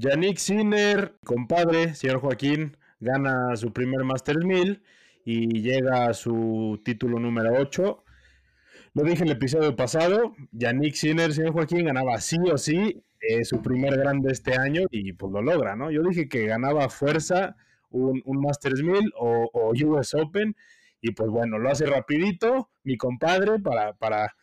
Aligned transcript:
Yannick 0.00 0.38
Sinner, 0.38 1.16
compadre, 1.24 1.96
señor 1.96 2.20
Joaquín, 2.20 2.76
gana 3.00 3.56
su 3.56 3.72
primer 3.72 4.04
Masters 4.04 4.44
1000 4.44 4.80
y 5.24 5.60
llega 5.60 6.06
a 6.06 6.14
su 6.14 6.80
título 6.84 7.18
número 7.18 7.54
8. 7.54 8.04
Lo 8.94 9.02
dije 9.02 9.24
en 9.24 9.30
el 9.30 9.36
episodio 9.36 9.74
pasado, 9.74 10.36
Yannick 10.52 10.94
Sinner, 10.94 11.32
señor 11.32 11.52
Joaquín, 11.52 11.84
ganaba 11.84 12.20
sí 12.20 12.38
o 12.52 12.56
sí 12.58 13.02
su 13.42 13.60
primer 13.60 13.96
grande 13.96 14.30
este 14.30 14.56
año 14.56 14.82
y 14.92 15.14
pues 15.14 15.32
lo 15.32 15.42
logra, 15.42 15.74
¿no? 15.74 15.90
Yo 15.90 16.02
dije 16.02 16.28
que 16.28 16.46
ganaba 16.46 16.88
fuerza 16.88 17.56
un, 17.90 18.22
Masters 18.24 18.80
1000 18.80 19.12
o, 19.18 19.50
o, 19.52 19.72
US 19.72 20.14
Open 20.14 20.54
y 21.00 21.10
pues 21.10 21.28
bueno, 21.28 21.58
lo 21.58 21.70
hace 21.70 21.86
rapidito 21.86 22.70
mi 22.84 22.96
compadre 22.96 23.58
para, 23.58 23.94
para, 23.94 24.36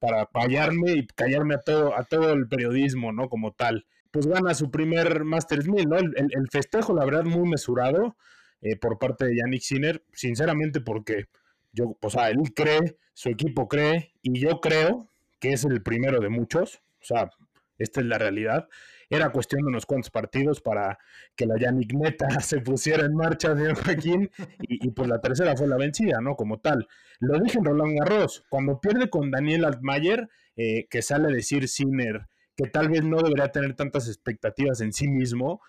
para 0.00 0.26
callarme 0.26 0.92
y 0.92 1.06
callarme 1.06 1.54
a 1.54 1.60
todo, 1.60 1.96
a 1.96 2.04
todo 2.04 2.34
el 2.34 2.46
periodismo, 2.46 3.10
¿no? 3.10 3.30
Como 3.30 3.52
tal. 3.52 3.86
Pues 4.10 4.26
gana 4.26 4.54
su 4.54 4.70
primer 4.70 5.24
Masters 5.24 5.68
1000, 5.68 5.88
¿no? 5.88 5.98
El, 5.98 6.14
el, 6.16 6.48
festejo, 6.50 6.94
la 6.94 7.04
verdad, 7.04 7.24
muy 7.24 7.48
mesurado 7.48 8.16
eh, 8.62 8.76
por 8.76 8.98
parte 8.98 9.26
de 9.26 9.36
Yannick 9.36 9.62
Sinner, 9.62 10.02
sinceramente 10.12 10.80
porque 10.80 11.26
yo, 11.72 11.96
o 12.00 12.10
sea, 12.10 12.30
él 12.30 12.38
cree, 12.54 12.96
su 13.12 13.28
equipo 13.28 13.68
cree 13.68 14.12
y 14.22 14.40
yo 14.40 14.60
creo 14.60 15.08
que 15.38 15.52
es 15.52 15.64
el 15.64 15.82
primero 15.82 16.20
de 16.20 16.28
muchos, 16.28 16.82
o 17.00 17.04
sea, 17.04 17.30
esta 17.78 18.00
es 18.00 18.06
la 18.06 18.18
realidad. 18.18 18.68
Era 19.10 19.30
cuestión 19.30 19.62
de 19.62 19.68
unos 19.68 19.86
cuantos 19.86 20.10
partidos 20.10 20.60
para 20.60 20.98
que 21.34 21.46
la 21.46 21.56
Yannick 21.58 21.94
Neta 21.94 22.28
se 22.40 22.60
pusiera 22.60 23.06
en 23.06 23.14
marcha, 23.14 23.54
señor 23.56 23.76
Joaquín, 23.82 24.30
y, 24.60 24.90
pues 24.90 25.08
la 25.08 25.20
tercera 25.20 25.56
fue 25.56 25.68
la 25.68 25.76
vencida, 25.76 26.20
¿no? 26.20 26.34
Como 26.34 26.58
tal. 26.58 26.86
Lo 27.20 27.38
dije 27.38 27.58
en 27.58 27.64
Roland 27.64 27.98
Garros, 27.98 28.44
cuando 28.48 28.80
pierde 28.80 29.08
con 29.08 29.30
Daniel 29.30 29.64
Altmaier, 29.64 30.28
eh, 30.56 30.86
que 30.90 31.02
sale 31.02 31.28
a 31.28 31.30
decir 31.30 31.68
Sinner 31.68 32.26
que 32.58 32.68
tal 32.68 32.88
vez 32.88 33.04
no 33.04 33.18
debería 33.18 33.52
tener 33.52 33.74
tantas 33.74 34.08
expectativas 34.08 34.80
en 34.80 34.92
sí 34.92 35.06
mismo, 35.06 35.62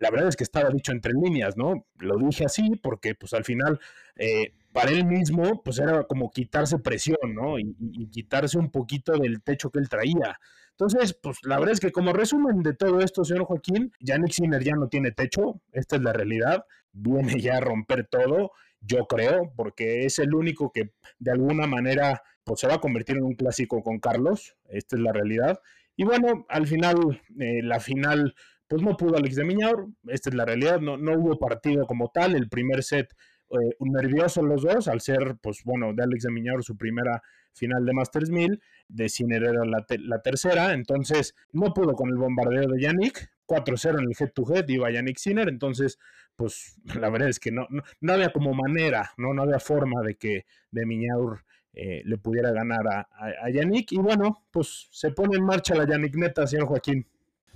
la 0.00 0.10
verdad 0.10 0.28
es 0.28 0.36
que 0.36 0.44
estaba 0.44 0.70
dicho 0.70 0.90
entre 0.90 1.12
líneas, 1.12 1.58
¿no? 1.58 1.86
Lo 1.98 2.16
dije 2.16 2.46
así 2.46 2.76
porque 2.82 3.14
pues 3.14 3.34
al 3.34 3.44
final 3.44 3.78
eh, 4.16 4.54
para 4.72 4.90
él 4.90 5.04
mismo 5.04 5.62
pues 5.62 5.78
era 5.78 6.04
como 6.04 6.30
quitarse 6.30 6.78
presión, 6.78 7.34
¿no? 7.34 7.58
Y, 7.58 7.76
y, 7.78 8.08
quitarse 8.08 8.58
un 8.58 8.70
poquito 8.70 9.12
del 9.18 9.42
techo 9.42 9.70
que 9.70 9.78
él 9.78 9.90
traía. 9.90 10.38
Entonces, 10.70 11.12
pues 11.22 11.36
la 11.42 11.58
verdad 11.58 11.74
es 11.74 11.80
que 11.80 11.92
como 11.92 12.14
resumen 12.14 12.62
de 12.62 12.72
todo 12.72 13.00
esto, 13.00 13.24
señor 13.24 13.44
Joaquín, 13.44 13.92
Yannick 14.00 14.32
Sinner 14.32 14.64
ya 14.64 14.74
no 14.74 14.88
tiene 14.88 15.12
techo, 15.12 15.60
esta 15.72 15.96
es 15.96 16.02
la 16.02 16.14
realidad, 16.14 16.64
viene 16.92 17.40
ya 17.40 17.58
a 17.58 17.60
romper 17.60 18.06
todo, 18.06 18.52
yo 18.80 19.06
creo, 19.06 19.52
porque 19.54 20.06
es 20.06 20.18
el 20.18 20.34
único 20.34 20.72
que 20.72 20.92
de 21.18 21.30
alguna 21.30 21.66
manera 21.66 22.22
pues 22.44 22.60
se 22.60 22.66
va 22.66 22.74
a 22.74 22.80
convertir 22.80 23.18
en 23.18 23.24
un 23.24 23.34
clásico 23.34 23.82
con 23.82 23.98
Carlos, 24.00 24.56
esta 24.68 24.96
es 24.96 25.02
la 25.02 25.12
realidad. 25.12 25.60
Y 25.96 26.04
bueno, 26.04 26.46
al 26.48 26.66
final, 26.66 27.20
eh, 27.38 27.62
la 27.62 27.80
final, 27.80 28.34
pues 28.66 28.82
no 28.82 28.96
pudo 28.96 29.16
Alex 29.16 29.36
de 29.36 29.44
Miñaur, 29.44 29.88
esta 30.08 30.30
es 30.30 30.34
la 30.34 30.44
realidad, 30.44 30.80
no, 30.80 30.96
no 30.96 31.12
hubo 31.18 31.38
partido 31.38 31.86
como 31.86 32.10
tal, 32.10 32.34
el 32.34 32.48
primer 32.48 32.82
set 32.82 33.14
eh, 33.50 33.76
nerviosos 33.80 34.44
los 34.44 34.62
dos, 34.62 34.88
al 34.88 35.02
ser, 35.02 35.36
pues 35.42 35.62
bueno, 35.64 35.92
de 35.92 36.02
Alex 36.02 36.24
de 36.24 36.30
Miñaur 36.30 36.64
su 36.64 36.76
primera 36.76 37.22
final 37.52 37.84
de 37.84 37.92
Masters 37.92 38.30
1000, 38.30 38.62
de 38.88 39.08
Sinner 39.10 39.42
era 39.42 39.64
la, 39.66 40.22
tercera, 40.22 40.72
entonces 40.72 41.34
no 41.52 41.74
pudo 41.74 41.92
con 41.92 42.08
el 42.08 42.16
bombardeo 42.16 42.68
de 42.68 42.80
Yannick, 42.80 43.30
4-0 43.46 43.98
en 43.98 44.06
el 44.06 44.16
head 44.18 44.32
to 44.32 44.44
head, 44.54 44.66
iba 44.68 44.90
Yannick 44.90 45.18
Sinner, 45.18 45.50
entonces, 45.50 45.98
pues 46.34 46.80
la 46.98 47.10
verdad 47.10 47.28
es 47.28 47.38
que 47.38 47.52
no, 47.52 47.66
no, 48.00 48.12
había 48.12 48.32
como 48.32 48.54
manera, 48.54 49.10
no, 49.18 49.34
no 49.34 49.42
había 49.42 49.60
forma 49.60 50.00
de 50.02 50.14
que 50.14 50.46
de 50.70 50.86
Miñaur 50.86 51.44
eh, 51.74 52.02
le 52.04 52.18
pudiera 52.18 52.52
ganar 52.52 52.86
a, 52.86 53.08
a, 53.18 53.50
Yannick, 53.50 53.92
y 53.92 53.98
bueno, 53.98 54.44
pues 54.50 54.88
se 54.90 55.10
pone 55.10 55.36
en 55.36 55.44
marcha 55.44 55.74
la 55.74 55.86
Yannick 55.86 56.16
neta, 56.16 56.46
señor 56.46 56.66
Joaquín. 56.66 57.06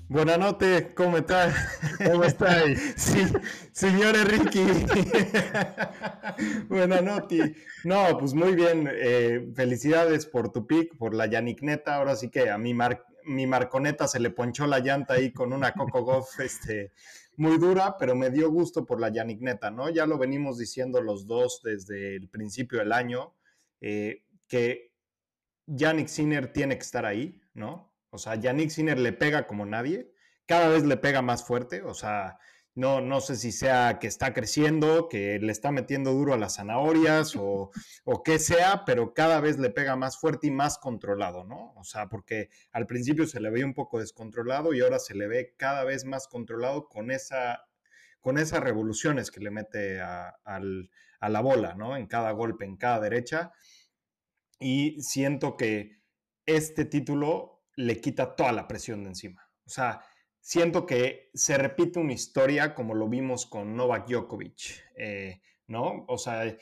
Buenas 0.09 0.39
noches, 0.39 0.91
¿cómo 0.95 1.19
estás? 1.19 1.53
¿Cómo 1.99 2.23
estáis? 2.23 2.95
Sí, 2.97 3.25
señor 3.73 4.15
Enrique. 4.15 4.65
Buenas 6.69 7.03
noches. 7.03 7.57
No, 7.83 8.17
pues 8.17 8.33
muy 8.33 8.55
bien. 8.55 8.89
Eh, 8.89 9.51
felicidades 9.57 10.27
por 10.27 10.53
tu 10.53 10.65
pick, 10.65 10.97
por 10.97 11.13
la 11.13 11.27
Neta. 11.27 11.97
Ahora 11.97 12.15
sí 12.15 12.31
que 12.31 12.51
a 12.51 12.57
mi, 12.57 12.73
mi 13.25 13.49
Marconeta 13.49 14.07
se 14.07 14.21
le 14.21 14.31
ponchó 14.31 14.69
la 14.69 14.79
llanta 14.79 15.15
ahí 15.15 15.33
con 15.33 15.53
una 15.53 15.73
Coco 15.73 16.05
Golf 16.05 16.29
este, 16.39 16.93
muy 17.37 17.59
dura, 17.59 17.97
pero 17.99 18.15
me 18.15 18.31
dio 18.31 18.49
gusto 18.49 18.87
por 18.87 19.01
la 19.01 19.11
Neta, 19.11 19.73
¿no? 19.73 19.91
Ya 19.91 20.07
lo 20.07 20.19
venimos 20.19 20.57
diciendo 20.57 21.03
los 21.03 21.27
dos 21.27 21.63
desde 21.65 22.15
el 22.15 22.29
principio 22.29 22.79
del 22.79 22.93
año, 22.93 23.35
eh, 23.89 24.25
que 24.49 24.93
Yannick 25.67 26.09
Sinner 26.09 26.53
tiene 26.53 26.75
que 26.77 26.83
estar 26.83 27.07
ahí, 27.07 27.41
¿no? 27.55 27.95
O 28.11 28.19
sea, 28.19 28.35
Yannick 28.35 28.71
Sinner 28.71 28.99
le 28.99 29.13
pega 29.13 29.47
como 29.47 29.65
nadie, 29.65 30.13
cada 30.45 30.67
vez 30.67 30.85
le 30.85 30.97
pega 30.97 31.23
más 31.23 31.45
fuerte, 31.45 31.83
o 31.83 31.95
sea, 31.95 32.37
no, 32.75 33.01
no 33.01 33.21
sé 33.21 33.37
si 33.37 33.53
sea 33.53 34.01
que 34.01 34.09
está 34.09 34.35
creciendo, 34.35 35.09
que 35.09 35.39
le 35.39 35.53
está 35.53 35.71
metiendo 35.71 36.13
duro 36.13 36.35
a 36.35 36.37
las 36.37 36.57
zanahorias 36.57 37.37
o, 37.37 37.71
o 38.05 38.23
qué 38.25 38.41
sea, 38.41 38.85
pero 38.85 39.15
cada 39.15 39.41
vez 39.41 39.57
le 39.57 39.71
pega 39.71 39.95
más 39.95 40.19
fuerte 40.19 40.49
y 40.49 40.51
más 40.51 40.79
controlado, 40.79 41.45
¿no? 41.45 41.73
O 41.77 41.85
sea, 41.85 42.09
porque 42.09 42.51
al 42.73 42.89
principio 42.89 43.25
se 43.25 43.39
le 43.39 43.51
veía 43.51 43.67
un 43.67 43.75
poco 43.75 44.01
descontrolado 44.01 44.75
y 44.75 44.81
ahora 44.81 44.99
se 44.99 45.15
le 45.15 45.29
ve 45.29 45.55
cada 45.57 45.85
vez 45.85 46.05
más 46.05 46.27
controlado 46.27 46.89
con 46.89 47.13
esa 47.13 47.63
con 48.21 48.39
esas 48.39 48.59
revoluciones 48.59 49.31
que 49.31 49.39
le 49.39 49.53
mete 49.53 50.01
a, 50.01 50.35
a 51.21 51.29
la 51.29 51.41
bola, 51.41 51.75
¿no? 51.75 51.97
En 51.97 52.07
cada 52.07 52.33
golpe, 52.33 52.65
en 52.65 52.77
cada 52.77 53.01
derecha. 53.01 53.53
Y 54.59 55.01
siento 55.03 55.57
que 55.57 56.03
este 56.47 56.85
título 56.85 57.65
le 57.75 58.01
quita 58.01 58.35
toda 58.37 58.53
la 58.53 58.67
presión 58.67 59.03
de 59.03 59.11
encima. 59.11 59.51
O 59.67 59.71
sea, 59.71 60.01
siento 60.41 60.87
que 60.87 61.31
se 61.35 61.59
repite 61.59 61.99
una 61.99 62.13
historia 62.13 62.75
como 62.75 62.95
lo 62.95 63.09
vimos 63.09 63.47
con 63.47 63.77
Novak 63.77 64.09
Djokovic, 64.09 64.85
eh, 64.97 65.43
¿no? 65.67 66.05
O 66.09 66.19
sea, 66.19 66.57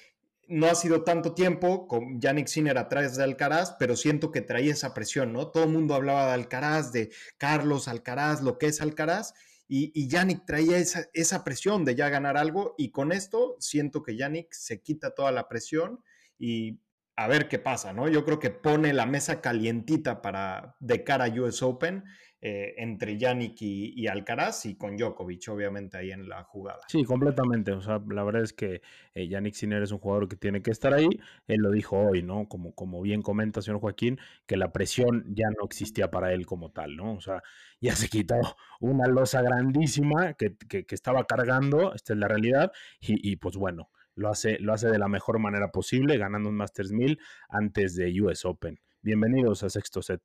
no 0.48 0.66
ha 0.66 0.74
sido 0.74 1.04
tanto 1.04 1.34
tiempo 1.34 1.86
con 1.86 2.20
Yannick 2.20 2.48
Sinner 2.48 2.78
atrás 2.78 3.16
de 3.16 3.24
Alcaraz, 3.24 3.76
pero 3.78 3.96
siento 3.96 4.30
que 4.30 4.40
traía 4.40 4.72
esa 4.72 4.94
presión, 4.94 5.32
¿no? 5.32 5.48
Todo 5.48 5.64
el 5.64 5.70
mundo 5.70 5.94
hablaba 5.94 6.26
de 6.28 6.32
Alcaraz, 6.32 6.92
de 6.92 7.10
Carlos 7.38 7.88
Alcaraz, 7.88 8.42
lo 8.42 8.58
que 8.58 8.66
es 8.66 8.80
Alcaraz, 8.80 9.34
y, 9.68 9.92
y 9.94 10.08
Yannick 10.08 10.44
traía 10.44 10.78
esa, 10.78 11.08
esa, 11.14 11.44
presión 11.44 11.84
de 11.84 11.94
ya 11.94 12.08
ganar 12.08 12.36
algo, 12.36 12.74
y 12.76 12.90
con 12.90 13.12
esto 13.12 13.56
siento 13.60 14.02
que 14.02 14.16
Yannick 14.16 14.52
se 14.52 14.82
quita 14.82 15.14
toda 15.14 15.32
la 15.32 15.48
presión 15.48 16.02
y 16.38 16.80
a 17.16 17.28
ver 17.28 17.48
qué 17.48 17.58
pasa, 17.58 17.92
¿no? 17.92 18.08
Yo 18.08 18.24
creo 18.24 18.38
que 18.38 18.50
pone 18.50 18.92
la 18.92 19.06
mesa 19.06 19.40
calientita 19.40 20.22
para 20.22 20.76
de 20.80 21.04
cara 21.04 21.26
a 21.26 21.28
US 21.28 21.62
Open 21.62 22.04
eh, 22.46 22.74
entre 22.76 23.16
Yannick 23.16 23.56
y, 23.62 24.06
Alcaraz 24.06 24.66
y 24.66 24.76
con 24.76 24.98
Djokovic, 24.98 25.48
obviamente, 25.48 25.96
ahí 25.96 26.10
en 26.10 26.28
la 26.28 26.42
jugada. 26.44 26.80
Sí, 26.88 27.02
completamente. 27.02 27.72
O 27.72 27.80
sea, 27.80 28.02
la 28.06 28.22
verdad 28.22 28.42
es 28.42 28.52
que 28.52 28.82
eh, 29.14 29.28
Yannick 29.28 29.54
Sinner 29.54 29.82
es 29.82 29.92
un 29.92 29.98
jugador 29.98 30.28
que 30.28 30.36
tiene 30.36 30.60
que 30.60 30.70
estar 30.70 30.92
ahí. 30.92 31.08
Él 31.46 31.60
lo 31.62 31.70
dijo 31.70 31.96
hoy, 31.96 32.22
¿no? 32.22 32.46
Como, 32.46 32.74
como 32.74 33.00
bien 33.00 33.22
comenta 33.22 33.62
señor 33.62 33.80
Joaquín, 33.80 34.18
que 34.44 34.58
la 34.58 34.72
presión 34.72 35.24
ya 35.34 35.48
no 35.58 35.64
existía 35.64 36.10
para 36.10 36.34
él 36.34 36.44
como 36.44 36.70
tal, 36.70 36.96
¿no? 36.96 37.14
O 37.14 37.20
sea, 37.22 37.42
ya 37.80 37.96
se 37.96 38.10
quitó 38.10 38.34
una 38.78 39.06
losa 39.06 39.40
grandísima 39.40 40.34
que, 40.34 40.54
estaba 40.90 41.24
cargando, 41.24 41.94
esta 41.94 42.12
es 42.12 42.18
la 42.18 42.28
realidad, 42.28 42.72
y, 43.00 43.26
y 43.26 43.36
pues 43.36 43.56
bueno 43.56 43.88
lo 44.16 44.28
hace, 44.28 44.58
lo 44.60 44.72
hace 44.72 44.88
de 44.88 44.98
la 44.98 45.08
mejor 45.08 45.38
manera 45.38 45.68
posible, 45.68 46.16
ganando 46.18 46.48
un 46.48 46.56
Masters 46.56 46.92
1000 46.92 47.18
antes 47.48 47.96
de 47.96 48.20
US 48.22 48.44
Open. 48.44 48.78
Bienvenidos 49.02 49.62
a 49.62 49.70
Sexto 49.70 50.02
Set. 50.02 50.20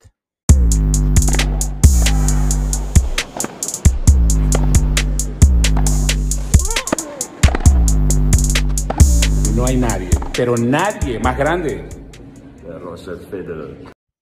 No 9.55 9.65
hay 9.65 9.77
nadie, 9.77 10.09
pero 10.35 10.55
nadie 10.55 11.19
más 11.19 11.37
grande. 11.37 11.89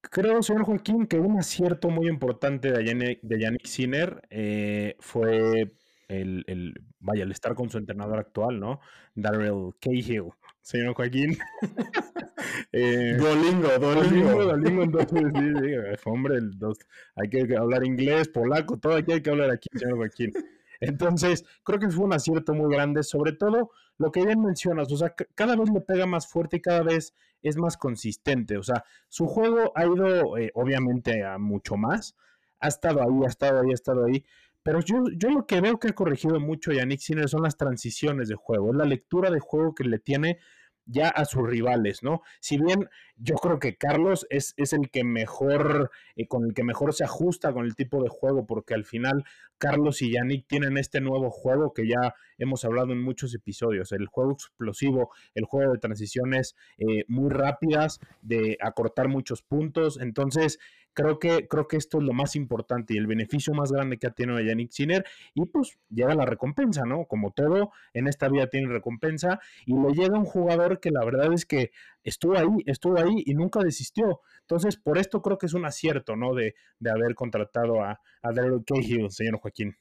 Creo, 0.02 0.42
señor 0.42 0.64
Joaquín, 0.64 1.06
que 1.06 1.20
un 1.20 1.38
acierto 1.38 1.90
muy 1.90 2.08
importante 2.08 2.72
de 2.72 2.84
Yannick, 2.84 3.20
de 3.22 3.60
Sinner 3.64 4.22
eh, 4.32 4.96
fue 5.00 5.74
el, 6.08 6.44
el, 6.48 6.74
vaya, 7.00 7.24
el 7.24 7.32
estar 7.32 7.54
con 7.56 7.70
su 7.70 7.78
entrenador 7.78 8.20
actual, 8.20 8.60
¿no? 8.60 8.80
Daryl 9.16 9.76
Cahill, 9.80 10.32
señor 10.62 10.94
Joaquín. 10.96 11.38
eh, 12.72 13.18
Dolingo, 13.20 13.70
Dolingo. 13.80 14.46
Dolingo, 14.46 14.84
entonces, 14.84 15.24
sí, 15.36 15.54
sí, 15.62 16.00
hombre, 16.06 16.40
dos, 16.56 16.78
hay 17.16 17.30
que 17.30 17.58
hablar 17.58 17.86
inglés, 17.86 18.30
polaco, 18.30 18.78
todo 18.78 18.96
aquí 18.96 19.14
hay 19.14 19.22
que 19.22 19.30
hablar 19.30 19.52
aquí, 19.52 19.68
señor 19.74 19.98
Joaquín. 19.98 20.34
Entonces, 20.80 21.44
creo 21.64 21.80
que 21.80 21.90
fue 21.90 22.06
un 22.06 22.14
acierto 22.14 22.54
muy 22.54 22.74
grande, 22.74 23.04
sobre 23.04 23.34
todo 23.34 23.72
lo 23.98 24.12
que 24.12 24.26
bien 24.26 24.42
mencionas, 24.42 24.92
o 24.92 24.98
sea, 24.98 25.14
cada 25.36 25.56
vez 25.56 25.70
le 25.72 25.82
pega 25.82 26.06
más 26.06 26.28
fuerte 26.28 26.58
y 26.58 26.62
cada 26.62 26.84
vez 26.84 27.14
es 27.42 27.58
más 27.58 27.78
consistente, 27.78 28.58
o 28.58 28.64
sea, 28.64 28.84
su 29.10 29.26
juego 29.28 29.72
ha 29.76 29.86
ido, 29.86 30.38
eh, 30.38 30.52
obviamente, 30.54 31.24
a 31.24 31.38
mucho 31.38 31.78
más, 31.78 32.16
ha 32.60 32.68
estado 32.68 33.02
ahí, 33.02 33.26
ha 33.26 33.28
estado 33.28 33.62
ahí, 33.62 33.72
ha 33.72 33.74
estado 33.74 34.06
ahí, 34.06 34.24
pero 34.68 34.82
yo, 34.82 35.06
yo 35.16 35.30
lo 35.30 35.48
que 35.48 35.62
veo 35.62 35.80
que 35.80 35.88
ha 35.88 35.94
corregido 35.94 36.42
mucho 36.42 36.74
Yannick 36.74 37.00
Sinner 37.00 37.30
son 37.30 37.42
las 37.42 37.56
transiciones 37.56 38.28
de 38.28 38.36
juego, 38.36 38.74
la 38.74 38.84
lectura 38.84 39.32
de 39.32 39.40
juego 39.40 39.74
que 39.74 39.86
le 39.86 39.98
tiene 39.98 40.40
ya 40.86 41.08
a 41.08 41.24
sus 41.24 41.48
rivales, 41.48 42.04
¿no? 42.04 42.22
Si 42.42 42.58
bien 42.58 42.90
yo 43.16 43.36
creo 43.36 43.60
que 43.60 43.78
Carlos 43.78 44.28
es, 44.30 44.54
es 44.58 44.74
el 44.74 44.90
que 44.90 45.06
mejor, 45.06 45.90
eh, 46.18 46.28
con 46.28 46.44
el 46.44 46.54
que 46.54 46.66
mejor 46.66 46.94
se 46.94 47.06
ajusta 47.06 47.54
con 47.54 47.64
el 47.64 47.76
tipo 47.76 48.04
de 48.04 48.10
juego, 48.10 48.46
porque 48.46 48.74
al 48.74 48.84
final 48.84 49.24
Carlos 49.58 50.02
y 50.02 50.12
Yannick 50.12 50.48
tienen 50.48 50.78
este 50.78 51.00
nuevo 51.00 51.30
juego 51.32 51.74
que 51.74 51.88
ya 51.88 52.14
hemos 52.38 52.66
hablado 52.66 52.92
en 52.92 53.02
muchos 53.02 53.34
episodios, 53.34 53.94
el 53.94 54.08
juego 54.08 54.34
explosivo, 54.34 55.12
el 55.34 55.46
juego 55.46 55.72
de 55.72 55.80
transiciones 55.80 56.58
eh, 56.78 57.06
muy 57.08 57.30
rápidas, 57.30 58.02
de 58.22 58.58
acortar 58.60 59.08
muchos 59.08 59.42
puntos, 59.42 59.98
entonces 60.02 60.60
creo 60.98 61.20
que, 61.20 61.48
creo 61.48 61.68
que 61.68 61.78
esto 61.78 62.00
es 62.00 62.04
lo 62.04 62.12
más 62.12 62.36
importante 62.36 62.96
y 62.96 62.98
el 62.98 63.06
beneficio 63.06 63.54
más 63.54 63.72
grande 63.72 64.00
que 64.00 64.08
ha 64.08 64.12
tenido 64.12 64.40
Yannick 64.40 64.72
Sinner. 64.72 65.06
Y 65.36 65.46
pues 65.46 65.78
llega 65.90 66.16
la 66.16 66.26
recompensa, 66.26 66.86
¿no? 66.86 67.06
Como 67.06 67.32
todo, 67.32 67.72
en 67.94 68.08
esta 68.08 68.28
vida 68.30 68.48
tiene 68.48 68.68
recompensa. 68.70 69.40
Y 69.68 69.76
le 69.76 69.94
llega 69.94 70.18
un 70.18 70.26
jugador 70.26 70.80
que 70.80 70.90
la 70.90 71.06
verdad 71.06 71.32
es 71.34 71.46
que 71.46 71.72
estuvo 72.04 72.36
ahí, 72.36 72.48
estuvo 72.66 72.98
ahí 72.98 73.22
y 73.28 73.36
nunca 73.36 73.60
desistió. 73.60 74.22
Entonces, 74.42 74.76
por 74.76 74.98
esto 74.98 75.22
creo 75.22 75.38
que 75.38 75.46
es 75.46 75.54
un 75.54 75.66
acierto, 75.66 76.16
¿no? 76.16 76.34
De, 76.34 76.56
de 76.80 76.90
haber 76.90 77.14
contratado 77.14 77.84
a, 77.84 78.02
a 78.24 78.32
Daryl 78.34 78.66
Cahill, 78.66 79.12
señor 79.12 79.38
Joaquín. 79.38 79.78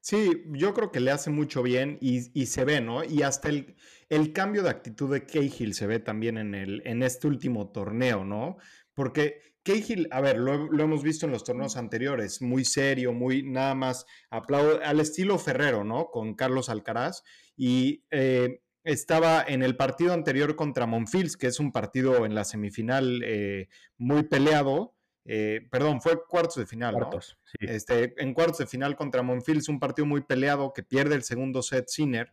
Sí, 0.00 0.44
yo 0.46 0.72
creo 0.72 0.90
que 0.90 1.00
le 1.00 1.10
hace 1.10 1.28
mucho 1.28 1.62
bien 1.62 1.98
y, 2.00 2.46
se 2.46 2.64
ve, 2.64 2.80
¿no? 2.80 3.04
Y 3.04 3.22
hasta 3.22 3.50
el, 3.50 3.76
el, 4.08 4.32
cambio 4.32 4.62
de 4.62 4.70
actitud 4.70 5.12
de 5.12 5.26
Cahill 5.26 5.74
se 5.74 5.86
ve 5.86 5.98
también 5.98 6.38
en, 6.38 6.54
el, 6.54 6.80
en 6.86 7.02
este 7.02 7.26
último 7.26 7.68
torneo, 7.68 8.24
¿no? 8.24 8.56
Porque 8.94 9.49
Cahill, 9.62 10.08
a 10.10 10.20
ver, 10.20 10.38
lo, 10.38 10.54
hemos 10.54 11.02
visto 11.02 11.26
en 11.26 11.32
los 11.32 11.44
torneos 11.44 11.76
anteriores, 11.76 12.40
muy 12.40 12.64
serio, 12.64 13.12
muy 13.12 13.42
nada 13.42 13.74
más 13.74 14.06
aplaudo, 14.30 14.80
al 14.82 15.00
estilo 15.00 15.38
Ferrero, 15.38 15.84
¿no? 15.84 16.10
Con 16.10 16.34
Carlos 16.34 16.70
Alcaraz. 16.70 17.22
Y 17.56 18.04
eh, 18.10 18.62
estaba 18.84 19.44
en 19.46 19.62
el 19.62 19.76
partido 19.76 20.14
anterior 20.14 20.56
contra 20.56 20.86
Monfils, 20.86 21.36
que 21.36 21.46
es 21.46 21.60
un 21.60 21.72
partido 21.72 22.24
en 22.24 22.34
la 22.34 22.44
semifinal 22.44 23.22
eh, 23.22 23.68
muy 23.98 24.22
peleado. 24.22 24.96
Eh, 25.26 25.68
perdón, 25.70 26.00
fue 26.00 26.18
cuartos 26.26 26.56
de 26.56 26.66
final. 26.66 26.94
Cuartos, 26.94 27.38
este, 27.60 28.14
en 28.22 28.32
cuartos 28.32 28.58
de 28.58 28.66
final 28.66 28.96
contra 28.96 29.22
Monfils, 29.22 29.68
un 29.68 29.78
partido 29.78 30.06
muy 30.06 30.22
peleado 30.22 30.72
que 30.72 30.82
pierde 30.82 31.14
el 31.14 31.22
segundo 31.22 31.62
set 31.62 31.88
Sinner. 31.88 32.32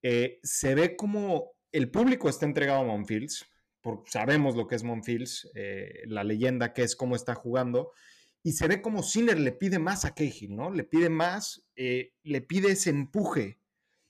se 0.00 0.74
ve 0.74 0.96
como 0.96 1.52
el 1.72 1.90
público 1.90 2.30
está 2.30 2.46
entregado 2.46 2.80
a 2.80 2.84
Monfils 2.84 3.44
porque 3.84 4.10
sabemos 4.10 4.56
lo 4.56 4.66
que 4.66 4.76
es 4.76 4.82
Monfils, 4.82 5.50
eh, 5.54 6.04
la 6.06 6.24
leyenda 6.24 6.72
que 6.72 6.82
es 6.82 6.96
cómo 6.96 7.14
está 7.14 7.34
jugando, 7.34 7.92
y 8.42 8.52
se 8.52 8.66
ve 8.66 8.80
como 8.80 9.02
Sinner 9.02 9.38
le 9.38 9.52
pide 9.52 9.78
más 9.78 10.06
a 10.06 10.14
Cahill, 10.14 10.56
¿no? 10.56 10.70
Le 10.70 10.84
pide 10.84 11.10
más, 11.10 11.66
eh, 11.76 12.14
le 12.22 12.40
pide 12.40 12.72
ese 12.72 12.88
empuje. 12.88 13.60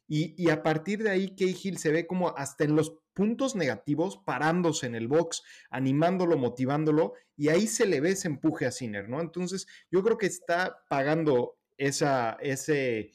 Y, 0.07 0.49
a 0.51 0.63
partir 0.63 1.03
de 1.03 1.11
ahí, 1.11 1.35
Cahill 1.35 1.79
se 1.79 1.91
ve 1.91 2.07
como 2.07 2.37
hasta 2.37 2.63
en 2.63 2.77
los 2.77 2.99
puntos 3.15 3.57
negativos, 3.57 4.19
parándose 4.25 4.87
en 4.87 4.95
el 4.95 5.09
box, 5.09 5.43
animándolo, 5.71 6.39
motivándolo, 6.39 7.15
y 7.37 7.49
ahí 7.49 7.67
se 7.67 7.87
le 7.87 8.01
ve 8.01 8.11
ese 8.11 8.29
empuje 8.29 8.67
a 8.67 8.71
Sinner, 8.71 9.09
¿no? 9.09 9.21
Entonces, 9.21 9.67
yo 9.91 10.05
creo 10.05 10.19
que 10.19 10.27
está 10.27 10.85
pagando 10.89 11.59
esa, 11.79 12.37
ese, 12.41 13.11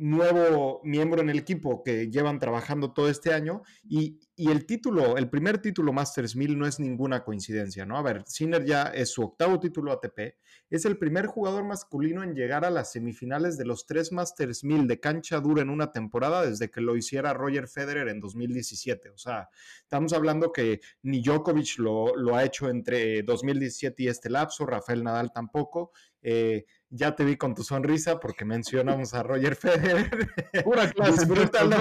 nuevo 0.00 0.80
miembro 0.82 1.20
en 1.20 1.28
el 1.28 1.38
equipo 1.38 1.82
que 1.84 2.10
llevan 2.10 2.38
trabajando 2.38 2.92
todo 2.92 3.10
este 3.10 3.34
año 3.34 3.62
y, 3.84 4.18
el 4.48 4.64
título, 4.64 5.16
el 5.16 5.28
primer 5.28 5.58
título 5.58 5.92
Masters 5.92 6.36
1000 6.36 6.58
no 6.58 6.66
es 6.66 6.80
ninguna 6.80 7.24
coincidencia, 7.24 7.84
¿no? 7.84 7.98
A 7.98 8.02
ver, 8.02 8.22
Sinner 8.26 8.64
ya 8.64 8.84
es 8.84 9.10
su 9.10 9.22
octavo 9.22 9.58
título 9.58 9.92
ATP, 9.92 10.36
es 10.70 10.84
el 10.84 10.96
primer 10.96 11.26
jugador 11.26 11.64
masculino 11.64 12.22
en 12.22 12.34
llegar 12.34 12.64
a 12.64 12.70
las 12.70 12.92
semifinales 12.92 13.58
de 13.58 13.66
los 13.66 13.86
tres 13.86 14.12
Masters 14.12 14.64
1000 14.64 14.86
de 14.86 15.00
cancha 15.00 15.40
dura 15.40 15.62
en 15.62 15.70
una 15.70 15.92
temporada 15.92 16.46
desde 16.46 16.70
que 16.70 16.80
lo 16.80 16.96
hiciera 16.96 17.34
Roger 17.34 17.68
Federer 17.68 18.08
en 18.08 18.20
2017, 18.20 19.10
o 19.10 19.18
sea, 19.18 19.48
estamos 19.82 20.12
hablando 20.12 20.52
que 20.52 20.80
ni 21.02 21.22
Djokovic 21.22 21.78
lo, 21.78 22.16
lo 22.16 22.36
ha 22.36 22.44
hecho 22.44 22.68
entre 22.68 23.22
2017 23.22 24.04
y 24.04 24.08
este 24.08 24.30
lapso, 24.30 24.64
Rafael 24.64 25.04
Nadal 25.04 25.32
tampoco, 25.32 25.92
eh, 26.22 26.66
ya 26.90 27.14
te 27.14 27.24
vi 27.24 27.36
con 27.36 27.54
tu 27.54 27.62
sonrisa 27.62 28.18
porque 28.18 28.44
mencionamos 28.44 29.14
a 29.14 29.22
Roger 29.22 29.54
Federer. 29.54 30.28
Pura 30.64 30.90
clase, 30.92 31.24
disfrútalo. 31.24 31.76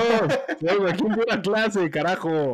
Pura 0.98 1.42
clase, 1.42 1.90
carajo. 1.90 2.49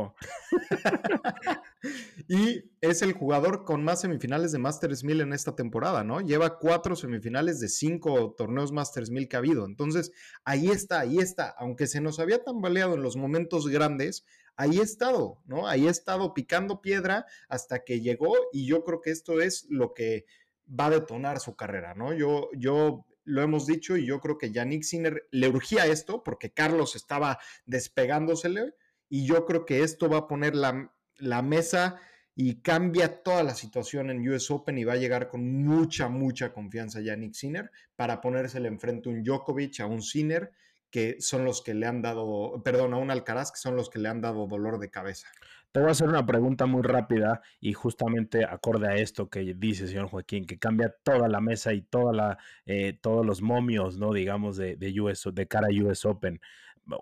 y 2.28 2.72
es 2.82 3.02
el 3.02 3.14
jugador 3.14 3.64
con 3.66 3.84
más 3.84 4.02
semifinales 4.02 4.52
de 4.52 4.60
Masters 4.60 5.04
1000 5.04 5.22
en 5.22 5.34
esta 5.34 5.56
temporada, 5.56 6.04
¿no? 6.04 6.22
Lleva 6.22 6.58
cuatro 6.60 6.96
semifinales 6.96 7.60
de 7.60 7.70
cinco 7.70 8.34
torneos 8.38 8.72
Masters 8.72 9.10
1000 9.10 9.28
que 9.28 9.36
ha 9.36 9.40
habido. 9.40 9.66
Entonces, 9.66 10.12
ahí 10.44 10.70
está, 10.70 11.02
ahí 11.02 11.20
está. 11.20 11.50
Aunque 11.58 11.88
se 11.88 12.02
nos 12.02 12.20
había 12.20 12.44
tambaleado 12.44 12.96
en 12.96 13.04
los 13.04 13.16
momentos 13.18 13.68
grandes, 13.68 14.26
ahí 14.56 14.80
estado, 14.80 15.42
¿no? 15.46 15.68
Ahí 15.68 15.88
ha 15.88 15.92
estado 15.92 16.34
picando 16.34 16.82
piedra 16.82 17.26
hasta 17.50 17.84
que 17.84 18.02
llegó 18.02 18.34
y 18.52 18.66
yo 18.66 18.84
creo 18.84 19.02
que 19.02 19.12
esto 19.12 19.42
es 19.42 19.66
lo 19.70 19.94
que 19.94 20.26
va 20.68 20.88
a 20.88 20.92
detonar 20.92 21.40
su 21.40 21.56
carrera, 21.56 21.94
¿no? 21.94 22.14
Yo, 22.14 22.50
yo 22.54 23.06
lo 23.26 23.42
hemos 23.42 23.66
dicho 23.66 23.98
y 23.98 24.06
yo 24.06 24.20
creo 24.20 24.38
que 24.38 24.52
Yannick 24.52 24.84
Sinner 24.84 25.28
le 25.32 25.50
urgía 25.50 25.86
esto 25.88 26.24
porque 26.24 26.52
Carlos 26.52 26.96
estaba 26.96 27.40
despegándosele 27.66 28.76
y 29.10 29.26
yo 29.26 29.46
creo 29.46 29.66
que 29.66 29.84
esto 29.84 30.10
va 30.10 30.18
a 30.20 30.28
poner 30.28 30.56
la, 30.56 30.92
la 31.18 31.42
mesa 31.42 32.00
y 32.36 32.62
cambia 32.62 33.24
toda 33.24 33.44
la 33.44 33.56
situación 33.56 34.10
en 34.10 34.28
US 34.28 34.52
Open 34.52 34.78
y 34.78 34.84
va 34.84 34.94
a 34.94 34.98
llegar 34.98 35.30
con 35.30 35.64
mucha, 35.64 36.10
mucha 36.10 36.52
confianza 36.52 37.00
Yannick 37.00 37.34
Sinner 37.34 37.72
para 37.96 38.20
ponérsele 38.20 38.68
enfrente 38.68 39.10
a 39.10 39.14
un 39.14 39.24
Djokovic, 39.24 39.80
a 39.80 39.86
un 39.86 40.02
Sinner, 40.02 40.52
que 40.90 41.18
son 41.20 41.46
los 41.46 41.62
que 41.62 41.74
le 41.74 41.88
han 41.88 42.02
dado, 42.02 42.62
perdón, 42.64 42.94
a 42.94 42.98
un 42.98 43.10
Alcaraz, 43.10 43.52
que 43.52 43.60
son 43.60 43.76
los 43.76 43.90
que 43.90 44.00
le 44.00 44.10
han 44.10 44.22
dado 44.22 44.48
dolor 44.48 44.80
de 44.80 44.90
cabeza. 44.90 45.28
Te 45.72 45.80
voy 45.80 45.90
a 45.90 45.92
hacer 45.92 46.08
una 46.08 46.26
pregunta 46.26 46.66
muy 46.66 46.84
rápida 46.84 47.42
y 47.60 47.74
justamente 47.74 48.46
acorde 48.46 48.88
a 48.88 48.96
esto 48.96 49.30
que 49.30 49.56
dice 49.58 49.88
señor 49.88 50.08
Joaquín, 50.08 50.46
que 50.46 50.58
cambia 50.58 50.96
toda 51.04 51.28
la 51.28 51.42
mesa 51.42 51.74
y 51.74 51.82
toda 51.82 52.14
la, 52.14 52.38
eh, 52.66 52.98
todos 53.02 53.26
los 53.26 53.42
momios, 53.42 53.98
¿no? 53.98 54.14
Digamos, 54.14 54.56
de, 54.56 54.78
de, 54.78 55.02
US, 55.02 55.30
de 55.34 55.48
cara 55.48 55.68
a 55.68 55.84
US 55.84 56.06
Open, 56.06 56.40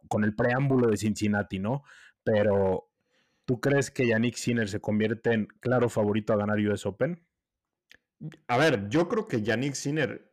con 0.08 0.24
el 0.24 0.36
preámbulo 0.36 0.88
de 0.88 0.98
Cincinnati, 0.98 1.60
¿no? 1.60 1.84
Pero, 2.24 2.90
¿tú 3.46 3.60
crees 3.60 3.92
que 3.92 4.08
Yannick 4.08 4.36
Sinner 4.36 4.70
se 4.70 4.80
convierte 4.80 5.34
en 5.34 5.48
claro 5.60 5.90
favorito 5.90 6.34
a 6.34 6.38
ganar 6.38 6.60
US 6.60 6.86
Open? 6.86 7.26
A 8.48 8.58
ver, 8.58 8.88
yo 8.90 9.10
creo 9.10 9.28
que 9.28 9.42
Yannick 9.42 9.74
Sinner, 9.74 10.32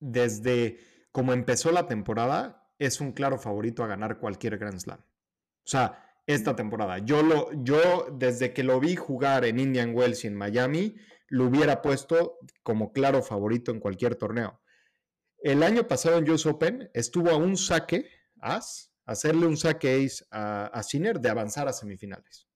desde 0.00 0.78
como 1.12 1.32
empezó 1.32 1.70
la 1.72 1.86
temporada, 1.86 2.70
es 2.78 3.00
un 3.00 3.12
claro 3.12 3.38
favorito 3.38 3.84
a 3.84 3.86
ganar 3.86 4.18
cualquier 4.18 4.58
Grand 4.58 4.78
Slam. 4.78 4.98
O 5.00 5.66
sea, 5.66 6.04
esta 6.26 6.56
temporada. 6.56 6.98
Yo, 6.98 7.22
lo, 7.22 7.50
yo 7.62 8.08
desde 8.12 8.52
que 8.52 8.64
lo 8.64 8.80
vi 8.80 8.96
jugar 8.96 9.44
en 9.44 9.58
Indian 9.58 9.94
Wells 9.94 10.24
y 10.24 10.28
en 10.28 10.34
Miami, 10.34 10.96
lo 11.28 11.44
hubiera 11.44 11.82
puesto 11.82 12.38
como 12.62 12.92
claro 12.92 13.22
favorito 13.22 13.70
en 13.70 13.80
cualquier 13.80 14.16
torneo. 14.16 14.60
El 15.38 15.62
año 15.62 15.86
pasado 15.86 16.18
en 16.18 16.30
US 16.30 16.46
Open 16.46 16.90
estuvo 16.94 17.30
a 17.30 17.36
un 17.36 17.56
saque, 17.56 18.08
hacerle 19.06 19.46
un 19.46 19.56
saque 19.56 20.04
ace 20.04 20.24
a, 20.30 20.66
a 20.66 20.82
Sinner 20.82 21.20
de 21.20 21.28
avanzar 21.28 21.68
a 21.68 21.72
semifinales. 21.72 22.48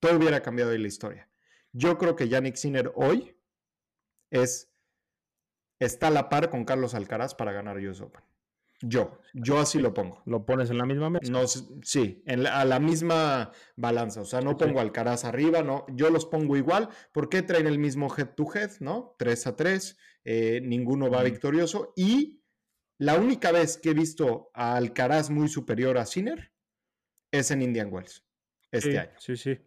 Todo 0.00 0.16
hubiera 0.16 0.42
cambiado 0.42 0.72
ahí 0.72 0.78
la 0.78 0.88
historia. 0.88 1.30
Yo 1.72 1.98
creo 1.98 2.14
que 2.14 2.28
Yannick 2.28 2.56
Sinner 2.56 2.92
hoy 2.94 3.36
es, 4.30 4.72
está 5.78 6.08
a 6.08 6.10
la 6.10 6.28
par 6.28 6.50
con 6.50 6.64
Carlos 6.64 6.94
Alcaraz 6.94 7.34
para 7.34 7.52
ganar 7.52 7.78
US 7.78 8.00
Open. 8.00 8.22
Yo, 8.82 9.18
yo 9.32 9.58
así 9.58 9.78
lo 9.78 9.94
pongo. 9.94 10.22
¿Lo 10.26 10.44
pones 10.44 10.70
en 10.70 10.78
la 10.78 10.84
misma 10.84 11.08
mesa? 11.08 11.32
No, 11.32 11.46
sí, 11.46 12.22
en 12.26 12.46
a 12.46 12.64
la 12.64 12.80
misma 12.80 13.52
balanza. 13.76 14.20
O 14.20 14.24
sea, 14.24 14.40
no 14.40 14.56
pongo 14.56 14.80
al 14.80 14.88
Alcaraz 14.88 15.24
arriba, 15.24 15.62
no. 15.62 15.86
Yo 15.88 16.10
los 16.10 16.26
pongo 16.26 16.56
igual. 16.56 16.88
porque 17.12 17.42
traen 17.42 17.66
el 17.66 17.78
mismo 17.78 18.14
head 18.14 18.34
to 18.34 18.46
head, 18.54 18.72
no? 18.80 19.14
3 19.18 19.46
a 19.46 19.56
3, 19.56 19.96
eh, 20.24 20.60
ninguno 20.62 21.10
va 21.10 21.22
victorioso. 21.22 21.92
Y 21.96 22.43
la 22.98 23.16
única 23.16 23.52
vez 23.52 23.78
que 23.78 23.90
he 23.90 23.94
visto 23.94 24.50
a 24.54 24.76
Alcaraz 24.76 25.30
muy 25.30 25.48
superior 25.48 25.98
a 25.98 26.06
Sinner 26.06 26.52
es 27.30 27.50
en 27.50 27.62
Indian 27.62 27.92
Wells 27.92 28.24
este 28.70 28.98
año. 28.98 29.12
Sí, 29.18 29.36
sí. 29.36 29.58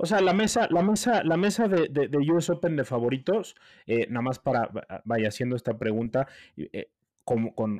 O 0.00 0.06
sea, 0.06 0.20
la 0.20 0.32
mesa, 0.32 0.68
la 0.70 0.82
mesa, 0.82 1.24
la 1.24 1.36
mesa 1.36 1.66
de, 1.66 1.88
de, 1.88 2.32
US 2.32 2.50
Open 2.50 2.76
de 2.76 2.84
favoritos, 2.84 3.56
eh, 3.86 4.06
nada 4.08 4.22
más 4.22 4.38
para, 4.38 4.70
vaya 5.04 5.28
haciendo 5.28 5.56
esta 5.56 5.76
pregunta, 5.76 6.28
eh, 6.56 6.92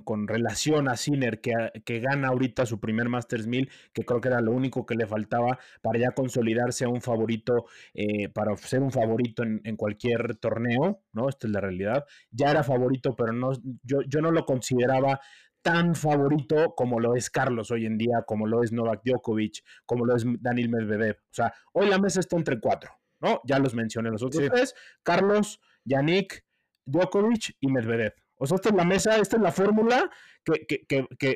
con, 0.05 0.29
relación 0.29 0.89
a 0.89 0.97
Sinner, 0.97 1.41
que, 1.41 1.53
que, 1.85 2.01
gana 2.01 2.29
ahorita 2.29 2.67
su 2.67 2.81
primer 2.81 3.09
Masters 3.09 3.47
1000, 3.47 3.71
que 3.93 4.05
creo 4.05 4.21
que 4.21 4.29
era 4.29 4.41
lo 4.41 4.53
único 4.53 4.85
que 4.85 4.95
le 4.95 5.07
faltaba 5.07 5.59
para 5.81 5.99
ya 5.99 6.11
consolidarse 6.11 6.85
a 6.85 6.89
un 6.89 7.01
favorito, 7.01 7.67
eh, 7.95 8.29
para 8.29 8.57
ser 8.57 8.83
un 8.83 8.91
favorito 8.91 9.43
en, 9.43 9.77
cualquier 9.77 10.37
torneo, 10.37 11.03
¿no? 11.13 11.29
Esta 11.29 11.47
es 11.47 11.53
la 11.53 11.61
realidad. 11.61 12.05
Ya 12.31 12.51
era 12.51 12.63
favorito, 12.63 13.15
pero 13.17 13.33
no, 13.33 13.53
yo, 13.83 14.01
yo 14.07 14.21
no 14.21 14.31
lo 14.31 14.45
consideraba 14.45 15.21
tan 15.63 15.95
favorito 15.95 16.75
como 16.75 17.01
lo 17.01 17.15
es 17.15 17.31
Carlos 17.31 17.71
hoy 17.71 17.87
en 17.87 17.99
día, 17.99 18.23
como 18.27 18.47
lo 18.47 18.63
es 18.63 18.73
Novak 18.73 19.03
Djokovic, 19.05 19.65
como 19.87 20.05
lo 20.05 20.17
es 20.17 20.25
Daniel 20.41 20.69
Medvedev. 20.69 21.17
O 21.17 21.35
sea, 21.35 21.55
hoy 21.73 21.89
la 21.89 21.99
mesa 21.99 22.21
está 22.21 22.37
entre 22.37 22.61
cuatro, 22.61 22.91
¿no? 23.21 23.41
Ya 23.45 23.59
los 23.59 23.75
mencioné 23.75 24.11
los 24.11 24.23
otros 24.23 24.49
tres, 24.51 24.75
Carlos, 25.03 25.61
Yannick, 25.85 26.45
Djokovic 26.87 27.57
y 27.61 27.69
Medvedev. 27.69 28.15
O 28.39 28.47
sea, 28.47 28.57
esta 28.57 28.71
es 28.71 28.75
la 28.75 28.85
mesa, 28.85 29.17
esta 29.19 29.37
es 29.37 29.43
la 29.43 29.53
fórmula 29.53 30.11
que, 30.45 30.87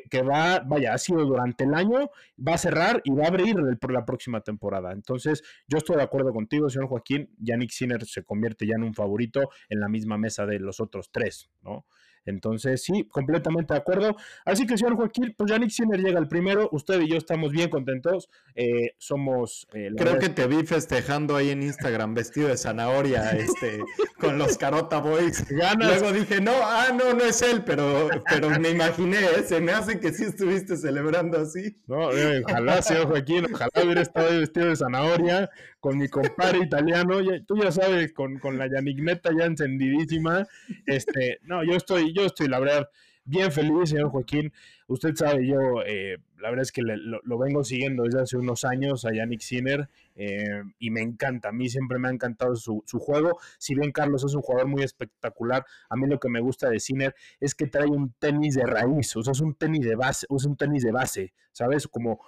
que, 0.09 0.21
va, 0.21 0.59
vaya, 0.59 0.93
ha 0.93 0.97
sido 0.97 1.25
durante 1.25 1.65
el 1.65 1.73
año, 1.73 2.09
va 2.35 2.55
a 2.55 2.57
cerrar 2.57 3.01
y 3.03 3.11
va 3.11 3.25
a 3.25 3.27
abrir 3.27 3.55
por 3.79 3.91
la 3.91 4.05
próxima 4.05 4.41
temporada. 4.41 4.91
Entonces, 4.91 5.43
yo 5.67 5.77
estoy 5.77 5.97
de 5.97 6.03
acuerdo 6.03 6.33
contigo, 6.33 6.69
señor 6.69 6.87
Joaquín. 6.87 7.29
Yannick 7.37 7.71
Sinner 7.71 8.03
se 8.05 8.23
convierte 8.23 8.65
ya 8.65 8.75
en 8.75 8.83
un 8.83 8.93
favorito 8.93 9.49
en 9.69 9.79
la 9.79 9.89
misma 9.89 10.17
mesa 10.17 10.45
de 10.45 10.59
los 10.59 10.79
otros 10.79 11.11
tres, 11.11 11.51
¿no? 11.61 11.85
Entonces, 12.25 12.83
sí, 12.83 13.05
completamente 13.05 13.73
de 13.73 13.79
acuerdo. 13.79 14.15
Así 14.45 14.65
que, 14.65 14.77
señor 14.77 14.95
Joaquín, 14.95 15.33
pues 15.37 15.51
Yannick 15.51 15.71
Sinner 15.71 15.99
llega 15.99 16.19
el 16.19 16.27
primero. 16.27 16.69
Usted 16.71 17.01
y 17.01 17.09
yo 17.09 17.17
estamos 17.17 17.51
bien 17.51 17.69
contentos. 17.69 18.29
Eh, 18.55 18.93
somos. 18.97 19.67
Eh, 19.73 19.91
Creo 19.97 20.19
que 20.19 20.29
te 20.29 20.47
vi 20.47 20.63
festejando 20.65 21.35
ahí 21.35 21.49
en 21.49 21.63
Instagram 21.63 22.13
vestido 22.13 22.47
de 22.47 22.57
zanahoria, 22.57 23.31
este, 23.31 23.79
con 24.19 24.37
los 24.37 24.57
Carota 24.57 24.99
Boys. 24.99 25.45
Luego 25.77 26.11
dije, 26.11 26.41
no, 26.41 26.53
ah, 26.63 26.89
no, 26.93 27.13
no 27.13 27.23
es 27.23 27.41
él, 27.41 27.63
pero, 27.65 28.09
pero 28.29 28.49
me 28.59 28.69
imaginé, 28.69 29.17
¿eh? 29.17 29.43
se 29.45 29.59
me 29.59 29.71
hace 29.71 29.99
que 29.99 30.11
sí 30.13 30.23
estuviste 30.23 30.77
celebrando 30.77 31.39
así. 31.39 31.77
No, 31.87 32.09
ojalá, 32.45 32.81
señor 32.81 33.07
Joaquín, 33.07 33.45
ojalá 33.51 33.71
hubiera 33.83 34.01
estado 34.01 34.39
vestido 34.39 34.67
de 34.67 34.75
zanahoria 34.75 35.49
con 35.83 35.97
mi 35.97 36.07
compadre 36.07 36.59
italiano. 36.63 37.17
tú 37.45 37.57
ya 37.57 37.69
sabes, 37.69 38.13
con, 38.13 38.39
con 38.39 38.57
la 38.57 38.69
Yanigneta 38.69 39.31
ya 39.37 39.43
encendidísima. 39.43 40.47
Este, 40.85 41.39
no, 41.41 41.61
yo 41.65 41.73
estoy, 41.73 42.13
yo 42.13 42.25
estoy, 42.25 42.47
la 42.47 42.61
verdad 42.61 42.89
bien 43.25 43.51
feliz, 43.51 43.89
señor 43.89 44.09
Joaquín. 44.09 44.51
Usted 44.87 45.15
sabe, 45.15 45.47
yo 45.47 45.81
eh, 45.85 46.17
la 46.39 46.49
verdad 46.49 46.63
es 46.63 46.71
que 46.71 46.81
lo, 46.81 47.37
vengo 47.37 47.63
siguiendo 47.63 48.03
desde 48.03 48.21
hace 48.21 48.37
unos 48.37 48.63
años 48.65 49.05
a 49.05 49.13
Yannick 49.13 49.41
Sinner 49.41 49.89
eh, 50.15 50.61
y 50.79 50.89
me 50.89 51.01
encanta. 51.01 51.49
A 51.49 51.51
mí 51.51 51.69
siempre 51.69 51.99
me 51.99 52.09
ha 52.09 52.11
encantado 52.11 52.55
su, 52.55 52.83
juego. 52.99 53.39
Si 53.57 53.75
bien 53.75 53.91
Carlos 53.91 54.23
es 54.23 54.35
un 54.35 54.41
jugador 54.41 54.67
muy 54.67 54.83
espectacular, 54.83 55.65
a 55.89 55.95
mí 55.95 56.07
lo 56.07 56.19
que 56.19 56.29
me 56.29 56.41
gusta 56.41 56.69
de 56.69 56.79
Sinner 56.79 57.15
es 57.39 57.55
que 57.55 57.67
trae 57.67 57.87
un 57.87 58.13
tenis 58.19 58.55
de 58.55 58.65
raíz, 58.65 59.15
o 59.15 59.23
sea, 59.23 59.31
es 59.31 59.41
un 59.41 59.55
tenis 59.55 59.85
de 59.85 59.95
base, 59.95 60.27
es 60.29 60.45
un 60.45 60.57
tenis 60.57 60.83
de 60.83 60.91
base, 60.91 61.33
¿sabes? 61.51 61.87
Como, 61.87 62.19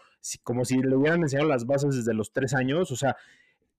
como 0.43 0.65
si 0.65 0.81
le 0.81 0.95
hubieran 0.95 1.21
enseñado 1.21 1.50
las 1.50 1.65
bases 1.65 1.95
desde 1.95 2.13
los 2.13 2.31
tres 2.31 2.53
años, 2.53 2.91
o 2.91 2.95
sea, 2.95 3.17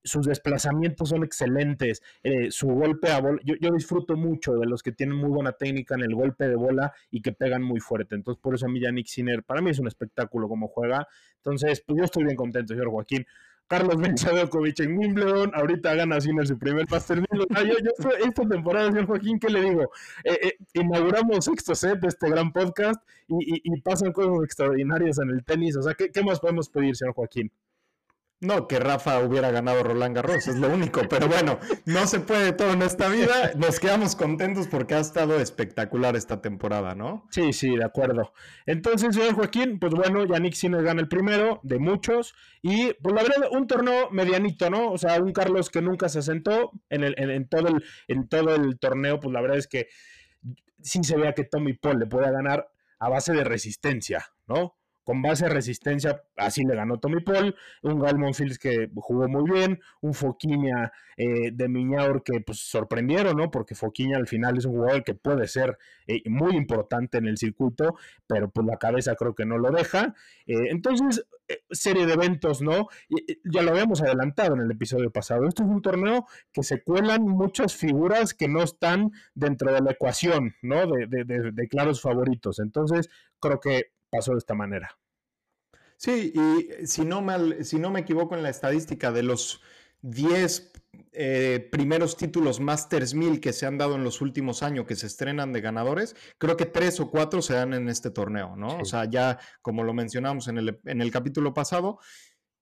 sus 0.07 0.25
desplazamientos 0.25 1.09
son 1.09 1.23
excelentes, 1.23 2.01
eh, 2.23 2.49
su 2.49 2.67
golpe 2.67 3.11
a 3.11 3.19
bola, 3.19 3.39
yo, 3.43 3.71
disfruto 3.71 4.15
mucho 4.15 4.53
de 4.55 4.65
los 4.65 4.81
que 4.81 4.91
tienen 4.91 5.17
muy 5.17 5.29
buena 5.29 5.51
técnica 5.51 5.95
en 5.95 6.01
el 6.01 6.15
golpe 6.15 6.47
de 6.47 6.55
bola 6.55 6.93
y 7.11 7.21
que 7.21 7.33
pegan 7.33 7.61
muy 7.61 7.79
fuerte, 7.79 8.15
entonces 8.15 8.41
por 8.41 8.55
eso 8.55 8.65
a 8.65 8.69
mí 8.69 8.79
Yannick 8.79 9.07
Sinner, 9.07 9.43
para 9.43 9.61
mí 9.61 9.69
es 9.69 9.79
un 9.79 9.87
espectáculo 9.87 10.47
como 10.47 10.67
juega, 10.67 11.07
entonces 11.37 11.83
pues 11.85 11.97
yo 11.99 12.05
estoy 12.05 12.23
bien 12.23 12.35
contento, 12.35 12.73
señor 12.73 12.89
Joaquín. 12.89 13.25
Carlos 13.67 13.97
Benchadokovic 13.97 14.79
en 14.79 14.97
Wimbledon, 14.97 15.51
ahorita 15.53 15.93
gana 15.93 16.21
Sinner 16.21 16.47
su 16.47 16.57
primer 16.57 16.89
Master 16.89 17.21
yo, 17.33 17.45
yo, 17.83 18.09
esta 18.25 18.47
temporada, 18.47 18.87
señor 18.87 19.07
Joaquín, 19.07 19.39
¿qué 19.39 19.49
le 19.49 19.61
digo? 19.61 19.91
Eh, 20.23 20.39
eh, 20.41 20.57
inauguramos 20.73 21.43
sexto 21.43 21.75
set 21.75 21.99
de 21.99 22.07
este 22.07 22.29
gran 22.29 22.53
podcast 22.53 23.05
y, 23.27 23.59
y, 23.61 23.81
pasan 23.81 24.13
cosas 24.13 24.45
extraordinarias 24.45 25.19
en 25.19 25.31
el 25.31 25.43
tenis, 25.43 25.75
o 25.75 25.81
sea, 25.81 25.95
¿qué, 25.95 26.09
¿qué 26.11 26.23
más 26.23 26.39
podemos 26.39 26.69
pedir, 26.69 26.95
señor 26.95 27.13
Joaquín? 27.13 27.51
No, 28.39 28.67
que 28.67 28.79
Rafa 28.79 29.19
hubiera 29.19 29.49
ganado 29.49 29.81
Roland 29.81 30.15
Garros, 30.15 30.47
es 30.47 30.57
lo 30.57 30.69
único. 30.69 31.01
Pero 31.09 31.27
bueno, 31.27 31.59
no 31.85 32.05
se 32.05 32.19
puede 32.19 32.53
todo 32.53 32.71
en 32.71 32.83
esta 32.83 33.09
vida. 33.09 33.53
Nos 33.55 33.79
quedamos 33.79 34.15
contentos 34.15 34.67
porque 34.67 34.93
ha 34.93 34.99
estado 34.99 35.39
espectacular 35.39 36.15
esta 36.15 36.39
temporada, 36.39 36.93
¿no? 36.93 37.27
Sí, 37.31 37.51
sí, 37.51 37.75
de 37.75 37.83
acuerdo. 37.83 38.33
Entonces, 38.67 39.15
señor 39.15 39.33
Joaquín, 39.33 39.79
pues 39.79 39.95
bueno, 39.95 40.23
Yannick 40.23 40.53
Sinner 40.53 40.83
gana 40.83 41.01
el 41.01 41.07
primero 41.07 41.59
de 41.63 41.79
muchos. 41.79 42.35
Y 42.61 42.93
pues 43.01 43.15
la 43.15 43.23
verdad, 43.23 43.49
un 43.51 43.65
torneo 43.65 44.11
medianito, 44.11 44.69
¿no? 44.69 44.91
O 44.91 44.99
sea, 44.99 45.19
un 45.19 45.33
Carlos 45.33 45.71
que 45.71 45.81
nunca 45.81 46.07
se 46.07 46.21
sentó 46.21 46.71
en, 46.89 47.03
el, 47.03 47.15
en, 47.17 47.47
todo, 47.47 47.69
el, 47.69 47.83
en 48.07 48.27
todo 48.27 48.53
el 48.53 48.77
torneo, 48.77 49.19
pues 49.19 49.33
la 49.33 49.41
verdad 49.41 49.57
es 49.57 49.67
que 49.67 49.87
sí 50.83 51.03
se 51.03 51.17
vea 51.17 51.33
que 51.33 51.43
Tommy 51.43 51.73
Paul 51.73 51.97
le 51.97 52.05
puede 52.05 52.31
ganar 52.31 52.69
a 52.99 53.09
base 53.09 53.33
de 53.33 53.43
resistencia, 53.43 54.27
¿no? 54.47 54.76
Con 55.07 55.21
base 55.21 55.45
a 55.45 55.47
resistencia, 55.47 56.21
así 56.35 56.65
le 56.65 56.75
ganó 56.75 56.99
Tommy 56.99 57.21
Paul, 57.21 57.55
un 57.81 57.97
Galmon 57.97 58.33
Fields 58.33 58.59
que 58.59 58.91
jugó 58.93 59.29
muy 59.29 59.49
bien, 59.49 59.79
un 60.01 60.13
Foquiña 60.13 60.91
eh, 61.15 61.51
de 61.53 61.69
Miñaur 61.69 62.23
que 62.23 62.41
pues 62.41 62.59
sorprendieron, 62.59 63.37
¿no? 63.37 63.49
Porque 63.49 63.73
Foquiña 63.73 64.17
al 64.17 64.27
final 64.27 64.57
es 64.57 64.65
un 64.65 64.73
jugador 64.73 65.05
que 65.05 65.13
puede 65.13 65.47
ser 65.47 65.77
eh, 66.07 66.21
muy 66.25 66.57
importante 66.57 67.19
en 67.19 67.25
el 67.25 67.37
circuito, 67.37 67.95
pero 68.27 68.51
pues 68.51 68.67
la 68.67 68.75
cabeza 68.75 69.15
creo 69.15 69.33
que 69.33 69.45
no 69.45 69.57
lo 69.57 69.71
deja. 69.71 70.13
Eh, 70.45 70.71
entonces, 70.71 71.25
serie 71.71 72.05
de 72.05 72.11
eventos, 72.11 72.61
¿no? 72.61 72.89
ya 73.45 73.61
lo 73.61 73.71
habíamos 73.71 74.01
adelantado 74.01 74.55
en 74.55 74.63
el 74.63 74.71
episodio 74.71 75.09
pasado. 75.09 75.47
Esto 75.47 75.63
es 75.63 75.69
un 75.69 75.81
torneo 75.81 76.25
que 76.51 76.63
se 76.63 76.83
cuelan 76.83 77.21
muchas 77.21 77.77
figuras 77.77 78.33
que 78.33 78.49
no 78.49 78.61
están 78.61 79.11
dentro 79.35 79.71
de 79.71 79.79
la 79.79 79.91
ecuación, 79.91 80.55
¿no? 80.61 80.85
De, 80.85 81.07
de, 81.07 81.23
de 81.53 81.67
claros 81.69 82.01
favoritos. 82.01 82.59
Entonces, 82.59 83.09
creo 83.39 83.61
que 83.61 83.91
pasó 84.17 84.31
de 84.31 84.39
esta 84.39 84.53
manera. 84.53 84.97
Sí, 85.97 86.33
y 86.35 86.85
si 86.85 87.05
no, 87.05 87.21
mal, 87.21 87.65
si 87.65 87.79
no 87.79 87.89
me 87.89 88.01
equivoco 88.01 88.35
en 88.35 88.43
la 88.43 88.49
estadística 88.49 89.11
de 89.11 89.23
los 89.23 89.61
10 90.01 90.71
eh, 91.11 91.67
primeros 91.71 92.17
títulos 92.17 92.59
Masters 92.59 93.13
1000 93.13 93.39
que 93.39 93.53
se 93.53 93.65
han 93.65 93.77
dado 93.77 93.95
en 93.95 94.03
los 94.03 94.21
últimos 94.21 94.61
años 94.61 94.85
que 94.85 94.95
se 94.95 95.07
estrenan 95.07 95.53
de 95.53 95.61
ganadores, 95.61 96.15
creo 96.37 96.55
que 96.57 96.65
tres 96.65 96.99
o 96.99 97.09
cuatro 97.09 97.41
se 97.41 97.53
dan 97.53 97.73
en 97.73 97.89
este 97.89 98.11
torneo, 98.11 98.55
¿no? 98.55 98.77
O 98.77 98.85
sea, 98.85 99.05
ya 99.05 99.39
como 99.61 99.83
lo 99.83 99.93
mencionamos 99.93 100.47
en 100.47 100.59
el, 100.59 100.79
en 100.85 101.01
el 101.01 101.11
capítulo 101.11 101.53
pasado, 101.53 101.99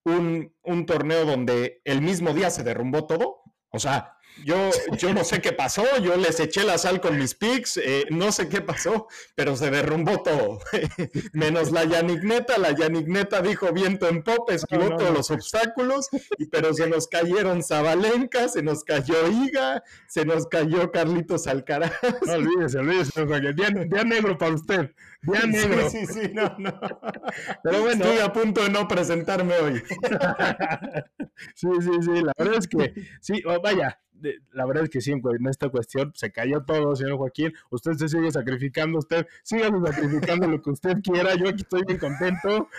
un, 0.06 0.54
un 0.64 0.86
torneo 0.86 1.26
donde 1.26 1.82
el 1.84 2.02
mismo 2.02 2.34
día 2.34 2.50
se 2.50 2.64
derrumbó 2.64 3.06
todo, 3.08 3.42
o 3.70 3.80
sea, 3.80 4.15
yo, 4.44 4.70
yo 4.98 5.14
no 5.14 5.24
sé 5.24 5.42
qué 5.42 5.54
pasó, 5.54 5.84
yo 6.02 6.16
les 6.18 6.40
eché 6.40 6.64
la 6.64 6.78
sal 6.78 7.00
con 7.02 7.18
mis 7.18 7.36
pics, 7.36 7.78
eh, 7.78 8.06
no 8.10 8.32
sé 8.32 8.50
qué 8.50 8.62
pasó, 8.62 9.08
pero 9.36 9.56
se 9.56 9.70
derrumbó 9.72 10.22
todo. 10.22 10.60
Menos 11.34 11.72
la 11.72 11.86
Yanigneta, 11.86 12.58
la 12.58 12.72
Yanigneta 12.72 13.42
dijo 13.42 13.72
viento 13.72 14.08
en 14.08 14.24
pop, 14.24 14.50
esquivó 14.52 14.96
todos 14.98 15.12
los 15.12 15.32
obstáculos, 15.32 16.10
pero 16.52 16.74
se 16.74 16.88
nos 16.88 17.08
cayeron 17.08 17.64
Zabalenka, 17.64 18.50
se 18.50 18.62
nos 18.62 18.84
cayó 18.84 19.28
Iga, 19.28 19.84
se 20.08 20.26
nos 20.26 20.48
cayó 20.48 20.92
Carlitos 20.92 21.48
Alcaraz. 21.48 21.94
No 22.26 22.34
olvídese, 22.34 22.80
olvídese, 22.80 23.26
día, 23.54 23.70
día 23.70 24.04
negro 24.04 24.38
para 24.38 24.54
usted, 24.54 24.92
día 25.26 25.46
negro. 25.46 25.90
Sí, 25.90 26.06
sí, 26.06 26.14
sí, 26.14 26.32
no, 26.34 26.56
no. 26.58 26.80
Pero 27.64 27.82
bueno. 27.82 28.06
Estoy 28.06 28.20
a 28.20 28.34
punto 28.34 28.64
de 28.64 28.70
no 28.70 28.88
presentarme 28.88 29.56
hoy. 29.56 29.82
sí, 31.56 31.68
sí, 31.80 31.92
sí, 32.02 32.22
la 32.24 32.34
verdad 32.38 32.56
es 32.58 32.68
que, 32.68 32.94
sí, 33.22 33.44
vaya, 33.62 34.00
la 34.52 34.66
verdad 34.66 34.84
es 34.84 34.90
que 34.90 35.02
sí, 35.02 35.12
en 35.12 35.48
esta 35.48 35.70
cuestión 35.70 36.12
se 36.16 36.32
cayó 36.32 36.64
todo, 36.64 36.96
señor 36.96 37.18
Joaquín. 37.18 37.54
Usted 37.70 37.94
se 37.94 38.10
sigue 38.10 38.32
sacrificando, 38.32 39.00
usted 39.00 39.28
sigue 39.44 39.70
sacrificando 39.86 40.48
lo 40.48 40.62
que 40.62 40.70
usted 40.72 40.98
quiera. 41.04 41.36
Yo 41.36 41.50
aquí 41.50 41.62
estoy 41.62 41.84
bien 41.86 42.00
contento, 42.00 42.70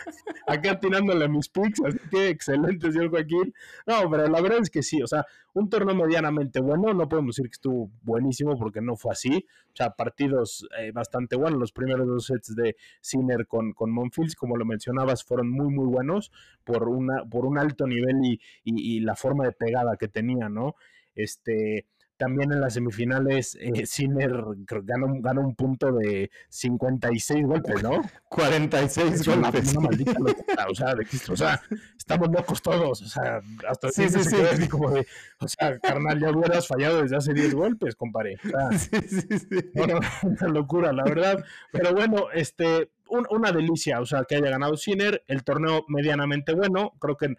acá 0.47 0.79
tirándole 0.79 1.25
a 1.25 1.29
mis 1.29 1.49
picks, 1.49 1.81
así 1.85 1.99
que 2.11 2.29
excelente, 2.29 2.91
señor 2.91 3.11
Joaquín. 3.11 3.55
No, 3.87 4.11
pero 4.11 4.29
la 4.29 4.41
verdad 4.41 4.61
es 4.63 4.71
que 4.71 4.83
sí, 4.83 5.03
o 5.03 5.07
sea, 5.07 5.25
un 5.57 5.71
torneo 5.71 5.95
medianamente 5.95 6.61
bueno, 6.61 6.93
no 6.93 7.09
podemos 7.09 7.35
decir 7.35 7.49
que 7.49 7.55
estuvo 7.55 7.91
buenísimo 8.03 8.59
porque 8.59 8.83
no 8.83 8.95
fue 8.95 9.13
así. 9.13 9.47
O 9.73 9.77
sea, 9.77 9.91
partidos 9.91 10.69
eh, 10.79 10.93
bastante 10.93 11.35
buenos. 11.35 11.59
Los 11.59 11.73
primeros 11.73 12.07
dos 12.07 12.27
sets 12.27 12.55
de 12.55 12.77
Sinner 13.01 13.47
con, 13.47 13.73
con 13.73 13.91
Monfils, 13.91 14.35
como 14.35 14.59
lo 14.59 14.67
mencionabas, 14.67 15.25
fueron 15.25 15.51
muy, 15.51 15.73
muy 15.73 15.87
buenos 15.87 16.31
por, 16.63 16.87
una, 16.91 17.25
por 17.25 17.47
un 17.47 17.59
alto 17.59 17.87
nivel 17.87 18.17
y, 18.23 18.39
y 18.65 19.01
la 19.01 19.17
forma 19.17 19.45
de 19.45 19.53
pegada 19.53 19.97
que 19.97 20.09
tenía, 20.09 20.51
¿no? 20.51 20.75
Este, 21.15 21.87
también 22.17 22.53
en 22.53 22.61
las 22.61 22.75
semifinales, 22.75 23.57
eh, 23.61 23.87
Sinner 23.87 24.45
ganó, 24.85 25.41
un 25.41 25.55
punto 25.55 25.93
de 25.93 26.31
56 26.49 27.47
golpes, 27.47 27.83
¿no? 27.83 28.01
46 28.29 29.27
golpes. 29.27 29.73
Una, 29.73 29.81
maldita 29.81 30.13
locura, 30.19 30.67
o 30.71 30.75
sea, 30.75 30.95
de, 30.95 31.07
o 31.31 31.37
sea, 31.37 31.61
estamos 31.97 32.29
locos 32.29 32.63
todos, 32.63 33.03
o 33.03 33.07
sea, 33.07 33.41
hasta 33.69 33.91
sí, 33.91 34.09
sí, 34.09 34.25
sí. 34.25 34.37
Así 34.37 34.69
como 34.69 34.91
de, 34.91 35.07
o 35.41 35.49
sea, 35.49 35.79
carnal, 35.79 36.19
ya 36.19 36.31
hubieras 36.31 36.67
fallado 36.67 37.03
desde 37.03 37.17
hace 37.17 37.35
10 37.35 37.55
golpes, 37.55 37.95
compadre. 37.97 38.37
O 38.45 38.49
sea, 38.49 38.73
sí, 38.79 38.97
sí, 39.09 39.39
sí. 39.39 39.71
Bueno, 39.75 40.01
una 40.23 40.49
locura, 40.49 40.93
la 40.93 41.05
verdad. 41.05 41.45
Pero 41.73 41.93
bueno, 41.93 42.27
este, 42.33 42.91
una 43.09 43.53
delicia, 43.53 44.01
o 44.01 44.07
sea, 44.07 44.25
que 44.25 44.37
haya 44.37 44.51
ganado 44.51 44.77
Sinner, 44.77 45.23
el 45.29 45.45
torneo 45.45 45.85
medianamente 45.89 46.55
bueno, 46.55 46.93
creo 46.99 47.17
que 47.17 47.35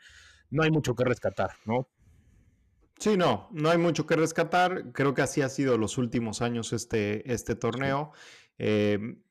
no 0.49 0.63
hay 0.63 0.71
mucho 0.71 0.95
que 0.95 1.03
rescatar, 1.03 1.51
¿no? 1.65 1.87
Sí, 2.99 3.15
no, 3.15 3.49
no 3.51 3.69
hay 3.69 3.77
mucho 3.77 4.07
que 4.07 4.15
rescatar. 4.15 4.91
Creo 4.91 5.13
que 5.13 5.21
así 5.21 5.41
ha 5.41 5.49
sido 5.49 5.77
los 5.77 5.97
últimos 5.97 6.41
años 6.41 6.73
este, 6.73 7.31
este 7.31 7.55
torneo. 7.55 8.11
Em, 8.57 9.21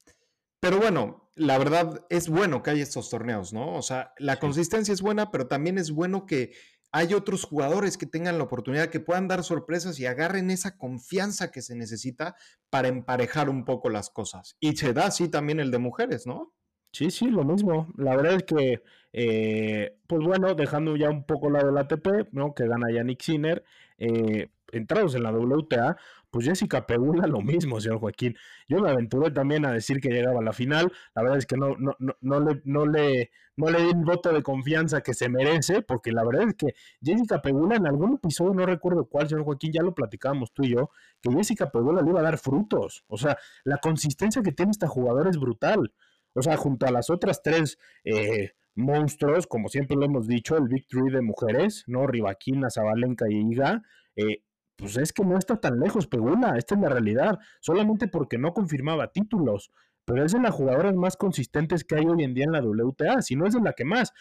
pero 0.60 0.78
bueno, 0.78 1.30
la 1.34 1.58
verdad 1.58 2.06
es 2.08 2.28
bueno 2.28 2.62
que 2.62 2.70
haya 2.70 2.82
estos 2.82 3.10
torneos, 3.10 3.52
¿no? 3.52 3.74
O 3.74 3.82
sea, 3.82 4.14
la 4.18 4.38
consistencia 4.38 4.94
es 4.94 5.02
buena, 5.02 5.30
pero 5.30 5.48
también 5.48 5.78
es 5.78 5.90
bueno 5.90 6.26
que 6.26 6.54
hay 6.92 7.12
otros 7.12 7.44
jugadores 7.44 7.98
que 7.98 8.06
tengan 8.06 8.38
la 8.38 8.44
oportunidad, 8.44 8.88
que 8.88 9.00
puedan 9.00 9.28
dar 9.28 9.44
sorpresas 9.44 9.98
y 9.98 10.06
agarren 10.06 10.50
esa 10.50 10.78
confianza 10.78 11.50
que 11.50 11.60
se 11.60 11.74
necesita 11.74 12.36
para 12.70 12.88
emparejar 12.88 13.50
un 13.50 13.64
poco 13.64 13.90
las 13.90 14.08
cosas. 14.08 14.56
Y 14.60 14.76
se 14.76 14.92
da 14.92 15.06
así 15.06 15.28
también 15.28 15.60
el 15.60 15.70
de 15.70 15.78
mujeres, 15.78 16.26
¿no? 16.26 16.54
Sí, 16.96 17.10
sí, 17.10 17.26
lo 17.30 17.44
mismo. 17.44 17.88
La 17.98 18.16
verdad 18.16 18.36
es 18.36 18.44
que, 18.44 18.82
eh, 19.12 19.98
pues 20.06 20.24
bueno, 20.24 20.54
dejando 20.54 20.96
ya 20.96 21.10
un 21.10 21.24
poco 21.24 21.50
lado 21.50 21.66
del 21.66 21.76
ATP, 21.76 22.28
¿no? 22.32 22.54
Que 22.54 22.66
gana 22.66 22.90
Yannick 22.90 23.20
Sinner, 23.20 23.62
eh, 23.98 24.48
entrados 24.72 25.14
en 25.14 25.22
la 25.24 25.30
WTA, 25.30 25.98
pues 26.30 26.46
Jessica 26.46 26.86
Pegula 26.86 27.26
lo 27.26 27.42
mismo, 27.42 27.78
señor 27.82 27.98
Joaquín. 28.00 28.34
Yo 28.66 28.80
me 28.80 28.88
aventuré 28.88 29.30
también 29.30 29.66
a 29.66 29.72
decir 29.72 30.00
que 30.00 30.08
llegaba 30.08 30.40
a 30.40 30.42
la 30.42 30.54
final. 30.54 30.90
La 31.14 31.20
verdad 31.22 31.36
es 31.36 31.44
que 31.44 31.58
no, 31.58 31.76
no, 31.76 31.94
no, 31.98 32.14
no, 32.22 32.40
le, 32.40 32.62
no, 32.64 32.86
le, 32.86 33.30
no 33.56 33.68
le 33.68 33.82
di 33.82 33.90
el 33.90 34.04
voto 34.04 34.32
de 34.32 34.42
confianza 34.42 35.02
que 35.02 35.12
se 35.12 35.28
merece, 35.28 35.82
porque 35.82 36.12
la 36.12 36.24
verdad 36.24 36.48
es 36.48 36.54
que 36.54 36.74
Jessica 37.02 37.42
Pegula 37.42 37.76
en 37.76 37.86
algún 37.86 38.14
episodio, 38.14 38.54
no 38.54 38.64
recuerdo 38.64 39.04
cuál, 39.04 39.28
señor 39.28 39.44
Joaquín, 39.44 39.70
ya 39.70 39.82
lo 39.82 39.94
platicábamos 39.94 40.50
tú 40.54 40.64
y 40.64 40.70
yo, 40.70 40.88
que 41.20 41.30
Jessica 41.30 41.70
Pegula 41.70 42.00
le 42.00 42.08
iba 42.08 42.20
a 42.20 42.22
dar 42.22 42.38
frutos. 42.38 43.04
O 43.08 43.18
sea, 43.18 43.36
la 43.64 43.76
consistencia 43.76 44.42
que 44.42 44.52
tiene 44.52 44.70
esta 44.70 44.88
jugadora 44.88 45.28
es 45.28 45.38
brutal. 45.38 45.92
O 46.36 46.42
sea, 46.42 46.56
junto 46.56 46.86
a 46.86 46.90
las 46.90 47.10
otras 47.10 47.42
tres 47.42 47.78
eh, 48.04 48.52
monstruos, 48.74 49.46
como 49.46 49.68
siempre 49.68 49.96
lo 49.96 50.04
hemos 50.04 50.26
dicho, 50.26 50.56
el 50.56 50.68
Victory 50.68 51.10
de 51.10 51.22
mujeres, 51.22 51.84
¿no? 51.86 52.06
Rivaquina, 52.06 52.70
Zabalenka 52.70 53.26
y 53.28 53.40
Iga, 53.52 53.82
eh, 54.16 54.42
pues 54.76 54.96
es 54.98 55.12
que 55.12 55.24
no 55.24 55.38
está 55.38 55.56
tan 55.56 55.80
lejos 55.80 56.06
Pegula, 56.06 56.56
esta 56.58 56.74
es 56.74 56.80
la 56.80 56.90
realidad, 56.90 57.38
solamente 57.60 58.08
porque 58.08 58.38
no 58.38 58.52
confirmaba 58.52 59.10
títulos, 59.10 59.72
pero 60.04 60.24
es 60.24 60.32
de 60.32 60.40
las 60.40 60.54
jugadoras 60.54 60.94
más 60.94 61.16
consistentes 61.16 61.84
que 61.84 61.96
hay 61.96 62.06
hoy 62.06 62.22
en 62.22 62.34
día 62.34 62.44
en 62.44 62.52
la 62.52 62.62
WTA, 62.62 63.22
si 63.22 63.34
no 63.34 63.46
es 63.46 63.54
de 63.54 63.60
la 63.60 63.72
que 63.72 63.84
más. 63.84 64.12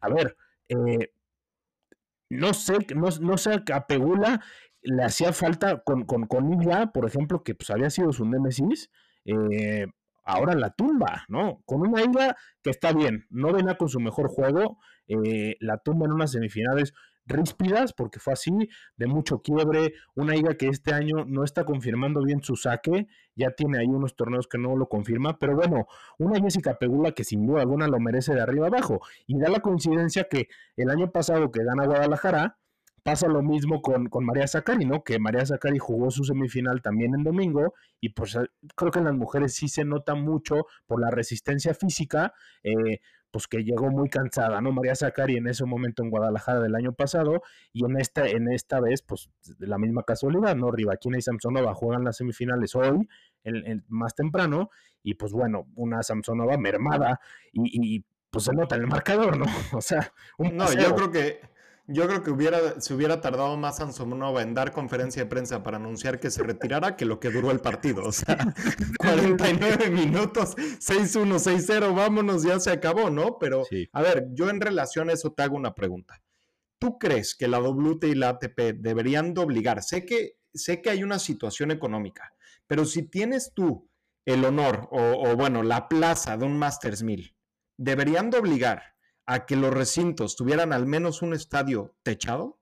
A 0.00 0.08
ver, 0.08 0.36
eh, 0.68 1.10
no 2.30 2.54
sé, 2.54 2.78
no, 2.94 3.08
no 3.20 3.36
sé, 3.36 3.62
a 3.72 3.86
Pegula 3.86 4.40
le 4.82 5.02
hacía 5.02 5.32
falta 5.32 5.82
con, 5.82 6.04
con, 6.04 6.26
con 6.26 6.52
Iga, 6.52 6.92
por 6.92 7.06
ejemplo, 7.06 7.42
que 7.42 7.54
pues 7.56 7.70
había 7.70 7.90
sido 7.90 8.12
su 8.12 8.24
némesis, 8.24 8.90
eh, 9.24 9.86
ahora 10.26 10.54
la 10.54 10.70
tumba, 10.70 11.24
¿no? 11.28 11.62
Con 11.64 11.80
una 11.80 12.02
Iga 12.02 12.36
que 12.62 12.70
está 12.70 12.92
bien, 12.92 13.26
no 13.30 13.52
venía 13.52 13.78
con 13.78 13.88
su 13.88 14.00
mejor 14.00 14.28
juego, 14.28 14.78
eh, 15.08 15.56
la 15.60 15.78
tumba 15.78 16.06
en 16.06 16.12
unas 16.12 16.32
semifinales 16.32 16.92
ríspidas, 17.24 17.92
porque 17.92 18.18
fue 18.20 18.32
así, 18.34 18.52
de 18.96 19.06
mucho 19.06 19.40
quiebre, 19.40 19.94
una 20.14 20.36
Iga 20.36 20.56
que 20.56 20.68
este 20.68 20.92
año 20.92 21.24
no 21.26 21.44
está 21.44 21.64
confirmando 21.64 22.22
bien 22.22 22.42
su 22.42 22.56
saque, 22.56 23.06
ya 23.34 23.52
tiene 23.52 23.78
ahí 23.78 23.86
unos 23.86 24.16
torneos 24.16 24.46
que 24.48 24.58
no 24.58 24.76
lo 24.76 24.88
confirma, 24.88 25.38
pero 25.38 25.56
bueno, 25.56 25.86
una 26.18 26.40
Jessica 26.40 26.78
Pegula 26.78 27.12
que 27.12 27.24
sin 27.24 27.46
duda 27.46 27.62
alguna 27.62 27.88
lo 27.88 27.98
merece 28.00 28.34
de 28.34 28.42
arriba 28.42 28.66
abajo, 28.66 29.00
y 29.26 29.38
da 29.38 29.48
la 29.48 29.60
coincidencia 29.60 30.26
que 30.28 30.48
el 30.76 30.90
año 30.90 31.10
pasado 31.10 31.50
que 31.50 31.64
gana 31.64 31.86
Guadalajara, 31.86 32.58
pasa 33.06 33.28
lo 33.28 33.40
mismo 33.40 33.82
con, 33.82 34.08
con 34.08 34.24
María 34.24 34.48
Zacari, 34.48 34.84
¿no? 34.84 35.04
Que 35.04 35.20
María 35.20 35.46
Zacari 35.46 35.78
jugó 35.78 36.10
su 36.10 36.24
semifinal 36.24 36.82
también 36.82 37.14
en 37.14 37.22
domingo 37.22 37.72
y 38.00 38.08
pues 38.08 38.34
eh, 38.34 38.48
creo 38.74 38.90
que 38.90 38.98
en 38.98 39.04
las 39.04 39.14
mujeres 39.14 39.54
sí 39.54 39.68
se 39.68 39.84
nota 39.84 40.16
mucho 40.16 40.66
por 40.88 41.00
la 41.00 41.12
resistencia 41.12 41.72
física, 41.72 42.34
eh, 42.64 42.98
pues 43.30 43.46
que 43.46 43.62
llegó 43.62 43.90
muy 43.92 44.08
cansada, 44.08 44.60
¿no? 44.60 44.72
María 44.72 44.96
Zacari 44.96 45.36
en 45.36 45.46
ese 45.46 45.64
momento 45.66 46.02
en 46.02 46.10
Guadalajara 46.10 46.58
del 46.58 46.74
año 46.74 46.94
pasado 46.94 47.42
y 47.72 47.84
en 47.84 47.96
esta, 47.96 48.26
en 48.26 48.50
esta 48.50 48.80
vez, 48.80 49.02
pues 49.02 49.30
de 49.56 49.68
la 49.68 49.78
misma 49.78 50.02
casualidad, 50.02 50.56
¿no? 50.56 50.72
Rivaquina 50.72 51.16
y 51.16 51.22
Samsonova 51.22 51.74
juegan 51.74 52.02
las 52.02 52.16
semifinales 52.16 52.74
hoy, 52.74 53.08
el, 53.44 53.84
más 53.86 54.16
temprano, 54.16 54.70
y 55.04 55.14
pues 55.14 55.30
bueno, 55.30 55.68
una 55.76 56.02
Samsonova 56.02 56.58
mermada 56.58 57.20
y, 57.52 57.96
y 57.98 58.04
pues 58.30 58.46
se 58.46 58.52
nota 58.52 58.74
en 58.74 58.82
el 58.82 58.88
marcador, 58.88 59.38
¿no? 59.38 59.46
O 59.78 59.80
sea, 59.80 60.12
un 60.38 60.56
no, 60.56 60.72
yo 60.72 60.92
creo 60.96 61.10
que 61.12 61.55
yo 61.88 62.06
creo 62.08 62.22
que 62.22 62.30
hubiera, 62.30 62.80
se 62.80 62.94
hubiera 62.94 63.20
tardado 63.20 63.56
más 63.56 63.80
Ansonova 63.80 64.42
en 64.42 64.54
dar 64.54 64.72
conferencia 64.72 65.22
de 65.22 65.28
prensa 65.28 65.62
para 65.62 65.76
anunciar 65.76 66.18
que 66.18 66.30
se 66.30 66.42
retirara 66.42 66.96
que 66.96 67.04
lo 67.04 67.20
que 67.20 67.30
duró 67.30 67.50
el 67.50 67.60
partido. 67.60 68.04
O 68.04 68.12
sea, 68.12 68.36
49 68.98 69.90
minutos, 69.90 70.56
6-1, 70.56 71.38
6-0, 71.38 71.94
vámonos, 71.94 72.42
ya 72.42 72.58
se 72.58 72.70
acabó, 72.70 73.10
¿no? 73.10 73.38
Pero, 73.38 73.64
a 73.92 74.02
ver, 74.02 74.28
yo 74.32 74.50
en 74.50 74.60
relación 74.60 75.10
a 75.10 75.12
eso 75.12 75.32
te 75.32 75.42
hago 75.42 75.56
una 75.56 75.74
pregunta. 75.74 76.20
¿Tú 76.78 76.98
crees 76.98 77.34
que 77.34 77.48
la 77.48 77.58
WT 77.60 78.04
y 78.04 78.14
la 78.14 78.30
ATP 78.30 78.74
deberían 78.78 79.32
de 79.32 79.40
obligar? 79.40 79.82
Sé 79.82 80.04
que, 80.04 80.38
sé 80.52 80.82
que 80.82 80.90
hay 80.90 81.04
una 81.04 81.18
situación 81.18 81.70
económica, 81.70 82.34
pero 82.66 82.84
si 82.84 83.04
tienes 83.04 83.52
tú 83.54 83.88
el 84.24 84.44
honor 84.44 84.88
o, 84.90 85.30
o 85.30 85.36
bueno, 85.36 85.62
la 85.62 85.88
plaza 85.88 86.36
de 86.36 86.44
un 86.44 86.58
Masters 86.58 87.04
1000, 87.04 87.34
¿deberían 87.78 88.30
de 88.30 88.38
obligar 88.38 88.95
a 89.26 89.44
que 89.46 89.56
los 89.56 89.72
recintos 89.72 90.36
tuvieran 90.36 90.72
al 90.72 90.86
menos 90.86 91.22
un 91.22 91.34
estadio 91.34 91.94
techado? 92.02 92.60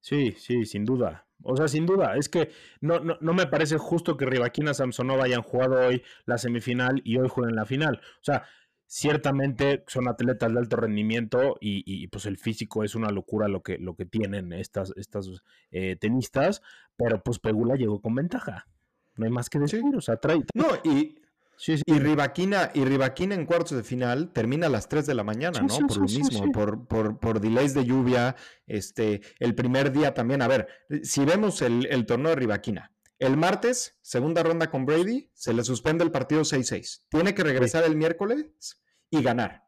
Sí, 0.00 0.32
sí, 0.38 0.64
sin 0.64 0.84
duda. 0.84 1.26
O 1.42 1.56
sea, 1.56 1.68
sin 1.68 1.86
duda, 1.86 2.16
es 2.16 2.28
que 2.28 2.50
no, 2.80 2.98
no, 3.00 3.32
me 3.32 3.46
parece 3.46 3.78
justo 3.78 4.16
que 4.16 4.26
Rivaquina 4.26 4.74
Samsonova 4.74 5.24
hayan 5.24 5.42
jugado 5.42 5.86
hoy 5.86 6.02
la 6.24 6.36
semifinal 6.36 7.00
y 7.04 7.16
hoy 7.16 7.28
jueguen 7.28 7.54
la 7.54 7.64
final. 7.64 8.00
O 8.20 8.24
sea, 8.24 8.44
ciertamente 8.86 9.84
son 9.86 10.08
atletas 10.08 10.52
de 10.52 10.58
alto 10.58 10.76
rendimiento 10.76 11.56
y, 11.60 12.06
pues 12.08 12.26
el 12.26 12.38
físico 12.38 12.82
es 12.82 12.94
una 12.94 13.10
locura 13.10 13.46
lo 13.46 13.62
que, 13.62 13.78
lo 13.78 13.94
que 13.94 14.04
tienen 14.04 14.52
estas, 14.52 14.92
estas 14.96 15.28
eh, 15.70 15.96
tenistas, 15.96 16.62
pero 16.96 17.22
pues 17.22 17.38
Pegula 17.38 17.76
llegó 17.76 18.00
con 18.00 18.14
ventaja. 18.14 18.66
No 19.14 19.24
hay 19.24 19.30
más 19.30 19.50
que 19.50 19.58
decir, 19.58 19.82
o 19.96 20.00
sea, 20.00 20.16
trae, 20.16 20.42
No, 20.54 20.68
y 20.84 21.20
y 21.66 21.98
Rivaquina, 21.98 22.70
y 22.74 22.84
Rivaquina 22.84 23.34
en 23.34 23.46
cuartos 23.46 23.76
de 23.76 23.82
final 23.82 24.32
termina 24.32 24.68
a 24.68 24.70
las 24.70 24.88
3 24.88 25.06
de 25.06 25.14
la 25.14 25.24
mañana, 25.24 25.60
¿no? 25.60 25.86
por 25.86 25.96
lo 25.96 26.04
mismo, 26.04 26.52
por, 26.52 26.86
por, 26.86 27.18
por, 27.18 27.40
delays 27.40 27.74
de 27.74 27.84
lluvia. 27.84 28.36
Este, 28.66 29.22
el 29.38 29.54
primer 29.54 29.92
día 29.92 30.14
también. 30.14 30.42
A 30.42 30.48
ver, 30.48 30.68
si 31.02 31.24
vemos 31.24 31.62
el, 31.62 31.86
el 31.86 32.06
torneo 32.06 32.30
de 32.30 32.36
Rivaquina, 32.36 32.92
el 33.18 33.36
martes, 33.36 33.98
segunda 34.02 34.42
ronda 34.42 34.70
con 34.70 34.86
Brady, 34.86 35.30
se 35.34 35.52
le 35.52 35.64
suspende 35.64 36.04
el 36.04 36.12
partido 36.12 36.42
6-6. 36.42 37.06
Tiene 37.08 37.34
que 37.34 37.42
regresar 37.42 37.84
el 37.84 37.96
miércoles 37.96 38.80
y 39.10 39.22
ganar. 39.22 39.64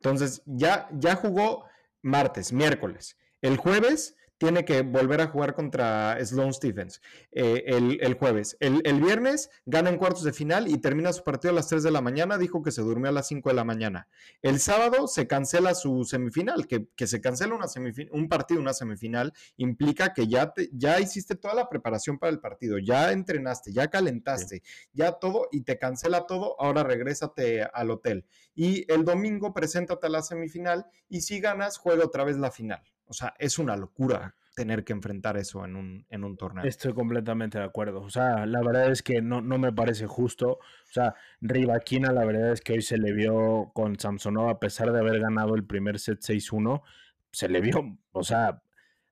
Entonces, 0.00 0.42
ya, 0.46 0.88
ya 0.92 1.14
jugó 1.16 1.66
martes, 2.02 2.52
miércoles. 2.52 3.18
El 3.42 3.56
jueves 3.56 4.16
tiene 4.38 4.64
que 4.64 4.82
volver 4.82 5.20
a 5.20 5.26
jugar 5.26 5.54
contra 5.54 6.16
Sloan 6.24 6.54
Stephens 6.54 7.02
eh, 7.32 7.64
el, 7.66 8.14
jueves. 8.14 8.56
El, 8.60 9.00
viernes 9.00 9.50
gana 9.66 9.90
en 9.90 9.98
cuartos 9.98 10.22
de 10.22 10.32
final 10.32 10.68
y 10.68 10.78
termina 10.78 11.12
su 11.12 11.24
partido 11.24 11.52
a 11.52 11.54
las 11.54 11.66
3 11.68 11.82
de 11.82 11.90
la 11.90 12.00
mañana. 12.00 12.38
Dijo 12.38 12.62
que 12.62 12.70
se 12.70 12.82
durmió 12.82 13.08
a 13.08 13.12
las 13.12 13.26
5 13.26 13.48
de 13.48 13.54
la 13.54 13.64
mañana. 13.64 14.08
El 14.40 14.60
sábado 14.60 15.08
se 15.08 15.26
cancela 15.26 15.74
su 15.74 16.04
semifinal. 16.04 16.66
Que, 16.66 16.88
se 17.06 17.20
cancela 17.20 17.54
una 17.54 17.66
un 18.12 18.28
partido, 18.28 18.60
una 18.60 18.72
semifinal, 18.72 19.32
implica 19.56 20.14
que 20.14 20.28
ya, 20.28 20.52
ya 20.72 21.00
hiciste 21.00 21.34
toda 21.34 21.54
la 21.54 21.68
preparación 21.68 22.18
para 22.18 22.30
el 22.30 22.38
partido. 22.38 22.78
Ya 22.78 23.12
entrenaste, 23.12 23.72
ya 23.72 23.88
calentaste, 23.88 24.62
ya 24.92 25.12
todo 25.12 25.48
y 25.50 25.62
te 25.62 25.78
cancela 25.78 26.26
todo. 26.26 26.60
Ahora 26.60 26.84
regrésate 26.84 27.62
al 27.62 27.90
hotel. 27.90 28.24
Y 28.54 28.90
el 28.92 29.04
domingo 29.04 29.52
preséntate 29.52 30.06
a 30.06 30.10
la 30.10 30.22
semifinal 30.22 30.86
y 31.08 31.22
si 31.22 31.40
ganas, 31.40 31.78
juega 31.78 32.04
otra 32.04 32.24
vez 32.24 32.36
la 32.36 32.50
final. 32.50 32.82
O 33.08 33.12
sea, 33.12 33.34
es 33.38 33.58
una 33.58 33.76
locura 33.76 34.34
tener 34.58 34.82
que 34.82 34.92
enfrentar 34.92 35.36
eso 35.36 35.64
en 35.64 35.76
un, 35.76 36.04
en 36.10 36.24
un 36.24 36.36
torneo. 36.36 36.64
Estoy 36.64 36.92
completamente 36.92 37.58
de 37.58 37.64
acuerdo. 37.64 38.00
O 38.00 38.10
sea, 38.10 38.44
la 38.44 38.60
verdad 38.60 38.90
es 38.90 39.02
que 39.02 39.22
no, 39.22 39.40
no 39.40 39.56
me 39.56 39.72
parece 39.72 40.06
justo. 40.06 40.50
O 40.50 40.92
sea, 40.92 41.14
Rivaquina, 41.40 42.12
la 42.12 42.24
verdad 42.24 42.50
es 42.50 42.60
que 42.60 42.72
hoy 42.72 42.82
se 42.82 42.98
le 42.98 43.12
vio 43.12 43.70
con 43.72 43.98
Samsonova, 44.00 44.50
a 44.50 44.58
pesar 44.58 44.90
de 44.92 44.98
haber 44.98 45.20
ganado 45.20 45.54
el 45.54 45.64
primer 45.64 46.00
set 46.00 46.18
6-1, 46.20 46.82
se 47.30 47.48
le 47.48 47.60
vio, 47.60 47.98
o 48.10 48.24
sea, 48.24 48.62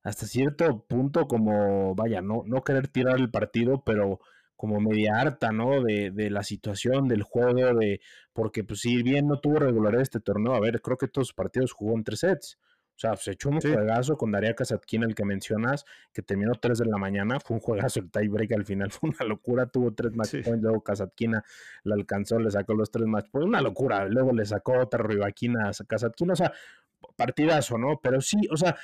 hasta 0.02 0.26
cierto 0.26 0.84
punto 0.84 1.28
como, 1.28 1.94
vaya, 1.94 2.22
no, 2.22 2.42
no 2.44 2.64
querer 2.64 2.88
tirar 2.88 3.16
el 3.16 3.30
partido, 3.30 3.84
pero 3.84 4.18
como 4.56 4.80
media 4.80 5.20
harta, 5.20 5.52
¿no? 5.52 5.80
De, 5.80 6.10
de, 6.10 6.28
la 6.30 6.42
situación, 6.42 7.06
del 7.06 7.22
juego, 7.22 7.78
de 7.78 8.00
porque 8.32 8.64
pues 8.64 8.80
si 8.80 9.02
bien 9.02 9.28
no 9.28 9.38
tuvo 9.38 9.60
regularidad 9.60 10.02
este 10.02 10.18
torneo, 10.18 10.54
a 10.54 10.60
ver, 10.60 10.80
creo 10.80 10.96
que 10.96 11.06
todos 11.06 11.28
los 11.28 11.34
partidos 11.34 11.72
jugó 11.72 11.96
en 11.96 12.02
tres 12.04 12.20
sets. 12.20 12.58
O 12.96 12.98
sea, 12.98 13.14
se 13.16 13.32
echó 13.32 13.50
un 13.50 13.60
juegazo 13.60 14.16
con 14.16 14.32
Daria 14.32 14.54
Kasatkina, 14.54 15.06
el 15.06 15.14
que 15.14 15.26
mencionas, 15.26 15.84
que 16.14 16.22
terminó 16.22 16.52
3 16.54 16.78
de 16.78 16.86
la 16.86 16.96
mañana. 16.96 17.38
Fue 17.40 17.56
un 17.56 17.60
juegazo 17.60 18.00
el 18.00 18.10
tiebreak 18.10 18.52
al 18.52 18.64
final, 18.64 18.90
fue 18.90 19.10
una 19.10 19.28
locura. 19.28 19.66
Tuvo 19.66 19.92
tres 19.92 20.14
match 20.14 20.42
points, 20.42 20.62
luego 20.62 20.82
Kasatkina 20.82 21.44
la 21.84 21.94
alcanzó, 21.94 22.38
le 22.38 22.50
sacó 22.50 22.72
los 22.72 22.90
tres 22.90 23.06
match 23.06 23.28
points. 23.30 23.48
Una 23.48 23.60
locura. 23.60 24.06
Luego 24.06 24.32
le 24.32 24.46
sacó 24.46 24.78
otra 24.80 25.02
Rivaquina 25.02 25.68
a 25.68 25.84
Kasatkina. 25.84 26.32
O 26.32 26.36
sea, 26.36 26.52
partidazo, 27.16 27.76
¿no? 27.76 28.00
Pero 28.02 28.22
sí, 28.22 28.48
o 28.50 28.56
sea, 28.56 28.76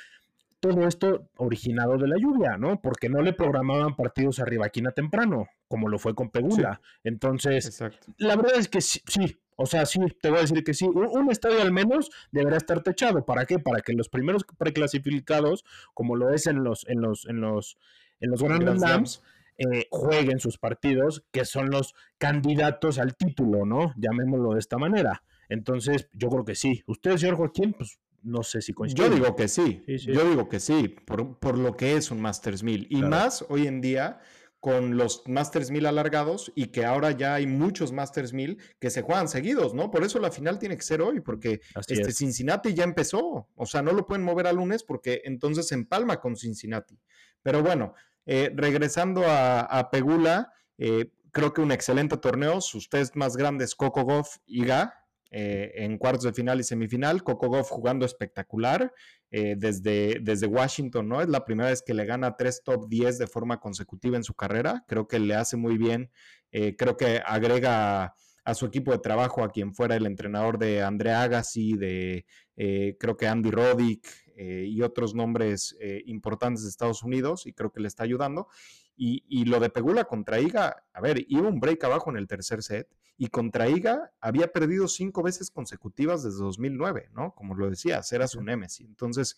todo 0.63 0.87
esto 0.87 1.29
originado 1.35 1.97
de 1.97 2.07
la 2.07 2.15
lluvia, 2.17 2.57
¿no? 2.57 2.79
Porque 2.79 3.09
no 3.09 3.21
le 3.21 3.33
programaban 3.33 3.97
partidos 3.97 4.39
a 4.39 4.45
Rivaquina 4.45 4.91
temprano, 4.91 5.49
como 5.67 5.89
lo 5.89 5.99
fue 5.99 6.15
con 6.15 6.29
Pegula. 6.29 6.79
Entonces, 7.03 7.83
la 8.17 8.37
verdad 8.37 8.55
es 8.55 8.69
que 8.69 8.79
sí, 8.79 9.01
sí, 9.05 9.37
o 9.57 9.65
sea, 9.65 9.85
sí, 9.85 9.99
te 10.21 10.29
voy 10.29 10.37
a 10.37 10.41
decir 10.43 10.63
que 10.63 10.73
sí. 10.73 10.85
Un, 10.85 11.29
estadio 11.29 11.61
al 11.61 11.73
menos 11.73 12.11
deberá 12.31 12.55
estar 12.55 12.81
techado. 12.81 13.25
¿Para 13.25 13.45
qué? 13.45 13.59
Para 13.59 13.81
que 13.81 13.91
los 13.91 14.07
primeros 14.07 14.45
preclasificados, 14.57 15.65
como 15.93 16.15
lo 16.15 16.29
es 16.33 16.47
en 16.47 16.63
los, 16.63 16.87
en 16.87 17.01
los, 17.01 17.25
en 17.25 17.41
los, 17.41 17.77
en 18.21 18.31
los 18.31 18.41
Grand 18.41 18.77
Slams, 18.77 19.21
eh, 19.57 19.87
jueguen 19.91 20.39
sus 20.39 20.57
partidos, 20.57 21.25
que 21.33 21.43
son 21.43 21.71
los 21.71 21.93
candidatos 22.17 22.99
al 22.99 23.17
título, 23.17 23.65
¿no? 23.65 23.93
Llamémoslo 23.97 24.53
de 24.53 24.59
esta 24.59 24.77
manera. 24.77 25.23
Entonces, 25.49 26.07
yo 26.13 26.29
creo 26.29 26.45
que 26.45 26.55
sí. 26.55 26.83
Usted, 26.87 27.17
señor 27.17 27.35
Joaquín, 27.35 27.73
pues 27.73 27.99
no 28.23 28.43
sé 28.43 28.61
si 28.61 28.73
coincide. 28.73 29.01
Yo 29.01 29.09
digo 29.09 29.35
que 29.35 29.47
sí. 29.47 29.83
Yo 29.87 30.29
digo 30.29 30.49
que 30.49 30.59
sí, 30.59 30.87
por, 30.87 31.37
por, 31.39 31.57
lo 31.57 31.75
que 31.75 31.95
es 31.95 32.11
un 32.11 32.21
Masters 32.21 32.63
1000. 32.63 32.87
Y 32.89 33.03
más 33.03 33.45
hoy 33.49 33.67
en 33.67 33.81
día 33.81 34.19
con 34.63 34.95
los 34.95 35.23
Masters 35.27 35.71
1000 35.71 35.87
alargados 35.87 36.49
y 36.55 36.67
que 36.67 36.85
ahora 36.85 37.11
ya 37.11 37.33
hay 37.33 37.45
muchos 37.45 37.91
Masters 37.91 38.31
1000 38.31 38.59
que 38.79 38.89
se 38.89 39.01
juegan 39.01 39.27
seguidos, 39.27 39.73
¿no? 39.73 39.91
Por 39.91 40.05
eso 40.05 40.19
la 40.19 40.31
final 40.31 40.57
tiene 40.57 40.77
que 40.77 40.83
ser 40.83 41.01
hoy, 41.01 41.19
porque 41.19 41.59
este 41.85 42.13
Cincinnati 42.13 42.73
ya 42.73 42.85
empezó, 42.85 43.49
o 43.53 43.65
sea, 43.65 43.81
no 43.81 43.91
lo 43.91 44.07
pueden 44.07 44.23
mover 44.23 44.47
a 44.47 44.53
lunes 44.53 44.85
porque 44.85 45.21
entonces 45.25 45.67
se 45.67 45.75
empalma 45.75 46.21
con 46.21 46.37
Cincinnati. 46.37 46.97
Pero 47.41 47.61
bueno, 47.61 47.93
eh, 48.25 48.53
regresando 48.55 49.23
a, 49.27 49.89
Pegula, 49.91 50.53
eh, 50.77 51.11
creo 51.33 51.51
que 51.51 51.59
un 51.59 51.73
excelente 51.73 52.15
torneo. 52.15 52.61
Sus 52.61 52.87
test 52.87 53.17
más 53.17 53.35
grandes, 53.35 53.75
Coco 53.75 54.03
Goff 54.03 54.37
y 54.45 54.63
Ga, 54.63 55.02
en 55.35 55.97
cuartos 55.97 56.25
de 56.25 56.33
final 56.33 56.59
y 56.59 56.63
semifinal. 56.63 57.23
Coco 57.23 57.47
Goff 57.47 57.69
jugando 57.69 58.05
espectacular 58.05 58.93
desde, 59.31 60.19
desde 60.21 60.45
Washington, 60.45 61.09
¿no? 61.09 61.21
Es 61.21 61.27
la 61.27 61.43
primera 61.43 61.69
vez 61.69 61.81
que 61.81 61.95
le 61.95 62.05
gana 62.05 62.35
tres 62.37 62.61
top 62.63 62.87
10 62.87 63.17
de 63.17 63.27
forma 63.27 63.59
consecutiva 63.59 64.15
en 64.15 64.23
su 64.23 64.35
carrera. 64.35 64.83
Creo 64.87 65.07
que 65.07 65.17
le 65.17 65.33
hace 65.33 65.57
muy 65.57 65.77
bien. 65.77 66.11
creo 66.51 66.97
que 66.97 67.21
agrega 67.25 68.13
a 68.45 68.53
su 68.53 68.65
equipo 68.65 68.91
de 68.91 68.99
trabajo, 68.99 69.43
a 69.43 69.49
quien 69.49 69.73
fuera 69.73 69.95
el 69.95 70.05
entrenador 70.05 70.57
de 70.57 70.81
Andrea 70.81 71.23
Agassi, 71.23 71.73
de 71.73 72.25
eh, 72.55 72.97
creo 72.99 73.15
que 73.15 73.27
Andy 73.27 73.51
Roddick 73.51 74.05
eh, 74.35 74.65
y 74.67 74.81
otros 74.81 75.15
nombres 75.15 75.75
eh, 75.79 76.01
importantes 76.07 76.63
de 76.63 76.69
Estados 76.69 77.03
Unidos, 77.03 77.45
y 77.45 77.53
creo 77.53 77.71
que 77.71 77.79
le 77.79 77.87
está 77.87 78.03
ayudando. 78.03 78.47
Y, 78.95 79.45
lo 79.45 79.59
de 79.59 79.69
Pegula 79.69 80.05
contra 80.05 80.39
Iga, 80.39 80.83
a 80.93 81.01
ver, 81.01 81.25
iba 81.27 81.47
un 81.47 81.59
break 81.59 81.83
abajo 81.83 82.11
en 82.11 82.17
el 82.17 82.27
tercer 82.27 82.61
set, 82.61 82.87
y 83.17 83.27
contra 83.27 83.69
Iga 83.69 84.11
había 84.19 84.51
perdido 84.51 84.87
cinco 84.87 85.23
veces 85.23 85.51
consecutivas 85.51 86.23
desde 86.23 86.39
2009, 86.39 87.09
¿no? 87.13 87.33
Como 87.35 87.55
lo 87.55 87.69
decías, 87.69 88.11
era 88.11 88.27
su 88.27 88.41
némesis. 88.41 88.87
Entonces, 88.87 89.37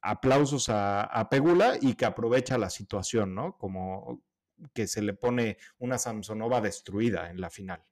aplausos 0.00 0.68
a, 0.68 1.02
a 1.02 1.28
Pegula 1.28 1.76
y 1.80 1.94
que 1.94 2.04
aprovecha 2.04 2.58
la 2.58 2.70
situación, 2.70 3.34
¿no? 3.34 3.56
Como 3.58 4.22
que 4.72 4.86
se 4.86 5.02
le 5.02 5.14
pone 5.14 5.58
una 5.78 5.98
Samsonova 5.98 6.60
destruida 6.60 7.30
en 7.30 7.40
la 7.40 7.50
final. 7.50 7.84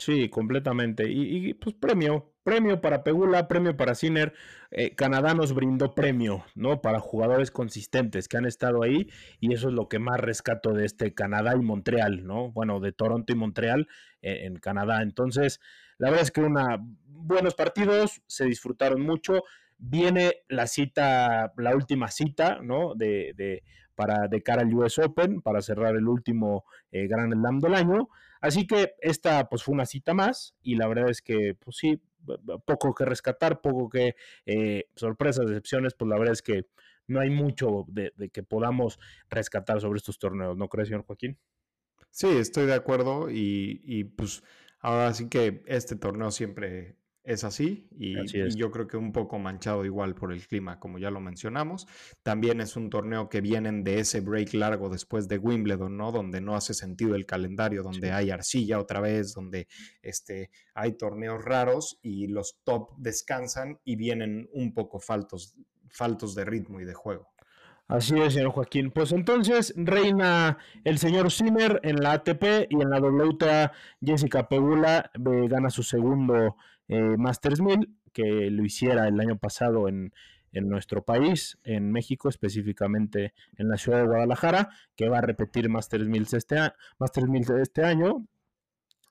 Sí, 0.00 0.30
completamente. 0.30 1.04
Y, 1.10 1.52
pues 1.54 1.74
premio, 1.74 2.29
premio 2.50 2.80
para 2.80 3.04
Pegula, 3.04 3.46
premio 3.46 3.76
para 3.76 3.94
Sinner. 3.94 4.34
Eh, 4.72 4.96
Canadá 4.96 5.34
nos 5.34 5.54
brindó 5.54 5.94
premio, 5.94 6.44
¿no? 6.56 6.82
Para 6.82 6.98
jugadores 6.98 7.52
consistentes 7.52 8.26
que 8.26 8.38
han 8.38 8.44
estado 8.44 8.82
ahí 8.82 9.08
y 9.38 9.54
eso 9.54 9.68
es 9.68 9.74
lo 9.74 9.88
que 9.88 10.00
más 10.00 10.18
rescato 10.18 10.72
de 10.72 10.84
este 10.84 11.14
Canadá 11.14 11.54
y 11.54 11.60
Montreal, 11.60 12.26
¿no? 12.26 12.50
Bueno, 12.50 12.80
de 12.80 12.90
Toronto 12.90 13.32
y 13.32 13.36
Montreal 13.36 13.86
eh, 14.20 14.46
en 14.46 14.56
Canadá. 14.56 15.02
Entonces, 15.02 15.60
la 15.98 16.08
verdad 16.08 16.24
es 16.24 16.32
que 16.32 16.40
una 16.40 16.80
buenos 17.06 17.54
partidos, 17.54 18.20
se 18.26 18.46
disfrutaron 18.46 19.00
mucho. 19.00 19.44
Viene 19.78 20.42
la 20.48 20.66
cita, 20.66 21.52
la 21.56 21.76
última 21.76 22.08
cita, 22.08 22.58
¿no? 22.60 22.96
De, 22.96 23.32
de 23.36 23.62
para 23.94 24.26
de 24.26 24.42
cara 24.42 24.62
al 24.62 24.74
US 24.74 24.98
Open 24.98 25.40
para 25.40 25.62
cerrar 25.62 25.94
el 25.94 26.08
último 26.08 26.64
eh, 26.90 27.06
Gran 27.06 27.30
Slam 27.30 27.60
del 27.60 27.74
año. 27.74 28.08
Así 28.40 28.66
que 28.66 28.94
esta 29.00 29.48
pues 29.48 29.62
fue 29.62 29.74
una 29.74 29.86
cita 29.86 30.14
más 30.14 30.56
y 30.62 30.74
la 30.74 30.88
verdad 30.88 31.10
es 31.10 31.22
que 31.22 31.54
pues 31.54 31.76
sí, 31.76 32.00
poco 32.64 32.94
que 32.94 33.04
rescatar, 33.04 33.60
poco 33.60 33.88
que 33.88 34.14
eh, 34.46 34.84
sorpresas, 34.96 35.46
decepciones, 35.46 35.94
pues 35.94 36.08
la 36.08 36.18
verdad 36.18 36.32
es 36.32 36.42
que 36.42 36.66
no 37.06 37.20
hay 37.20 37.30
mucho 37.30 37.84
de, 37.88 38.12
que 38.32 38.42
podamos 38.42 38.98
rescatar 39.28 39.80
sobre 39.80 39.98
estos 39.98 40.18
torneos, 40.18 40.56
¿no 40.56 40.68
crees, 40.68 40.88
señor 40.88 41.04
Joaquín? 41.04 41.38
Sí, 42.10 42.28
estoy 42.28 42.66
de 42.66 42.74
acuerdo 42.74 43.30
y, 43.30 43.80
y 43.84 44.04
pues 44.04 44.42
ahora 44.80 45.12
sí 45.14 45.28
que 45.28 45.62
este 45.66 45.96
torneo 45.96 46.30
siempre 46.30 46.99
es 47.22 47.44
así 47.44 47.86
y, 47.98 48.14
yo 48.56 48.70
creo 48.70 48.86
que 48.86 48.96
un 48.96 49.12
poco 49.12 49.38
manchado 49.38 49.84
igual 49.84 50.14
por 50.14 50.32
el 50.32 50.46
clima, 50.46 50.80
como 50.80 50.98
ya 50.98 51.10
lo 51.10 51.20
mencionamos. 51.20 51.86
También 52.22 52.60
es 52.60 52.76
un 52.76 52.90
torneo 52.90 53.28
que 53.28 53.40
vienen 53.40 53.84
de 53.84 54.00
ese 54.00 54.20
break 54.20 54.54
largo 54.54 54.88
después 54.88 55.28
de 55.28 55.38
Wimbledon, 55.38 55.96
¿no? 55.96 56.12
Donde 56.12 56.40
no 56.40 56.54
hace 56.54 56.74
sentido 56.74 57.14
el 57.14 57.26
calendario, 57.26 57.82
donde 57.82 58.12
hay 58.12 58.30
arcilla 58.30 58.78
otra 58.78 59.00
vez, 59.00 59.34
donde 59.34 59.68
este, 60.02 60.50
hay 60.74 60.92
torneos 60.92 61.44
raros 61.44 61.98
y 62.02 62.26
los 62.26 62.58
top 62.64 62.90
descansan 62.96 63.78
y 63.84 63.96
vienen 63.96 64.48
un 64.52 64.72
poco 64.72 64.98
faltos, 64.98 65.54
faltos 65.88 66.34
de 66.34 66.44
ritmo 66.44 66.80
y 66.80 66.84
de 66.84 66.94
juego. 66.94 67.30
Así 67.90 68.16
es, 68.20 68.34
señor 68.34 68.52
Joaquín. 68.52 68.92
Pues 68.92 69.10
entonces 69.10 69.74
reina 69.76 70.58
el 70.84 70.98
señor 70.98 71.32
Zimmer 71.32 71.80
en 71.82 71.96
la 71.96 72.12
ATP 72.12 72.70
y 72.70 72.80
en 72.80 72.88
la 72.88 73.00
WTA 73.00 73.72
Jessica 74.00 74.48
Pegula 74.48 75.10
eh, 75.12 75.48
gana 75.48 75.70
su 75.70 75.82
segundo 75.82 76.56
eh, 76.90 77.16
Masters 77.16 77.60
1000, 77.60 77.88
que 78.12 78.50
lo 78.50 78.64
hiciera 78.64 79.06
el 79.06 79.20
año 79.20 79.38
pasado 79.38 79.88
en, 79.88 80.12
nuestro 80.52 81.04
país, 81.04 81.58
en 81.62 81.92
México, 81.92 82.28
específicamente 82.28 83.32
en 83.56 83.68
la 83.68 83.76
ciudad 83.76 84.00
de 84.00 84.08
Guadalajara, 84.08 84.70
que 84.96 85.08
va 85.08 85.18
a 85.18 85.20
repetir 85.20 85.68
Masters 85.68 86.08
1000 86.08 86.26
este, 86.32 86.56
Masters 86.98 87.28
1000 87.28 87.44
este 87.62 87.84
año. 87.84 88.26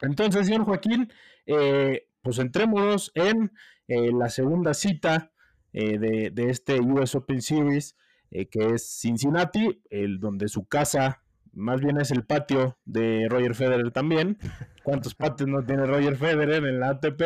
Entonces, 0.01 0.47
señor 0.47 0.65
Joaquín, 0.65 1.09
eh, 1.45 2.09
pues 2.21 2.39
entrémonos 2.39 3.13
en 3.15 3.53
eh, 3.87 4.11
la 4.11 4.27
segunda 4.27 4.73
cita 4.73 5.31
de, 5.71 6.31
de, 6.33 6.49
este 6.49 6.81
US 6.81 7.15
Open 7.15 7.41
Series, 7.41 7.95
que 8.29 8.73
es 8.73 8.99
Cincinnati, 8.99 9.81
el, 9.89 10.19
donde 10.19 10.49
su 10.49 10.65
casa 10.65 11.21
más 11.59 11.81
bien 11.81 11.99
es 11.99 12.11
el 12.11 12.25
patio 12.25 12.77
de 12.85 13.27
Roger 13.29 13.55
Federer 13.55 13.91
también. 13.91 14.37
¿Cuántos 14.83 15.13
patios 15.13 15.49
no 15.49 15.63
tiene 15.63 15.85
Roger 15.85 16.15
Federer 16.15 16.65
en 16.65 16.79
la 16.79 16.89
ATP? 16.89 17.21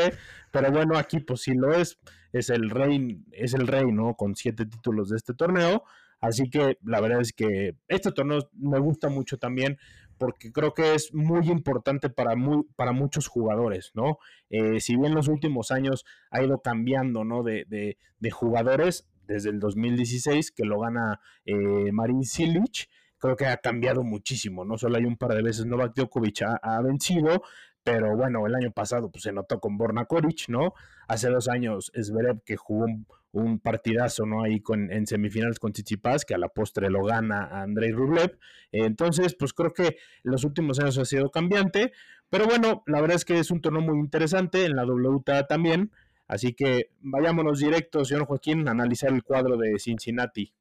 Pero 0.52 0.72
bueno, 0.72 0.98
aquí 0.98 1.19
pues 1.19 1.41
sí 1.41 1.54
lo 1.54 1.74
es. 1.74 2.00
Es 2.32 2.50
el 2.50 2.69
rey, 2.69 3.24
es 3.32 3.54
el 3.54 3.67
rey, 3.67 3.91
¿no? 3.91 4.15
Con 4.15 4.36
siete 4.36 4.65
títulos 4.65 5.10
de 5.10 5.17
este 5.17 5.34
torneo. 5.34 5.84
Así 6.19 6.50
que 6.50 6.78
la 6.84 7.02
verdad 7.02 7.22
es 7.22 7.34
que 7.34 7.76
este 7.88 8.12
torneo 8.12 8.50
me 8.54 8.80
gusta 8.80 9.10
mucho 9.10 9.38
también 9.38 9.78
porque 10.17 10.52
creo 10.52 10.74
que 10.74 10.96
es 10.96 11.13
muy 11.13 11.50
importante 11.50 12.10
para, 12.10 12.36
muy, 12.36 12.63
para 12.76 12.93
muchos 12.93 13.28
jugadores, 13.28 13.91
¿no? 13.93 14.19
Eh, 14.50 14.80
si 14.80 14.96
bien 14.96 15.13
los 15.13 15.28
últimos 15.28 15.69
años 15.72 16.06
ha 16.32 16.41
ido 16.41 16.62
cambiando, 16.62 17.26
¿no? 17.26 17.43
De, 17.43 17.65
de, 17.67 18.32
jugadores, 18.32 19.10
desde 19.28 19.50
el 19.50 19.60
2016 19.60 20.52
que 20.52 20.63
lo 20.63 20.80
gana 20.80 21.19
eh, 21.46 21.91
Marin 21.91 22.24
Cilic, 22.24 22.88
creo 23.23 23.38
que 23.38 23.45
ha 23.45 23.55
cambiado 23.55 24.03
muchísimo, 24.03 24.65
¿no? 24.65 24.77
Solo 24.77 24.97
hay 24.97 25.05
un 25.05 25.15
par 25.15 25.33
de 25.33 25.41
veces 25.41 25.65
Novak 25.65 25.95
Djokovic 25.95 26.41
ha, 26.41 26.81
vencido, 26.81 27.41
pero 27.81 28.17
bueno, 28.17 28.45
el 28.45 28.53
año 28.53 28.71
pasado 28.71 29.09
pues, 29.09 29.23
se 29.23 29.31
notó 29.31 29.62
con 29.62 29.77
Borna 29.77 30.03
Koric, 30.03 30.49
¿no? 30.49 30.73
Hace 31.07 31.29
dos 31.29 31.47
años 31.47 31.89
Zverev 31.95 32.43
que 32.43 32.57
jugó 32.57 32.86
un, 33.31 33.59
partidazo, 33.59 34.25
¿no? 34.25 34.43
Ahí 34.43 34.59
con, 34.59 34.91
en 34.91 35.07
semifinales 35.07 35.57
con 35.57 35.71
Tsitsipas, 35.71 36.25
que 36.25 36.36
a 36.36 36.38
la 36.38 36.49
postre 36.49 36.89
lo 36.89 37.05
gana 37.05 37.62
Andrei 37.62 37.93
Rublev. 37.93 38.38
Entonces, 38.73 39.36
pues 39.36 39.53
creo 39.53 39.71
que 39.71 39.95
los 40.23 40.43
últimos 40.43 40.79
años 40.79 40.97
ha 40.97 41.05
sido 41.05 41.31
cambiante, 41.31 41.93
pero 42.29 42.45
bueno, 42.45 42.83
la 42.88 42.99
verdad 42.99 43.15
es 43.15 43.23
que 43.23 43.39
es 43.39 43.51
un 43.51 43.62
torneo 43.62 43.81
muy 43.81 43.99
interesante 43.99 44.65
en 44.65 44.75
la 44.75 44.83
WTA 44.83 45.47
también. 45.47 45.91
Así 46.27 46.53
que 46.53 46.89
vayámonos 46.99 47.59
directo, 47.59 48.03
señor 48.03 48.25
Joaquín, 48.25 48.67
a 48.67 48.71
analizar 48.71 49.13
el 49.13 49.23
cuadro 49.23 49.55
de 49.55 49.79
Cincinnati. 49.79 50.51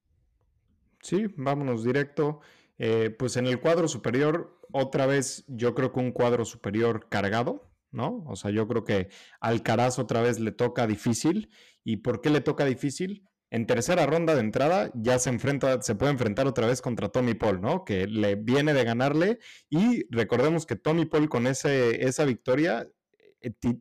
Sí, 1.02 1.26
vámonos 1.36 1.84
directo. 1.84 2.40
Eh, 2.78 3.10
pues 3.18 3.36
en 3.36 3.46
el 3.46 3.60
cuadro 3.60 3.88
superior, 3.88 4.58
otra 4.72 5.06
vez, 5.06 5.44
yo 5.48 5.74
creo 5.74 5.92
que 5.92 6.00
un 6.00 6.12
cuadro 6.12 6.44
superior 6.44 7.08
cargado, 7.08 7.70
¿no? 7.90 8.24
O 8.26 8.36
sea, 8.36 8.50
yo 8.50 8.66
creo 8.68 8.84
que 8.84 9.08
Alcaraz 9.40 9.98
otra 9.98 10.22
vez 10.22 10.40
le 10.40 10.52
toca 10.52 10.86
difícil. 10.86 11.50
¿Y 11.84 11.98
por 11.98 12.20
qué 12.20 12.30
le 12.30 12.40
toca 12.40 12.64
difícil? 12.64 13.28
En 13.50 13.66
tercera 13.66 14.06
ronda 14.06 14.34
de 14.34 14.40
entrada 14.40 14.90
ya 14.94 15.18
se 15.18 15.28
enfrenta, 15.28 15.82
se 15.82 15.94
puede 15.94 16.12
enfrentar 16.12 16.46
otra 16.46 16.66
vez 16.66 16.80
contra 16.80 17.10
Tommy 17.10 17.34
Paul, 17.34 17.60
¿no? 17.60 17.84
Que 17.84 18.06
le 18.06 18.36
viene 18.36 18.72
de 18.72 18.84
ganarle. 18.84 19.40
Y 19.68 20.06
recordemos 20.08 20.64
que 20.64 20.76
Tommy 20.76 21.04
Paul 21.04 21.28
con 21.28 21.46
ese, 21.46 22.06
esa 22.06 22.24
victoria 22.24 22.88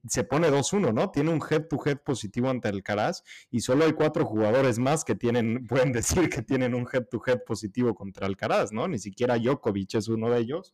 se 0.08 0.24
pone 0.24 0.50
2-1, 0.50 0.94
¿no? 0.94 1.12
Tiene 1.12 1.32
un 1.32 1.42
head-to-head 1.42 2.00
positivo 2.00 2.50
ante 2.50 2.70
el 2.70 2.84
Caraz 2.84 3.24
y 3.50 3.62
solo 3.62 3.86
hay 3.86 3.94
cuatro 3.94 4.26
jugadores 4.26 4.80
más 4.80 5.04
que 5.04 5.16
tienen, 5.16 5.66
pueden 5.68 5.92
decir 5.92 6.30
que 6.30 6.42
tienen 6.42 6.74
un 6.74 6.88
head-to-head 6.92 7.44
positivo 7.46 7.94
contra 7.94 8.28
Alcaraz, 8.28 8.72
¿no? 8.72 8.88
Ni 8.88 9.00
siquiera 9.00 9.38
Djokovic 9.38 9.96
es 9.96 10.08
uno 10.08 10.30
de 10.30 10.40
ellos. 10.40 10.74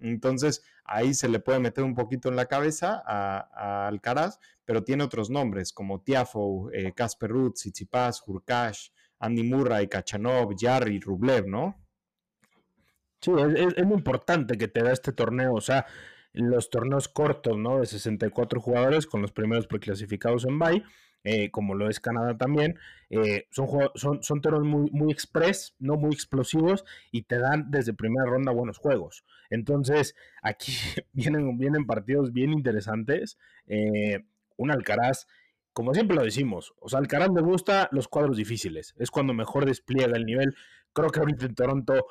Entonces, 0.00 0.62
ahí 0.84 1.14
se 1.14 1.28
le 1.28 1.38
puede 1.38 1.60
meter 1.60 1.84
un 1.84 1.94
poquito 1.94 2.28
en 2.28 2.36
la 2.36 2.46
cabeza 2.46 3.02
a, 3.06 3.86
Alcaraz, 3.86 4.38
pero 4.64 4.82
tiene 4.82 5.04
otros 5.04 5.30
nombres 5.30 5.72
como 5.72 6.00
Tiafo, 6.02 6.70
eh, 6.72 6.92
Casper 6.94 7.30
Ruth, 7.30 7.54
Tsitsipas, 7.54 8.22
Hurkacz, 8.26 8.92
Andy 9.18 9.44
Murray, 9.44 9.88
Kachanov, 9.88 10.54
Jarry, 10.58 10.98
Rublev, 11.00 11.46
¿no? 11.46 11.80
Sí, 13.20 13.30
es, 13.56 13.74
es, 13.76 13.86
muy 13.86 13.96
importante 13.96 14.58
que 14.58 14.68
te 14.68 14.82
da 14.82 14.92
este 14.92 15.12
torneo. 15.12 15.54
O 15.54 15.60
sea, 15.60 15.86
los 16.34 16.68
torneos 16.68 17.08
cortos, 17.08 17.56
¿no? 17.56 17.80
De 17.80 17.86
64 17.86 18.60
jugadores 18.60 19.06
con 19.06 19.22
los 19.22 19.32
primeros 19.32 19.66
preclasificados 19.66 20.44
en 20.44 20.58
bye, 20.58 20.84
eh, 21.22 21.50
como 21.50 21.74
lo 21.74 21.88
es 21.88 22.00
Canadá 22.00 22.36
también. 22.36 22.78
Eh, 23.08 23.46
son, 23.50 24.20
son, 24.22 24.40
torneos 24.40 24.64
muy, 24.64 24.90
muy 24.90 25.12
express, 25.12 25.74
no 25.78 25.96
muy 25.96 26.12
explosivos 26.12 26.84
y 27.12 27.22
te 27.22 27.38
dan 27.38 27.70
desde 27.70 27.94
primera 27.94 28.26
ronda 28.26 28.52
buenos 28.52 28.78
juegos. 28.78 29.24
Entonces, 29.48 30.16
aquí 30.42 30.72
vienen, 31.12 31.56
vienen 31.56 31.86
partidos 31.86 32.32
bien 32.32 32.52
interesantes. 32.52 33.38
Eh, 33.66 34.24
un 34.56 34.72
Alcaraz, 34.72 35.26
como 35.72 35.94
siempre 35.94 36.16
lo 36.16 36.24
decimos, 36.24 36.74
o 36.80 36.88
sea, 36.88 36.98
Alcaraz 36.98 37.30
me 37.30 37.42
gusta 37.42 37.88
los 37.92 38.06
cuadros 38.08 38.36
difíciles, 38.36 38.94
es 38.98 39.10
cuando 39.10 39.34
mejor 39.34 39.66
despliega 39.66 40.16
el 40.16 40.26
nivel. 40.26 40.54
Creo 40.92 41.10
que 41.10 41.20
ahorita 41.20 41.46
en 41.46 41.54
Toronto 41.54 42.06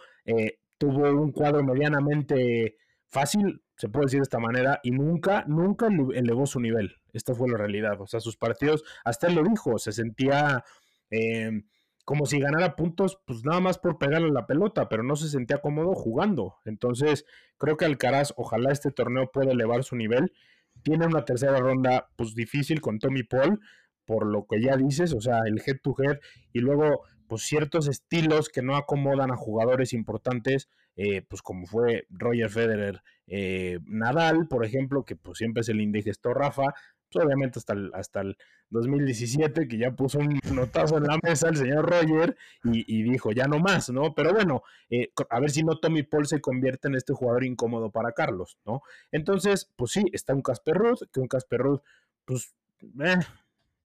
tuvo 0.77 1.09
un 1.09 1.31
cuadro 1.31 1.63
medianamente 1.63 2.75
fácil, 3.13 3.63
se 3.77 3.87
puede 3.87 4.07
decir 4.07 4.19
de 4.19 4.23
esta 4.23 4.39
manera, 4.39 4.79
y 4.83 4.91
nunca, 4.91 5.45
nunca 5.47 5.87
elevó 6.13 6.45
su 6.45 6.59
nivel. 6.59 6.97
Esta 7.13 7.33
fue 7.33 7.49
la 7.49 7.57
realidad. 7.57 8.01
O 8.01 8.07
sea, 8.07 8.19
sus 8.19 8.35
partidos, 8.35 8.83
hasta 9.05 9.27
él 9.27 9.35
lo 9.35 9.43
dijo, 9.43 9.77
se 9.77 9.91
sentía, 9.91 10.63
eh, 11.11 11.63
como 12.05 12.25
si 12.25 12.39
ganara 12.39 12.75
puntos, 12.75 13.19
pues 13.25 13.45
nada 13.45 13.61
más 13.61 13.77
por 13.77 13.97
pegarle 13.97 14.31
la 14.31 14.47
pelota, 14.47 14.89
pero 14.89 15.03
no 15.03 15.15
se 15.15 15.29
sentía 15.29 15.59
cómodo 15.59 15.93
jugando. 15.93 16.55
Entonces, 16.65 17.25
creo 17.57 17.77
que 17.77 17.85
Alcaraz, 17.85 18.33
ojalá 18.35 18.71
este 18.71 18.91
torneo 18.91 19.31
pueda 19.31 19.51
elevar 19.51 19.83
su 19.83 19.95
nivel. 19.95 20.33
Tiene 20.81 21.05
una 21.05 21.23
tercera 21.23 21.59
ronda, 21.59 22.09
pues 22.17 22.35
difícil 22.35 22.81
con 22.81 22.99
Tommy 22.99 23.23
Paul, 23.23 23.61
por 24.05 24.25
lo 24.25 24.45
que 24.47 24.61
ya 24.61 24.75
dices, 24.75 25.13
o 25.13 25.21
sea, 25.21 25.39
el 25.45 25.61
head 25.65 25.77
to 25.81 25.95
head, 25.99 26.19
y 26.51 26.59
luego, 26.59 27.03
pues 27.27 27.43
ciertos 27.43 27.87
estilos 27.87 28.49
que 28.49 28.61
no 28.61 28.75
acomodan 28.75 29.31
a 29.31 29.37
jugadores 29.37 29.93
importantes, 29.93 30.69
eh, 30.95 31.21
pues 31.21 31.41
como 31.41 31.65
fue 31.65 32.05
Roger 32.09 32.49
Federer, 32.49 33.01
eh, 33.27 33.79
Nadal, 33.85 34.47
por 34.47 34.65
ejemplo, 34.65 35.05
que 35.05 35.15
pues 35.15 35.37
siempre 35.37 35.61
es 35.61 35.69
el 35.69 35.81
indigesto 35.81 36.33
Rafa, 36.33 36.73
pues, 37.13 37.25
obviamente 37.25 37.59
hasta 37.59 37.73
el, 37.73 37.91
hasta 37.93 38.21
el 38.21 38.37
2017, 38.69 39.67
que 39.67 39.77
ya 39.77 39.91
puso 39.91 40.19
un 40.19 40.39
notazo 40.51 40.97
en 40.97 41.03
la 41.03 41.19
mesa 41.21 41.49
el 41.49 41.57
señor 41.57 41.87
Roger 41.87 42.35
y, 42.63 43.03
dijo, 43.03 43.31
ya 43.31 43.45
no 43.45 43.59
más, 43.59 43.89
¿no? 43.91 44.15
Pero 44.15 44.33
bueno, 44.33 44.63
eh, 44.89 45.11
a 45.29 45.39
ver 45.39 45.51
si 45.51 45.63
no 45.63 45.79
Tommy 45.79 46.03
Paul 46.03 46.25
se 46.25 46.41
convierte 46.41 46.87
en 46.87 46.95
este 46.95 47.13
jugador 47.13 47.43
incómodo 47.43 47.91
para 47.91 48.13
Carlos, 48.13 48.57
¿no? 48.65 48.81
Entonces, 49.11 49.71
pues 49.75 49.91
sí, 49.91 50.05
está 50.11 50.33
un 50.33 50.41
Casper 50.41 50.75
Ruth, 50.75 51.03
que 51.11 51.19
un 51.19 51.27
Casper 51.27 51.59
Ruth, 51.59 51.81
pues, 52.25 52.55
eh, 52.99 53.19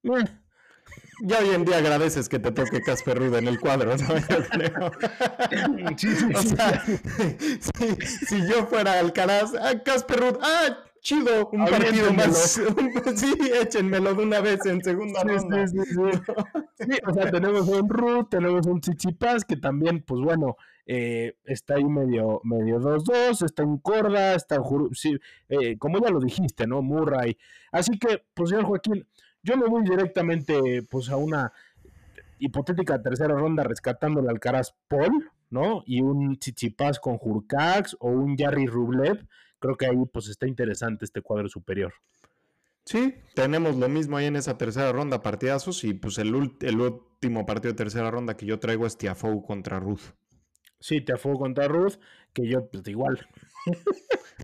eh. 0.05 0.25
Ya 1.20 1.40
hoy 1.40 1.51
en 1.51 1.64
día 1.64 1.79
agradeces 1.79 2.29
que 2.29 2.38
te 2.38 2.53
toque 2.53 2.81
Casper 2.81 3.18
Ruth 3.18 3.35
en 3.35 3.48
el 3.48 3.59
cuadro, 3.59 3.96
¿no? 3.96 4.14
o 6.38 6.42
sea, 6.42 6.85
si, 8.29 8.46
yo 8.46 8.66
fuera 8.66 9.01
Alcaraz, 9.01 9.53
ah, 9.61 9.83
Casper 9.85 10.20
Ruth, 10.20 10.38
ah, 10.40 10.79
chido, 11.01 11.48
un 11.51 11.66
partido 11.66 12.12
más. 12.12 12.62
sí, 13.16 13.35
échenmelo 13.61 14.14
de 14.14 14.22
una 14.22 14.40
vez 14.40 14.64
en 14.66 14.81
segunda 14.83 15.24
ronda. 15.24 15.66
Sí, 15.66 15.79
sí, 15.88 15.96
o 17.05 17.12
sea, 17.12 17.33
tenemos 17.33 17.66
un 17.66 17.88
Ruth, 17.88 18.29
tenemos 18.31 18.64
un 18.66 18.81
Chichipas 18.81 19.44
que 19.44 19.57
también, 19.57 20.03
pues 20.03 20.20
bueno, 20.20 20.57
eh, 20.87 21.35
está 21.44 21.74
ahí 21.74 21.85
medio 21.85 22.40
medio 22.44 22.81
2-2, 22.81 23.44
está 23.44 23.62
en 23.62 23.77
Corda, 23.79 24.35
está 24.35 24.55
en 24.55 24.62
sí, 24.94 25.18
eh, 25.48 25.77
como 25.79 26.01
ya 26.01 26.11
lo 26.11 26.20
dijiste, 26.20 26.66
¿no? 26.66 26.81
Murray. 26.81 27.37
Así 27.72 27.98
que, 27.98 28.22
pues 28.35 28.51
señor 28.51 28.64
Joaquín, 28.64 29.07
yo 29.48 29.56
me 29.56 29.66
voy 29.66 29.82
directamente 29.82 30.82
pues 30.90 31.08
a 31.08 31.16
una 31.16 31.52
hipotética 32.38 33.00
tercera 33.00 33.34
ronda 33.34 33.62
rescatando 33.62 34.20
el 34.20 34.28
Alcaraz 34.28 34.74
Paul, 34.88 35.30
¿no? 35.48 35.82
Y 35.87 36.02
un 36.02 36.38
Chichipas 36.38 37.00
con 37.00 37.16
Jurkax 37.16 37.96
o 38.00 38.11
un 38.11 38.37
Jarry 38.37 38.66
Rublev 38.66 39.26
creo 39.58 39.76
que 39.76 39.87
ahí 39.87 39.96
pues 40.12 40.28
está 40.28 40.46
interesante 40.46 41.06
este 41.06 41.22
cuadro 41.22 41.48
superior. 41.48 41.94
Sí, 42.84 43.14
tenemos 43.34 43.76
lo 43.76 43.88
mismo 43.88 44.16
ahí 44.16 44.26
en 44.26 44.37
esa 44.37 44.56
tercera 44.56 44.92
ronda, 44.92 45.22
partidazos, 45.22 45.84
y 45.84 45.92
pues 45.94 46.18
el, 46.18 46.28
el 46.61 46.80
último 46.80 47.44
partido 47.44 47.72
de 47.72 47.76
tercera 47.76 48.11
ronda 48.11 48.37
que 48.37 48.46
yo 48.46 48.58
traigo 48.58 48.87
es 48.87 48.96
Tiafoe 48.96 49.42
contra 49.42 49.80
Ruth. 49.80 50.14
Sí, 50.80 51.00
Tiafoe 51.00 51.37
contra 51.37 51.68
Ruth, 51.68 51.96
que 52.38 52.48
yo 52.48 52.68
pues 52.70 52.87
igual. 52.87 53.18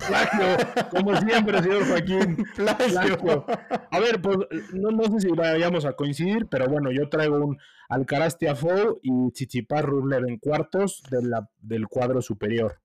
Plagio, 0.09 0.89
como 0.91 1.17
siempre, 1.17 1.63
señor 1.63 1.87
Joaquín. 1.87 2.45
Plagio. 2.57 3.47
A 3.91 4.01
ver, 4.01 4.21
pues 4.21 4.39
no, 4.73 4.91
no, 4.91 5.05
sé 5.05 5.29
si 5.29 5.29
vayamos 5.29 5.85
a 5.85 5.93
coincidir, 5.93 6.47
pero 6.51 6.69
bueno, 6.69 6.91
yo 6.91 7.09
traigo 7.09 7.37
un 7.37 7.57
Alcaraz 7.89 8.37
Tiafoe 8.37 8.99
y 9.03 9.31
Chichipar 9.33 9.85
Rublev 9.85 10.27
en 10.27 10.39
cuartos 10.39 11.03
de 11.11 11.23
la, 11.23 11.49
del 11.59 11.87
cuadro 11.87 12.21
superior. 12.21 12.81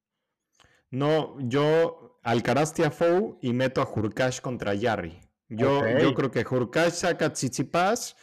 No, 0.91 1.35
yo 1.39 2.19
Alcaraz 2.23 2.73
Tiafoe 2.73 3.37
y 3.41 3.53
meto 3.53 3.81
a 3.81 3.89
Hurkash 3.89 4.39
contra 4.39 4.75
Yarri. 4.75 5.19
Yo, 5.47 5.81
yo 5.97 6.13
creo 6.13 6.29
que 6.29 6.45
Hurkash 6.47 6.91
saca 6.91 7.33
Tsitsipas, 7.33 8.15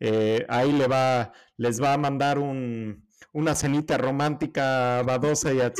eh, 0.00 0.44
ahí 0.50 0.70
le 0.70 0.86
va, 0.86 1.32
les 1.56 1.82
va 1.82 1.94
a 1.94 1.98
mandar 1.98 2.38
un, 2.38 3.08
una 3.34 3.56
cenita 3.56 3.98
romántica 3.98 5.02
Badosa 5.02 5.52
y 5.52 5.60
a 5.60 5.72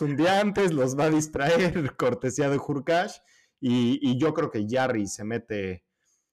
un 0.00 0.16
día 0.16 0.40
antes, 0.40 0.72
los 0.72 0.98
va 0.98 1.04
a 1.04 1.10
distraer, 1.10 1.94
cortesía 1.96 2.48
de 2.48 2.56
Hurkash, 2.56 3.18
y, 3.60 4.18
yo 4.18 4.32
creo 4.32 4.50
que 4.50 4.66
Yarri 4.66 5.06
se 5.06 5.22
mete, 5.22 5.84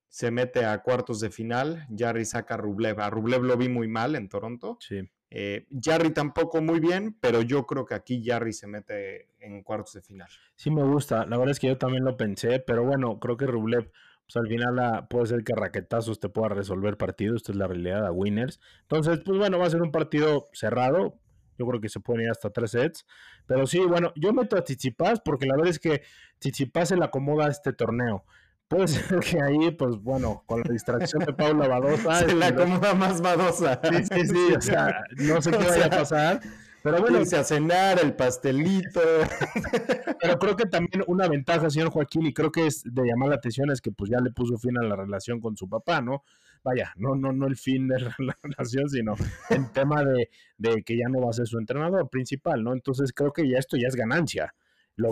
se 0.07 0.31
mete 0.31 0.65
a 0.65 0.81
cuartos 0.81 1.19
de 1.19 1.29
final, 1.29 1.85
Yarri 1.89 2.23
saca 2.23 2.53
a 2.53 2.57
Rublev, 2.57 3.01
a 3.01 3.09
Rublev 3.09 3.43
lo 3.43 3.57
vi 3.57 3.67
muy 3.67 3.89
mal 3.89 4.15
en 4.15 4.29
Toronto, 4.29 4.77
sí. 4.79 5.01
Eh, 5.35 5.65
Jarry 5.81 6.11
tampoco 6.11 6.61
muy 6.61 6.79
bien, 6.79 7.17
pero 7.19 7.41
yo 7.41 7.65
creo 7.65 7.85
que 7.85 7.95
aquí 7.95 8.23
Jarry 8.23 8.53
se 8.53 8.67
mete 8.67 9.29
en 9.39 9.63
cuartos 9.63 9.93
de 9.93 10.01
final. 10.01 10.29
Sí 10.55 10.69
me 10.69 10.83
gusta, 10.83 11.25
la 11.25 11.37
verdad 11.37 11.51
es 11.51 11.59
que 11.59 11.67
yo 11.67 11.77
también 11.77 12.05
lo 12.05 12.15
pensé, 12.15 12.59
pero 12.59 12.85
bueno, 12.85 13.19
creo 13.19 13.35
que 13.35 13.47
Rublev, 13.47 13.91
pues 14.33 14.43
al 14.43 14.49
final 14.49 14.79
ah, 14.79 15.07
puede 15.07 15.27
ser 15.27 15.43
que 15.43 15.53
raquetazos 15.53 16.19
te 16.19 16.27
pueda 16.27 16.49
resolver 16.49 16.97
partidos, 16.97 17.37
esta 17.37 17.51
es 17.51 17.57
la 17.57 17.67
realidad 17.67 18.05
a 18.05 18.11
winners. 18.11 18.59
Entonces, 18.81 19.19
pues 19.23 19.37
bueno, 19.37 19.59
va 19.59 19.67
a 19.67 19.69
ser 19.69 19.81
un 19.81 19.91
partido 19.91 20.49
cerrado, 20.53 21.19
yo 21.59 21.67
creo 21.67 21.79
que 21.79 21.89
se 21.89 21.99
puede 21.99 22.23
ir 22.23 22.31
hasta 22.31 22.49
tres 22.49 22.71
sets. 22.71 23.05
Pero 23.45 23.67
sí, 23.67 23.79
bueno, 23.79 24.11
yo 24.15 24.33
meto 24.33 24.57
a 24.57 24.63
Chichipas 24.63 25.21
porque 25.21 25.45
la 25.45 25.55
verdad 25.55 25.69
es 25.69 25.79
que 25.79 26.01
Chichipas 26.39 26.89
se 26.89 26.97
le 26.97 27.05
acomoda 27.05 27.45
a 27.45 27.49
este 27.49 27.73
torneo. 27.73 28.25
Puede 28.67 28.87
ser 28.87 29.19
que 29.19 29.39
ahí, 29.39 29.69
pues 29.71 29.97
bueno, 29.97 30.43
con 30.47 30.61
la 30.61 30.71
distracción 30.71 31.23
de 31.23 31.33
Paula 31.33 31.67
Badosa. 31.69 32.19
Se 32.21 32.33
la 32.33 32.47
acomoda 32.47 32.95
más 32.95 33.21
Badosa. 33.21 33.79
Sí, 33.83 34.03
sí, 34.05 34.27
sí, 34.27 34.53
o 34.57 34.61
sea, 34.61 35.03
no 35.17 35.41
sé 35.43 35.51
qué 35.57 35.57
vaya 35.57 35.85
a 35.85 35.89
pasar. 35.89 36.41
Pero 36.83 36.99
bueno. 36.99 37.19
Irse 37.19 37.37
a 37.37 37.43
cenar, 37.43 37.99
el 38.03 38.13
pastelito. 38.13 38.99
Pero 40.21 40.37
creo 40.37 40.55
que 40.55 40.65
también 40.65 41.03
una 41.07 41.27
ventaja, 41.27 41.69
señor 41.69 41.89
Joaquín, 41.89 42.25
y 42.25 42.33
creo 42.33 42.51
que 42.51 42.67
es 42.67 42.83
de 42.83 43.03
llamar 43.03 43.29
la 43.29 43.35
atención, 43.35 43.71
es 43.71 43.81
que 43.81 43.91
pues 43.91 44.11
ya 44.11 44.19
le 44.19 44.31
puso 44.31 44.57
fin 44.57 44.77
a 44.77 44.83
la 44.83 44.95
relación 44.95 45.39
con 45.39 45.55
su 45.55 45.69
papá, 45.69 46.01
¿no? 46.01 46.23
Vaya, 46.63 46.93
no, 46.97 47.15
no, 47.15 47.31
no 47.31 47.47
el 47.47 47.55
fin 47.55 47.87
de 47.87 47.99
la 48.19 48.37
relación, 48.43 48.89
sino 48.89 49.15
el 49.49 49.71
tema 49.71 50.03
de, 50.03 50.29
de 50.57 50.83
que 50.83 50.97
ya 50.97 51.07
no 51.09 51.21
va 51.21 51.29
a 51.29 51.33
ser 51.33 51.47
su 51.47 51.57
entrenador 51.57 52.09
principal, 52.09 52.63
¿no? 52.63 52.73
Entonces 52.73 53.13
creo 53.13 53.31
que 53.31 53.49
ya 53.49 53.57
esto 53.57 53.77
ya 53.77 53.87
es 53.87 53.95
ganancia. 53.95 54.53
Lo 54.95 55.09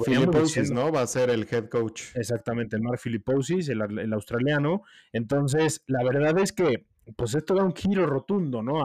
¿no? 0.71 0.91
Va 0.91 1.01
a 1.01 1.07
ser 1.07 1.31
el 1.31 1.47
head 1.49 1.67
coach. 1.67 2.15
Exactamente, 2.15 2.75
el 2.75 2.83
Mark 2.83 2.99
Filiposis, 2.99 3.67
el, 3.69 4.13
australiano. 4.13 4.83
Entonces, 5.11 5.83
la 5.87 6.03
verdad 6.03 6.37
es 6.37 6.51
que 6.51 6.85
pues 7.15 7.35
esto 7.35 7.55
da 7.55 7.63
un 7.63 7.75
giro 7.75 8.05
rotundo, 8.05 8.61
¿no? 8.61 8.83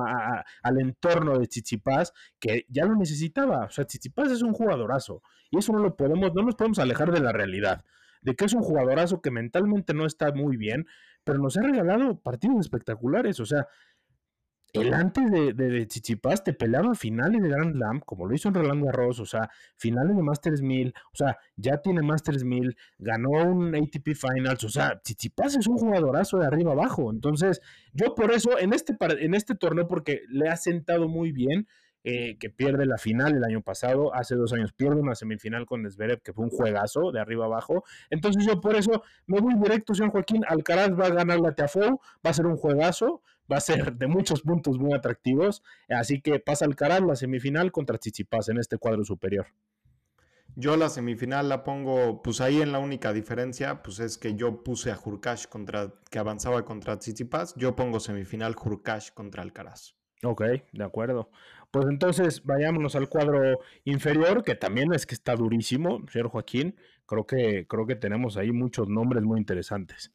al 0.63 0.81
entorno 0.81 1.39
de 1.39 1.47
Chichipas, 1.47 2.13
que 2.39 2.67
ya 2.69 2.85
lo 2.85 2.97
necesitaba. 2.97 3.65
O 3.67 3.71
sea, 3.71 3.87
Chichipas 3.87 4.31
es 4.31 4.43
un 4.43 4.53
jugadorazo. 4.53 5.23
Y 5.51 5.59
eso 5.59 5.73
no 5.73 5.79
lo 5.79 5.97
podemos, 5.97 6.35
no 6.35 6.43
nos 6.43 6.55
podemos 6.55 6.79
alejar 6.79 7.13
de 7.13 7.21
la 7.21 7.33
realidad. 7.33 7.85
De 8.23 8.35
que 8.35 8.47
es 8.47 8.55
un 8.55 8.63
jugadorazo 8.63 9.21
que 9.21 9.31
mentalmente 9.31 9.95
no 9.95 10.07
está 10.07 10.33
muy 10.33 10.57
bien, 10.57 10.87
pero 11.25 11.39
nos 11.39 11.57
ha 11.57 11.63
regalado 11.63 12.19
partidos 12.21 12.59
espectaculares. 12.61 13.39
O 13.41 13.47
sea, 13.47 13.69
el 14.81 14.95
antes 14.95 15.31
de, 15.31 15.87
Chichipas 15.87 16.45
te 16.45 16.53
peleaba 16.53 16.95
finales 16.95 17.43
de 17.43 17.49
Grand 17.49 17.75
Slam, 17.75 18.01
como 18.01 18.27
lo 18.27 18.35
hizo 18.35 18.49
en 18.49 18.55
Roland 18.55 18.85
Garros, 18.85 19.21
o 19.21 19.27
sea, 19.27 19.51
finales 19.77 20.17
de 20.17 20.23
Masters 20.23 20.63
1000, 20.63 20.95
o 21.13 21.17
sea, 21.17 21.39
ya 21.57 21.79
tiene 21.79 22.03
Masters 22.03 22.45
1000, 22.45 22.77
ganó 22.99 23.31
un 23.31 23.75
ATP 23.75 24.15
Finals, 24.15 24.65
o 24.65 24.69
sea, 24.69 25.01
Chichipas 25.03 25.57
es 25.57 25.67
un 25.67 25.79
jugadorazo 25.79 26.39
de 26.39 26.47
arriba 26.47 26.73
abajo. 26.73 27.11
Entonces, 27.11 27.61
yo 27.93 28.15
por 28.15 28.33
eso, 28.33 28.59
en 28.59 28.73
este, 28.73 28.97
en 29.01 29.35
este 29.35 29.55
torneo, 29.55 29.89
porque 29.89 30.23
le 30.29 30.49
ha 30.49 30.57
sentado 30.57 31.09
muy 31.09 31.33
bien, 31.33 31.67
eh, 32.09 32.39
que 32.39 32.51
pierde 32.51 32.87
la 32.87 32.99
final 32.99 33.35
el 33.35 33.43
año 33.43 33.63
pasado, 33.63 34.15
hace 34.15 34.37
dos 34.37 34.53
años 34.53 34.73
pierde 34.73 35.01
una 35.01 35.17
semifinal 35.17 35.67
con 35.67 35.91
Zverev, 35.91 36.23
que 36.23 36.33
fue 36.33 36.45
un 36.45 36.51
juegazo 36.51 37.11
de 37.11 37.19
arriba 37.19 37.47
abajo. 37.47 37.83
Entonces 38.11 38.47
yo 38.47 38.61
por 38.61 38.77
eso 38.77 39.03
me 39.27 39.41
voy 39.41 39.55
directo, 39.55 39.93
señor 39.93 40.13
Joaquín, 40.13 40.45
Alcaraz 40.47 40.93
va 40.93 41.07
a 41.07 41.11
ganar 41.11 41.41
la 41.41 41.57
Tiafoe, 41.57 41.99
va 42.25 42.31
a 42.31 42.33
ser 42.33 42.47
un 42.47 42.59
juegazo, 42.59 43.23
va 43.51 43.59
a 43.59 43.61
ser 43.61 43.95
de 43.95 44.07
muchos 44.07 44.43
puntos 44.43 44.79
muy 44.79 44.93
atractivos, 44.93 45.63
así 45.89 46.21
que 46.21 46.39
pasa 46.39 46.65
Alcaraz 46.65 47.03
la 47.03 47.17
semifinal 47.17 47.73
contra 47.73 47.99
Chichipas 47.99 48.49
en 48.49 48.59
este 48.59 48.79
cuadro 48.79 49.05
superior. 49.05 49.47
Yo 50.59 50.77
la 50.79 50.89
semifinal 50.89 51.51
la 51.51 51.65
pongo, 51.65 52.23
pues 52.23 52.41
ahí 52.41 52.63
en 52.63 52.73
la 52.73 52.79
única 52.79 53.13
diferencia, 53.13 53.83
pues 53.83 54.01
es 54.01 54.17
que 54.17 54.37
yo 54.37 54.65
puse 54.65 54.91
a 54.91 54.99
Hurkash 54.99 55.47
contra, 55.49 55.93
que 56.11 56.19
avanzaba 56.19 56.65
contra 56.65 56.99
Tsitsipas, 56.99 57.55
yo 57.57 57.77
pongo 57.77 58.01
semifinal 58.01 58.57
Hurkash 58.57 59.11
contra 59.11 59.43
Alcaraz. 59.43 59.97
Ok, 60.25 60.43
de 60.73 60.85
acuerdo. 60.85 61.31
Pues 61.71 61.87
entonces 61.91 62.43
vayámonos 62.43 62.97
al 62.97 63.11
cuadro 63.11 63.59
inferior, 63.85 64.45
que 64.45 64.55
también 64.55 64.95
es 64.95 65.05
que 65.05 65.15
está 65.15 65.37
durísimo, 65.37 66.01
señor 66.11 66.29
Joaquín. 66.29 66.75
Creo 67.05 67.27
que, 67.27 67.67
creo 67.69 67.87
que 67.87 67.97
tenemos 67.97 68.39
ahí 68.39 68.51
muchos 68.51 68.89
nombres 68.89 69.25
muy 69.25 69.39
interesantes. 69.39 70.11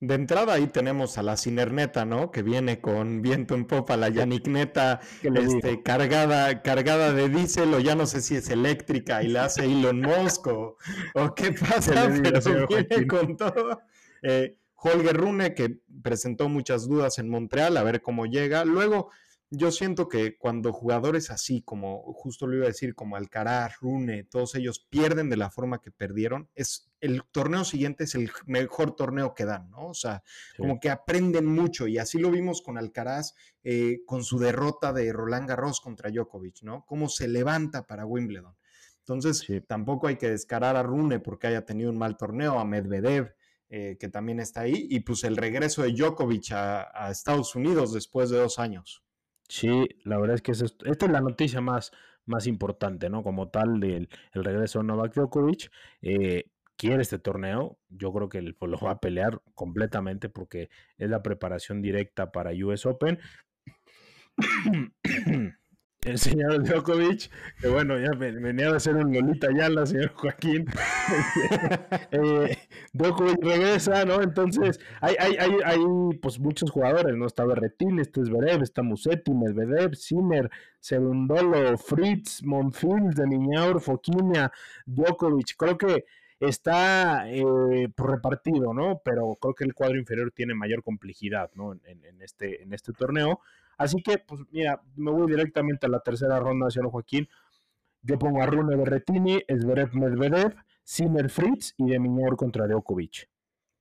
De 0.00 0.14
entrada 0.14 0.54
ahí 0.54 0.68
tenemos 0.68 1.18
a 1.18 1.24
la 1.24 1.36
Cinerneta, 1.36 2.04
¿no? 2.04 2.30
Que 2.30 2.42
viene 2.42 2.80
con 2.80 3.20
viento 3.20 3.56
en 3.56 3.64
popa, 3.64 3.96
la 3.96 4.08
Yannick 4.08 4.46
Neta, 4.46 5.00
este, 5.22 5.82
cargada, 5.82 6.62
cargada 6.62 7.12
de 7.12 7.28
diésel, 7.28 7.74
o 7.74 7.80
ya 7.80 7.96
no 7.96 8.06
sé 8.06 8.20
si 8.20 8.36
es 8.36 8.48
eléctrica 8.48 9.24
y 9.24 9.28
la 9.28 9.46
hace 9.46 9.64
Elon 9.64 10.00
Musk 10.00 10.46
o, 10.46 10.76
qué 11.34 11.52
pasa, 11.52 12.12
pero 12.22 12.68
viene 12.68 13.06
con 13.08 13.36
todo. 13.36 13.80
Eh, 14.22 14.56
Holger 14.76 15.16
Rune, 15.16 15.54
que 15.54 15.80
presentó 16.00 16.48
muchas 16.48 16.86
dudas 16.86 17.18
en 17.18 17.28
Montreal, 17.28 17.76
a 17.76 17.82
ver 17.82 18.00
cómo 18.00 18.26
llega. 18.26 18.64
Luego, 18.64 19.10
yo 19.50 19.70
siento 19.70 20.08
que 20.08 20.36
cuando 20.36 20.72
jugadores 20.74 21.30
así, 21.30 21.62
como 21.62 22.02
justo 22.12 22.46
lo 22.46 22.56
iba 22.56 22.64
a 22.64 22.68
decir, 22.68 22.94
como 22.94 23.16
Alcaraz, 23.16 23.78
Rune, 23.80 24.24
todos 24.24 24.54
ellos 24.54 24.86
pierden 24.90 25.30
de 25.30 25.38
la 25.38 25.50
forma 25.50 25.80
que 25.80 25.90
perdieron, 25.90 26.50
es 26.54 26.90
el 27.00 27.22
torneo 27.30 27.64
siguiente 27.64 28.04
es 28.04 28.14
el 28.14 28.30
mejor 28.46 28.94
torneo 28.94 29.34
que 29.34 29.46
dan, 29.46 29.70
¿no? 29.70 29.88
O 29.88 29.94
sea, 29.94 30.22
como 30.56 30.80
que 30.80 30.90
aprenden 30.90 31.46
mucho 31.46 31.86
y 31.86 31.96
así 31.96 32.18
lo 32.18 32.30
vimos 32.30 32.60
con 32.60 32.76
Alcaraz 32.76 33.34
eh, 33.62 34.00
con 34.04 34.22
su 34.22 34.38
derrota 34.38 34.92
de 34.92 35.12
Roland 35.12 35.48
Garros 35.48 35.80
contra 35.80 36.10
Djokovic, 36.10 36.62
¿no? 36.62 36.84
Cómo 36.86 37.08
se 37.08 37.28
levanta 37.28 37.86
para 37.86 38.04
Wimbledon. 38.04 38.54
Entonces, 38.98 39.46
tampoco 39.66 40.08
hay 40.08 40.16
que 40.16 40.28
descarar 40.28 40.76
a 40.76 40.82
Rune 40.82 41.20
porque 41.20 41.46
haya 41.46 41.64
tenido 41.64 41.88
un 41.88 41.96
mal 41.96 42.18
torneo, 42.18 42.58
a 42.58 42.66
Medvedev, 42.66 43.34
eh, 43.70 43.96
que 43.98 44.08
también 44.08 44.40
está 44.40 44.62
ahí, 44.62 44.86
y 44.90 45.00
pues 45.00 45.24
el 45.24 45.38
regreso 45.38 45.82
de 45.82 45.92
Djokovic 45.92 46.52
a 46.52 47.08
Estados 47.10 47.54
Unidos 47.54 47.94
después 47.94 48.28
de 48.28 48.36
dos 48.36 48.58
años. 48.58 49.07
Sí, 49.48 49.88
la 50.04 50.18
verdad 50.18 50.36
es 50.36 50.42
que 50.42 50.52
esta 50.52 51.06
es 51.06 51.12
la 51.12 51.20
noticia 51.20 51.60
más, 51.60 51.92
más 52.26 52.46
importante, 52.46 53.08
¿no? 53.10 53.22
Como 53.22 53.48
tal, 53.48 53.80
del 53.80 54.08
el 54.32 54.44
regreso 54.44 54.80
de 54.80 54.84
Novak 54.84 55.14
Djokovic. 55.14 55.70
Eh, 56.02 56.50
quiere 56.76 57.02
este 57.02 57.18
torneo, 57.18 57.78
yo 57.88 58.12
creo 58.12 58.28
que 58.28 58.54
pues, 58.58 58.70
lo 58.70 58.78
va 58.78 58.92
a 58.92 59.00
pelear 59.00 59.42
completamente 59.54 60.28
porque 60.28 60.70
es 60.96 61.10
la 61.10 61.22
preparación 61.22 61.82
directa 61.82 62.30
para 62.30 62.52
US 62.52 62.86
Open. 62.86 63.18
el 66.02 66.18
señor 66.18 66.62
Djokovic, 66.62 67.30
que 67.60 67.68
bueno, 67.68 67.98
ya 67.98 68.10
venía 68.12 68.68
a 68.70 68.76
hacer 68.76 68.94
un 68.96 69.12
Lolita 69.12 69.48
ya 69.56 69.68
la 69.68 69.86
señor 69.86 70.12
Joaquín. 70.14 70.66
eh, 72.12 72.56
Djokovic 72.98 73.42
regresa, 73.42 74.04
¿no? 74.04 74.20
Entonces, 74.20 74.80
hay, 75.00 75.14
hay, 75.20 75.36
hay, 75.36 75.52
hay 75.64 75.78
pues 76.20 76.40
muchos 76.40 76.70
jugadores, 76.70 77.16
¿no? 77.16 77.26
Está 77.26 77.44
Berretín, 77.44 78.00
está 78.00 78.24
Zverev, 78.24 78.62
está 78.62 78.82
Musetti, 78.82 79.32
Medvedev, 79.32 79.94
Sinner, 79.94 80.50
Segundolo, 80.80 81.78
Fritz, 81.78 82.42
Monfils, 82.42 83.14
de 83.14 83.26
Niñaur, 83.26 83.80
Foquinia, 83.80 84.50
Djokovic. 84.84 85.54
Creo 85.56 85.78
que 85.78 86.04
está 86.40 87.30
eh, 87.30 87.88
repartido, 87.96 88.74
¿no? 88.74 89.00
Pero 89.04 89.36
creo 89.40 89.54
que 89.54 89.64
el 89.64 89.74
cuadro 89.74 89.96
inferior 89.96 90.32
tiene 90.32 90.54
mayor 90.54 90.82
complejidad, 90.82 91.50
¿no? 91.54 91.72
En, 91.72 92.20
este, 92.20 92.62
en 92.62 92.72
este 92.72 92.92
torneo. 92.92 93.40
Así 93.76 94.02
que, 94.02 94.18
pues 94.18 94.40
mira, 94.50 94.82
me 94.96 95.12
voy 95.12 95.30
directamente 95.30 95.86
a 95.86 95.88
la 95.88 96.00
tercera 96.00 96.40
ronda, 96.40 96.68
señor 96.68 96.90
Joaquín. 96.90 97.28
Yo 98.02 98.18
pongo 98.18 98.42
a 98.42 98.46
Rune 98.46 98.76
Berretini, 98.76 99.42
Esberev 99.46 99.94
Medvedev, 99.94 100.54
Sinner 100.88 101.28
Fritz 101.28 101.74
y 101.76 101.90
de 101.90 101.98
Miñor 101.98 102.34
contra 102.34 102.66
Djokovic. 102.66 103.28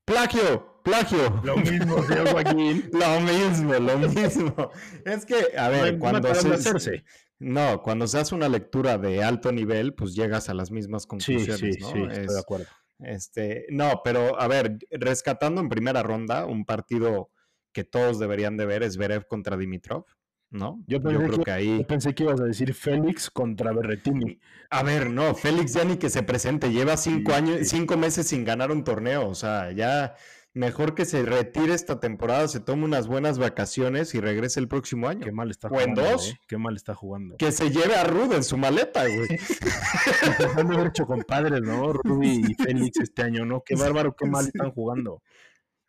Plagio, 0.03 0.81
plagio. 0.83 1.39
Lo 1.41 1.55
mismo, 1.55 2.03
señor 2.03 2.29
Joaquín. 2.33 2.89
lo 2.91 3.21
mismo, 3.21 3.73
lo 3.75 3.97
mismo. 3.97 4.71
Es 5.05 5.25
que, 5.25 5.57
a 5.57 5.69
ver, 5.69 5.99
cuando 5.99 6.35
se, 6.35 6.53
hacerse. 6.53 7.05
No, 7.39 7.81
cuando 7.81 8.07
se 8.07 8.19
hace 8.19 8.35
una 8.35 8.49
lectura 8.49 8.97
de 8.97 9.23
alto 9.23 9.53
nivel, 9.53 9.93
pues 9.93 10.15
llegas 10.15 10.49
a 10.49 10.53
las 10.53 10.69
mismas 10.69 11.07
conclusiones, 11.07 11.59
sí, 11.59 11.71
sí, 11.71 11.79
Sí, 11.79 12.01
estoy 12.11 12.35
de 12.35 12.39
acuerdo. 12.39 12.65
Este, 12.99 13.67
no, 13.69 14.01
pero 14.03 14.37
a 14.37 14.49
ver, 14.49 14.77
rescatando 14.91 15.61
en 15.61 15.69
primera 15.69 16.03
ronda 16.03 16.45
un 16.45 16.65
partido 16.65 17.31
que 17.71 17.85
todos 17.85 18.19
deberían 18.19 18.57
de 18.57 18.65
ver 18.65 18.83
es 18.83 18.97
Berev 18.97 19.27
contra 19.27 19.55
Dimitrov, 19.55 20.03
¿no? 20.49 20.83
Yo, 20.87 21.01
creo 21.01 21.43
que, 21.43 21.51
ahí... 21.51 21.83
pensé 21.83 22.13
que 22.13 22.23
ibas 22.23 22.39
a 22.39 22.45
decir 22.45 22.73
Félix 22.73 23.29
contra 23.29 23.71
Berretini. 23.73 24.39
A 24.69 24.83
ver, 24.83 25.09
no, 25.09 25.35
Félix 25.35 25.73
ya 25.73 25.83
ni 25.83 25.97
que 25.97 26.09
se 26.09 26.23
presente, 26.23 26.71
lleva 26.71 26.97
cinco 26.97 27.33
años, 27.33 27.67
cinco 27.67 27.97
meses 27.97 28.27
sin 28.27 28.45
ganar 28.45 28.71
un 28.71 28.83
torneo, 28.83 29.27
o 29.27 29.35
sea, 29.35 29.71
ya 29.71 30.15
mejor 30.57 30.95
que 30.95 31.05
se 31.05 31.23
retire 31.23 31.73
esta 31.73 31.99
temporada, 31.99 32.47
se 32.47 32.59
tome 32.59 32.83
unas 32.83 33.07
buenas 33.07 33.37
vacaciones 33.39 34.13
y 34.15 34.19
regrese 34.19 34.59
el 34.59 34.67
próximo 34.67 35.07
año. 35.07 35.21
Qué 35.21 35.31
mal 35.31 35.51
está 35.51 35.69
jugando. 35.69 36.01
O 36.01 36.05
en 36.05 36.11
dos. 36.11 36.29
¿eh? 36.29 36.39
Qué 36.47 36.57
mal 36.57 36.75
está 36.75 36.95
jugando. 36.95 37.37
Que 37.37 37.51
se 37.51 37.69
lleve 37.69 37.95
a 37.95 38.03
Rude 38.03 38.35
en 38.35 38.43
su 38.43 38.57
maleta, 38.57 39.05
güey. 39.07 39.27
Han 40.57 40.73
haber 40.73 40.87
hecho 40.87 41.05
compadres, 41.05 41.61
¿no? 41.61 41.93
Rudy 41.93 42.41
y 42.49 42.53
Félix 42.55 42.99
este 42.99 43.21
año, 43.21 43.45
¿no? 43.45 43.63
Qué 43.63 43.75
bárbaro, 43.75 44.15
qué 44.15 44.25
mal 44.25 44.47
están 44.47 44.71
jugando. 44.71 45.21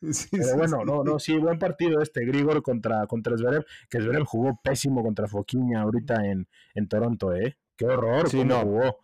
Pero 0.30 0.56
bueno, 0.56 0.84
no, 0.84 1.02
no, 1.02 1.18
sí, 1.18 1.36
buen 1.36 1.58
partido 1.58 2.00
este, 2.00 2.24
Grigor 2.24 2.62
contra, 2.62 3.06
contra 3.06 3.36
Zverev, 3.36 3.64
que 3.88 4.00
Zverev 4.00 4.24
jugó 4.24 4.60
pésimo 4.62 5.02
contra 5.02 5.26
Foquiña 5.26 5.82
ahorita 5.82 6.24
en, 6.26 6.46
en 6.74 6.88
Toronto, 6.88 7.34
¿eh? 7.34 7.58
Qué 7.76 7.86
horror, 7.86 8.28
sí, 8.28 8.44
no. 8.44 8.60
jugó. 8.60 8.98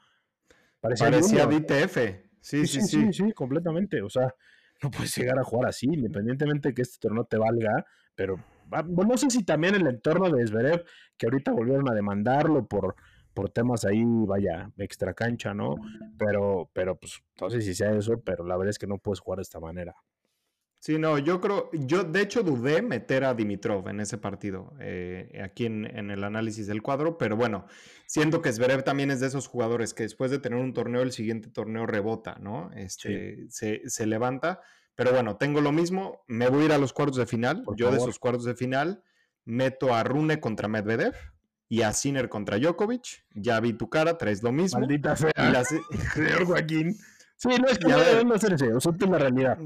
Parecía, 0.81 1.11
Parecía 1.11 1.47
DTF. 1.47 1.97
Sí 2.41 2.67
sí, 2.67 2.83
sí 2.83 3.13
sí, 3.13 3.33
completamente. 3.33 4.03
O 4.03 4.11
sea, 4.11 4.35
no 4.83 4.91
puedes 4.91 5.17
llegar 5.17 5.39
a 5.39 5.45
jugar 5.45 5.69
así, 5.69 5.87
independientemente 5.87 6.69
de 6.69 6.75
que 6.75 6.83
este 6.83 6.99
torneo 6.99 7.25
te 7.25 7.39
valga, 7.39 7.87
pero 8.15 8.39
no 8.71 9.17
sé 9.17 9.31
si 9.31 9.45
también 9.45 9.75
el 9.75 9.87
entorno 9.87 10.29
de 10.31 10.47
Zverev, 10.47 10.85
que 11.17 11.27
ahorita 11.27 11.53
volvieron 11.53 11.89
a 11.91 11.95
demandarlo 11.95 12.67
por, 12.67 12.97
por 13.33 13.51
temas 13.51 13.85
ahí, 13.85 14.03
vaya, 14.05 14.71
extra 14.77 15.15
cancha, 15.15 15.55
¿no? 15.55 15.77
Pero, 16.19 16.71
pero 16.73 16.97
pues 16.97 17.23
no 17.41 17.51
sé 17.51 17.61
si 17.63 17.75
sea 17.75 17.93
eso, 17.93 18.21
pero 18.21 18.45
la 18.45 18.57
verdad 18.57 18.71
es 18.71 18.79
que 18.79 18.87
no 18.87 18.99
puedes 18.99 19.21
jugar 19.21 19.39
de 19.39 19.43
esta 19.43 19.61
manera. 19.61 19.95
Sí, 20.85 20.99
no, 20.99 21.17
yo 21.17 21.41
creo, 21.41 21.71
yo 21.73 22.05
de 22.05 22.21
hecho 22.21 22.43
dudé 22.43 22.83
meter 22.83 23.25
a 23.25 23.33
Dimitrov 23.33 23.89
en 23.89 24.01
ese 24.01 24.19
partido, 24.19 24.75
eh, 24.81 25.41
aquí 25.43 25.65
en, 25.65 26.11
el 26.11 26.23
análisis 26.23 26.67
del 26.67 26.83
cuadro, 26.83 27.17
pero 27.17 27.39
bueno, 27.39 27.65
siento 28.05 28.43
que 28.43 28.53
Zverev 28.53 28.85
también 28.85 29.11
es 29.11 29.19
de 29.21 29.29
esos 29.29 29.47
jugadores 29.47 29.95
que 29.95 30.03
después 30.03 30.31
de 30.31 30.41
tener 30.41 30.59
un 30.59 30.75
torneo, 30.75 31.01
el 31.01 31.13
siguiente 31.13 31.49
torneo 31.49 31.87
rebota, 31.87 32.37
¿no? 32.39 32.71
Este, 32.77 33.47
se, 33.49 34.07
levanta, 34.07 34.61
pero 34.95 35.11
bueno, 35.11 35.39
tengo 35.39 35.63
lo 35.63 35.73
mismo, 35.73 36.23
me 36.27 36.51
voy 36.51 36.65
a 36.65 36.67
ir 36.67 36.73
a 36.73 36.79
los 36.79 36.93
cuartos 36.93 37.17
de 37.17 37.25
final, 37.25 37.65
yo 37.79 37.91
de 37.91 37.97
esos 37.97 38.19
cuartos 38.19 38.45
de 38.45 38.55
final 38.55 39.03
meto 39.47 39.95
a 39.95 40.05
Rune 40.05 40.39
contra 40.39 40.69
Medvedev 40.69 41.15
y 41.67 41.81
a 41.81 41.95
Sinner 41.95 42.29
contra 42.29 42.59
Djokovic, 42.59 43.25
ya 43.31 43.59
vi 43.59 43.73
tu 43.73 43.89
cara, 43.89 44.19
traes 44.19 44.43
lo 44.43 44.53
mismo. 44.53 44.81
Maldita 44.81 45.17
sea, 45.17 45.33
señor 46.15 46.45
Joaquín. 46.45 46.95
Sí, 47.37 47.49
no 47.59 47.69
es 47.69 47.79
que 47.79 47.89
no 47.89 48.39
sea, 48.39 49.09
la 49.09 49.19
realidad. 49.19 49.59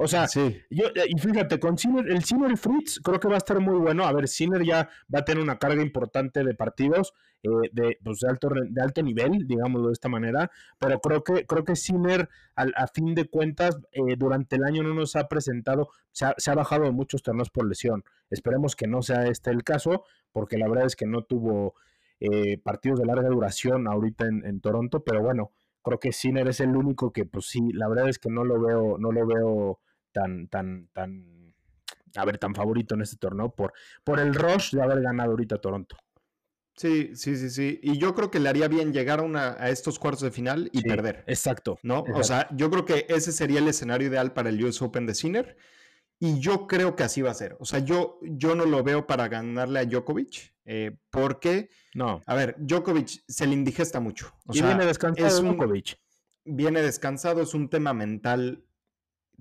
O 0.00 0.06
sea, 0.06 0.28
sí. 0.28 0.62
yo, 0.70 0.84
y 1.08 1.18
fíjate, 1.18 1.58
con 1.58 1.76
Sinner, 1.76 2.08
el 2.08 2.22
Sinner 2.22 2.56
Fritz 2.56 3.00
creo 3.02 3.18
que 3.18 3.26
va 3.26 3.34
a 3.34 3.38
estar 3.38 3.58
muy 3.58 3.76
bueno. 3.78 4.04
A 4.04 4.12
ver, 4.12 4.28
Sinner 4.28 4.62
ya 4.62 4.88
va 5.12 5.18
a 5.18 5.24
tener 5.24 5.42
una 5.42 5.58
carga 5.58 5.82
importante 5.82 6.44
de 6.44 6.54
partidos 6.54 7.14
eh, 7.42 7.48
de, 7.72 7.98
pues 8.04 8.20
de, 8.20 8.28
alto, 8.28 8.48
de 8.48 8.80
alto 8.80 9.02
nivel, 9.02 9.46
digámoslo 9.48 9.88
de 9.88 9.94
esta 9.94 10.08
manera, 10.08 10.52
pero 10.78 11.00
creo 11.00 11.24
que, 11.24 11.46
creo 11.46 11.64
que 11.64 11.74
Sinner, 11.74 12.28
a 12.54 12.86
fin 12.86 13.16
de 13.16 13.28
cuentas, 13.28 13.76
eh, 13.90 14.14
durante 14.16 14.54
el 14.54 14.62
año 14.62 14.84
no 14.84 14.94
nos 14.94 15.16
ha 15.16 15.26
presentado, 15.26 15.88
se 16.12 16.26
ha, 16.26 16.54
bajado 16.54 16.84
de 16.84 16.92
muchos 16.92 17.24
torneos 17.24 17.50
por 17.50 17.66
lesión. 17.66 18.04
Esperemos 18.30 18.76
que 18.76 18.86
no 18.86 19.02
sea 19.02 19.26
este 19.26 19.50
el 19.50 19.64
caso, 19.64 20.04
porque 20.30 20.58
la 20.58 20.68
verdad 20.68 20.86
es 20.86 20.94
que 20.94 21.06
no 21.06 21.22
tuvo 21.22 21.74
eh, 22.20 22.58
partidos 22.58 23.00
de 23.00 23.06
larga 23.06 23.30
duración 23.30 23.88
ahorita 23.88 24.26
en, 24.26 24.46
en 24.46 24.60
Toronto, 24.60 25.02
pero 25.02 25.22
bueno, 25.22 25.50
creo 25.82 25.98
que 25.98 26.12
Sinner 26.12 26.46
es 26.46 26.60
el 26.60 26.76
único 26.76 27.12
que, 27.12 27.24
pues 27.24 27.46
sí, 27.46 27.72
la 27.72 27.88
verdad 27.88 28.08
es 28.08 28.20
que 28.20 28.30
no 28.30 28.44
lo 28.44 28.60
veo, 28.60 28.96
no 28.98 29.10
lo 29.10 29.26
veo 29.26 29.80
tan, 30.18 30.48
tan, 30.48 30.88
tan, 30.92 31.54
a 32.16 32.24
ver, 32.24 32.38
tan 32.38 32.54
favorito 32.54 32.94
en 32.94 33.02
este 33.02 33.16
torneo 33.16 33.50
por, 33.50 33.72
por 34.04 34.18
el 34.18 34.34
rush 34.34 34.74
de 34.74 34.82
haber 34.82 35.00
ganado 35.00 35.30
ahorita 35.30 35.58
Toronto. 35.58 35.96
Sí, 36.76 37.10
sí, 37.14 37.36
sí, 37.36 37.50
sí. 37.50 37.80
Y 37.82 37.98
yo 37.98 38.14
creo 38.14 38.30
que 38.30 38.38
le 38.38 38.48
haría 38.48 38.68
bien 38.68 38.92
llegar 38.92 39.18
a, 39.18 39.22
una, 39.22 39.56
a 39.58 39.68
estos 39.68 39.98
cuartos 39.98 40.22
de 40.22 40.30
final 40.30 40.70
y 40.72 40.82
perder. 40.82 41.24
Exacto. 41.26 41.78
¿No? 41.82 42.04
O 42.14 42.22
sea, 42.22 42.48
yo 42.52 42.70
creo 42.70 42.84
que 42.84 43.04
ese 43.08 43.32
sería 43.32 43.58
el 43.58 43.66
escenario 43.66 44.06
ideal 44.06 44.32
para 44.32 44.48
el 44.48 44.64
US 44.64 44.80
Open 44.80 45.04
de 45.04 45.14
Sinner. 45.14 45.56
Y 46.20 46.38
yo 46.38 46.68
creo 46.68 46.94
que 46.94 47.02
así 47.02 47.20
va 47.20 47.32
a 47.32 47.34
ser. 47.34 47.56
O 47.58 47.64
sea, 47.64 47.80
yo, 47.80 48.20
yo 48.22 48.54
no 48.54 48.64
lo 48.64 48.84
veo 48.84 49.08
para 49.08 49.26
ganarle 49.28 49.80
a 49.80 49.84
Djokovic. 49.84 50.52
Eh, 50.64 50.96
porque, 51.10 51.68
no. 51.94 52.22
a 52.26 52.34
ver, 52.36 52.54
Djokovic 52.58 53.24
se 53.26 53.46
le 53.46 53.54
indigesta 53.54 53.98
mucho. 53.98 54.32
O 54.46 54.54
y 54.54 54.62
viene 54.62 54.86
descansado 54.86 55.42
Djokovic. 55.42 55.98
Viene 56.44 56.80
descansado, 56.82 57.42
es 57.42 57.54
un 57.54 57.68
tema 57.68 57.92
mental 57.92 58.67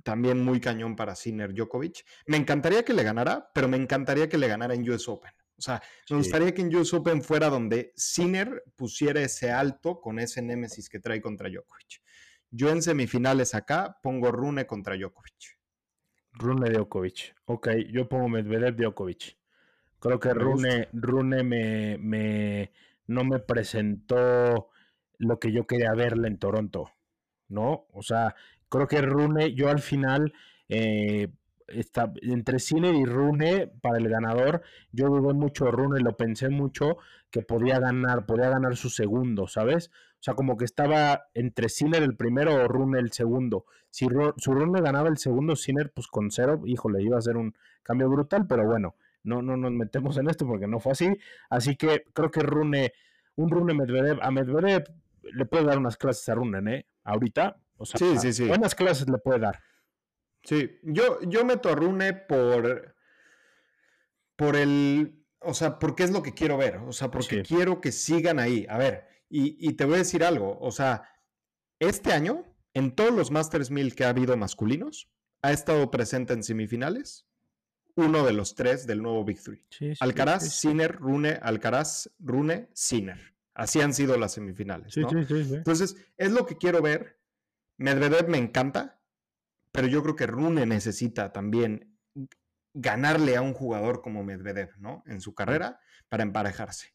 también 0.04 0.44
muy 0.44 0.60
cañón 0.60 0.96
para 0.96 1.16
Sinner 1.16 1.54
Djokovic. 1.54 2.06
Me 2.28 2.38
encantaría 2.38 2.84
que 2.84 2.94
le 2.94 3.04
ganara, 3.04 3.50
pero 3.54 3.68
me 3.68 3.78
encantaría 3.78 4.30
que 4.30 4.38
le 4.38 4.48
ganara 4.48 4.74
en 4.74 4.90
US 4.90 5.08
Open. 5.08 5.32
O 5.58 5.62
sea, 5.62 5.82
me 6.10 6.18
gustaría 6.18 6.54
que 6.54 6.62
en 6.62 6.76
US 6.76 6.94
Open 6.94 7.24
fuera 7.24 7.50
donde 7.50 7.92
Sinner 7.96 8.64
pusiera 8.76 9.22
ese 9.22 9.52
alto 9.52 10.00
con 10.00 10.20
ese 10.20 10.42
némesis 10.42 10.88
que 10.88 11.00
trae 11.00 11.20
contra 11.20 11.50
Djokovic. 11.50 12.02
Yo 12.52 12.70
en 12.70 12.82
semifinales 12.82 13.56
acá 13.56 13.98
pongo 14.02 14.32
Rune 14.32 14.68
contra 14.68 14.96
Djokovic. 14.96 15.58
Rune 16.34 16.70
Djokovic. 16.70 17.36
Ok, 17.46 17.70
yo 17.92 18.08
pongo 18.08 18.30
Medvedev 18.30 18.76
Djokovic. 18.76 19.38
Creo 20.00 20.20
que 20.20 20.34
Rune, 20.34 20.90
Rune 20.94 21.44
me, 21.44 21.98
me, 21.98 22.72
no 23.08 23.24
me 23.24 23.40
presentó 23.40 24.70
lo 25.18 25.40
que 25.40 25.52
yo 25.52 25.66
quería 25.66 25.94
verle 25.94 26.28
en 26.28 26.38
Toronto. 26.38 26.92
¿No? 27.50 27.88
O 27.94 28.04
sea, 28.04 28.36
creo 28.70 28.88
que 28.88 29.02
Rune, 29.02 29.54
yo 29.54 29.70
al 29.70 29.80
final, 29.80 30.34
eh, 30.70 31.30
está, 31.68 32.12
entre 32.22 32.60
Sinner 32.60 32.96
y 32.96 33.06
Rune, 33.06 33.72
para 33.82 33.98
el 33.98 34.10
ganador, 34.10 34.62
yo 34.92 35.08
dudé 35.08 35.34
mucho 35.34 35.72
Rune, 35.72 36.00
lo 36.02 36.16
pensé 36.16 36.50
mucho, 36.50 36.98
que 37.30 37.42
podía 37.42 37.80
ganar, 37.80 38.26
podía 38.26 38.50
ganar 38.50 38.76
su 38.78 38.90
segundo, 38.90 39.48
¿sabes? 39.48 39.90
O 40.20 40.24
sea, 40.24 40.34
como 40.34 40.58
que 40.58 40.66
estaba 40.66 41.28
entre 41.34 41.70
Sinner 41.70 42.04
el 42.04 42.16
primero 42.16 42.56
o 42.56 42.68
Rune 42.68 43.00
el 43.00 43.12
segundo. 43.12 43.66
Si 43.90 44.08
su 44.38 44.54
Rune 44.54 44.82
ganaba 44.82 45.10
el 45.10 45.18
segundo, 45.18 45.56
Sinner, 45.56 45.92
pues 45.92 46.08
con 46.08 46.32
cero, 46.32 46.62
híjole, 46.66 47.04
iba 47.04 47.18
a 47.18 47.22
ser 47.22 47.38
un 47.38 47.56
cambio 47.84 48.10
brutal, 48.10 48.48
pero 48.48 48.66
bueno, 48.66 48.96
no, 49.24 49.42
no 49.42 49.58
nos 49.58 49.72
metemos 49.72 50.18
en 50.18 50.30
esto 50.30 50.48
porque 50.48 50.68
no 50.68 50.80
fue 50.80 50.94
así. 50.94 51.14
Así 51.50 51.76
que 51.76 52.04
creo 52.14 52.32
que 52.32 52.42
Rune, 52.42 52.94
un 53.36 53.50
Rune 53.50 53.74
Medvedev, 53.74 54.20
a 54.22 54.32
Medvedev 54.32 54.86
le 55.24 55.46
puede 55.46 55.66
dar 55.66 55.78
unas 55.78 55.98
clases 55.98 56.28
a 56.30 56.36
Rune, 56.36 56.76
¿eh? 56.76 56.86
Ahorita, 57.04 57.58
o 57.78 57.86
sea, 57.86 57.98
Sí, 58.00 58.18
sí, 58.20 58.34
sí. 58.34 58.48
buenas 58.48 58.76
clases 58.76 59.08
le 59.10 59.18
puede 59.18 59.40
dar. 59.40 59.62
Sí, 60.44 60.80
yo, 60.84 61.20
yo 61.22 61.44
meto 61.46 61.70
a 61.70 61.76
Rune 61.76 62.14
por, 62.14 62.96
por 64.36 64.56
el, 64.56 65.26
o 65.40 65.54
sea, 65.54 65.80
porque 65.80 66.04
es 66.04 66.12
lo 66.12 66.22
que 66.24 66.34
quiero 66.34 66.58
ver, 66.58 66.78
o 66.78 66.94
sea, 66.94 67.10
porque 67.12 67.44
Sí. 67.44 67.56
quiero 67.56 67.82
que 67.82 67.92
sigan 67.92 68.40
ahí. 68.40 68.66
A 68.70 68.78
ver, 68.78 69.06
y, 69.30 69.58
y 69.68 69.74
te 69.74 69.86
voy 69.86 69.96
a 69.96 70.00
decir 70.00 70.24
algo, 70.24 70.58
o 70.60 70.72
sea, 70.72 71.04
este 71.80 72.14
año, 72.14 72.46
en 72.74 72.96
todos 72.96 73.14
los 73.14 73.32
Masters 73.32 73.72
1000 73.72 73.96
que 73.96 74.06
ha 74.06 74.10
habido 74.10 74.36
masculinos, 74.38 75.10
ha 75.42 75.52
estado 75.52 75.90
presente 75.92 76.34
en 76.34 76.44
semifinales 76.44 77.26
uno 77.96 78.24
de 78.24 78.32
los 78.34 78.54
tres 78.54 78.86
del 78.86 79.02
nuevo 79.02 79.24
Big 79.26 79.42
Three. 79.42 79.66
Sí, 79.72 79.92
sí, 79.96 79.98
Alcaraz. 80.02 80.48
Sinner, 80.60 80.96
Rune, 80.96 81.40
Alcaraz, 81.42 82.10
Rune, 82.20 82.70
Sinner. 82.74 83.34
Así 83.56 83.82
han 83.82 83.92
sido 83.94 84.18
las 84.18 84.34
semifinales. 84.34 84.96
¿no? 84.98 85.10
Entonces, 85.10 85.96
es 86.16 86.32
lo 86.32 86.46
que 86.46 86.58
quiero 86.58 86.80
ver. 86.84 87.17
Medvedev 87.78 88.28
me 88.28 88.38
encanta, 88.38 89.00
pero 89.72 89.88
yo 89.88 90.02
creo 90.04 90.16
que 90.16 90.28
Rune 90.28 90.66
necesita 90.66 91.32
también 91.32 91.98
ganarle 92.74 93.36
a 93.36 93.42
un 93.42 93.54
jugador 93.54 94.02
como 94.02 94.24
Medvedev, 94.24 94.72
¿no? 94.80 95.04
En 95.08 95.22
su 95.22 95.34
carrera 95.34 95.80
para 96.10 96.24
emparejarse. 96.24 96.94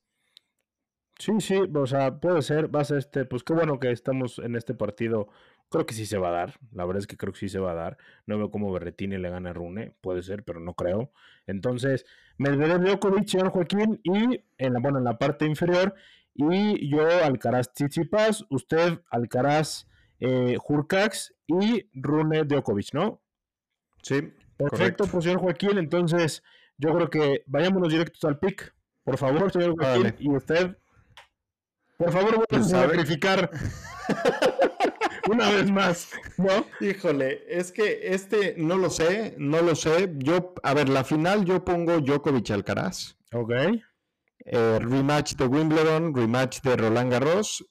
Sí, 1.19 1.33
sí, 1.41 1.57
o 1.75 1.87
sea, 1.87 2.19
puede 2.19 2.43
ser, 2.43 2.75
va 2.75 2.81
a 2.81 2.99
este, 2.99 3.25
pues 3.25 3.45
qué 3.45 3.53
bueno 3.53 3.79
que 3.79 3.91
estamos 3.91 4.39
en 4.39 4.57
este 4.57 4.75
partido. 4.75 5.29
Creo 5.71 5.87
que 5.87 5.95
sí 5.95 6.05
se 6.05 6.19
va 6.19 6.29
a 6.29 6.33
dar, 6.33 6.59
la 6.73 6.85
verdad 6.85 7.01
es 7.01 7.07
que 7.07 7.17
creo 7.17 7.33
que 7.33 7.39
sí 7.39 7.49
se 7.49 7.61
va 7.61 7.73
a 7.73 7.75
dar. 7.75 7.97
No 8.27 8.37
veo 8.39 8.51
cómo 8.51 8.73
Berretini 8.73 9.19
le 9.19 9.31
gana 9.31 9.51
a 9.51 9.53
Rune, 9.53 9.95
puede 10.01 10.23
ser, 10.23 10.45
pero 10.45 10.61
no 10.61 10.75
creo. 10.75 11.13
Entonces, 11.47 12.05
Medvedev 12.39 12.83
Djokovic, 12.83 13.29
señor 13.29 13.51
Joaquín, 13.51 14.01
y 14.03 14.45
en 14.59 14.73
la, 14.73 14.81
bueno, 14.81 14.99
en 14.99 15.05
la 15.05 15.19
parte 15.19 15.47
inferior, 15.47 15.95
y 16.35 16.91
yo 16.91 17.07
Alcaraz 17.25 17.73
Tsitsipas, 17.73 18.45
usted 18.51 19.01
Alcaraz 19.11 19.87
eh, 20.25 20.57
Hurkacz 20.69 21.33
y 21.49 21.89
Rune 21.95 22.45
Djokovic, 22.45 22.93
¿no? 22.95 23.21
Sí, 24.03 24.33
Perfecto, 24.57 25.07
pues 25.07 25.25
señor 25.25 25.41
Joaquín, 25.41 25.77
entonces 25.79 26.43
yo 26.79 26.95
creo 26.95 27.11
que 27.11 27.43
vayámonos 27.47 27.91
directos 27.93 28.23
al 28.25 28.39
pick. 28.39 28.73
Por 29.03 29.19
favor, 29.19 29.51
señor 29.51 29.75
Joaquín, 29.77 30.03
Órale. 30.03 30.17
y 30.21 30.29
usted, 30.31 30.77
por 31.97 32.13
favor, 32.13 32.35
a 32.37 32.43
Pues, 32.49 32.73
a 32.73 32.81
ver. 32.87 32.91
sacrificar 32.91 33.51
una 35.31 35.51
vez 35.51 35.71
más, 35.71 36.11
¿no? 36.37 36.67
Híjole, 36.81 37.43
es 37.49 37.73
que 37.73 38.15
este 38.15 38.55
no 38.59 38.77
lo 38.77 38.91
sé, 38.91 39.35
no 39.39 39.63
lo 39.63 39.75
sé. 39.75 40.13
Yo, 40.19 40.55
a 40.63 40.75
ver, 40.75 40.89
la 40.89 41.03
final 41.05 41.45
yo 41.45 41.65
pongo 41.65 42.01
Djokovic 42.01 42.51
Alcaraz. 42.51 43.17
Ok. 43.33 43.51
eh, 44.45 44.79
rematch 44.81 45.35
de 45.37 45.47
Wimbledon, 45.47 46.15
rematch 46.15 46.61
de 46.63 46.77
Roland 46.77 47.11
Garros, 47.13 47.65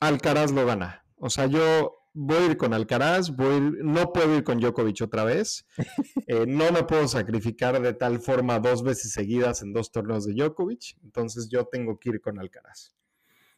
Alcaraz 0.00 0.50
lo 0.52 0.64
gana. 0.66 1.01
O 1.24 1.30
sea, 1.30 1.46
yo 1.46 2.08
voy 2.14 2.36
a 2.36 2.46
ir 2.46 2.56
con 2.56 2.74
Alcaraz, 2.74 3.30
voy 3.36 3.54
a 3.54 3.56
ir- 3.58 3.78
no 3.84 4.12
puedo 4.12 4.36
ir 4.36 4.42
con 4.42 4.58
Djokovic 4.58 5.02
otra 5.02 5.22
vez. 5.24 5.64
Eh, 6.26 6.46
no 6.46 6.70
me 6.72 6.82
puedo 6.84 7.06
sacrificar 7.08 7.80
de 7.82 7.92
tal 7.94 8.18
forma 8.20 8.58
dos 8.58 8.82
veces 8.82 9.12
seguidas 9.12 9.60
en 9.62 9.72
dos 9.72 9.90
torneos 9.92 10.24
de 10.26 10.34
Djokovic. 10.34 10.96
Entonces 11.02 11.48
yo 11.48 11.64
tengo 11.66 11.98
que 11.98 12.10
ir 12.10 12.20
con 12.20 12.38
Alcaraz. 12.38 12.94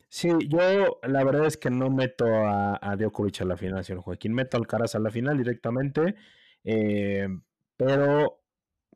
Sí, 0.09 0.29
yo 0.49 0.99
la 1.03 1.25
verdad 1.25 1.47
es 1.47 1.57
que 1.57 1.71
no 1.71 1.91
meto 1.91 2.27
a, 2.27 2.79
a 2.81 2.97
Djokovic 2.97 3.41
a 3.41 3.45
la 3.45 3.57
final, 3.57 3.85
señor 3.85 4.03
Joaquín. 4.03 4.33
Meto 4.35 4.57
a 4.57 4.61
Alcaraz 4.61 4.95
a 4.95 4.99
la 4.99 5.11
final 5.11 5.37
directamente, 5.39 6.15
eh, 6.65 7.29
pero 7.77 8.43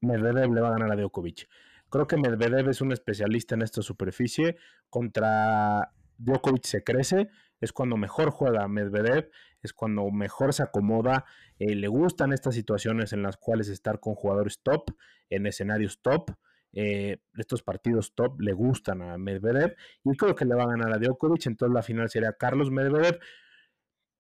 Medvedev 0.01 0.53
le 0.53 0.61
va 0.61 0.69
a 0.69 0.73
ganar 0.73 0.93
a 0.93 0.97
Djokovic. 0.97 1.49
Creo 1.91 2.07
que 2.07 2.17
Medvedev 2.17 2.69
es 2.69 2.81
un 2.81 2.93
especialista 2.93 3.55
en 3.55 3.63
esta 3.63 3.83
superficie. 3.83 4.57
Contra 4.91 5.93
Djokovic 6.19 6.65
se 6.65 6.83
crece, 6.85 7.29
es 7.61 7.73
cuando 7.73 7.97
mejor 7.97 8.31
juega 8.31 8.67
Medvedev, 8.69 9.31
es 9.63 9.73
cuando 9.73 10.11
mejor 10.11 10.53
se 10.53 10.63
acomoda. 10.63 11.25
eh, 11.59 11.75
le 11.75 11.89
gustan 11.89 12.33
estas 12.33 12.55
situaciones 12.55 13.13
en 13.13 13.23
las 13.23 13.37
cuales 13.37 13.69
estar 13.69 14.01
con 14.01 14.15
jugadores 14.15 14.61
top, 14.63 14.91
en 15.31 15.47
escenarios 15.47 16.01
top. 16.03 16.31
eh, 16.73 17.19
estos 17.37 17.63
partidos 17.63 18.15
top 18.15 18.41
le 18.41 18.53
gustan 18.53 19.01
a 19.03 19.17
Medvedev 19.19 19.75
y 20.05 20.17
creo 20.17 20.35
que 20.35 20.45
le 20.45 20.55
va 20.55 20.65
a 20.65 20.69
ganar 20.69 20.93
a 20.93 20.99
Djokovic. 20.99 21.47
Entonces 21.47 21.75
la 21.75 21.83
final 21.83 22.09
sería 22.11 22.33
Carlos 22.35 22.71
Medvedev. 22.71 23.19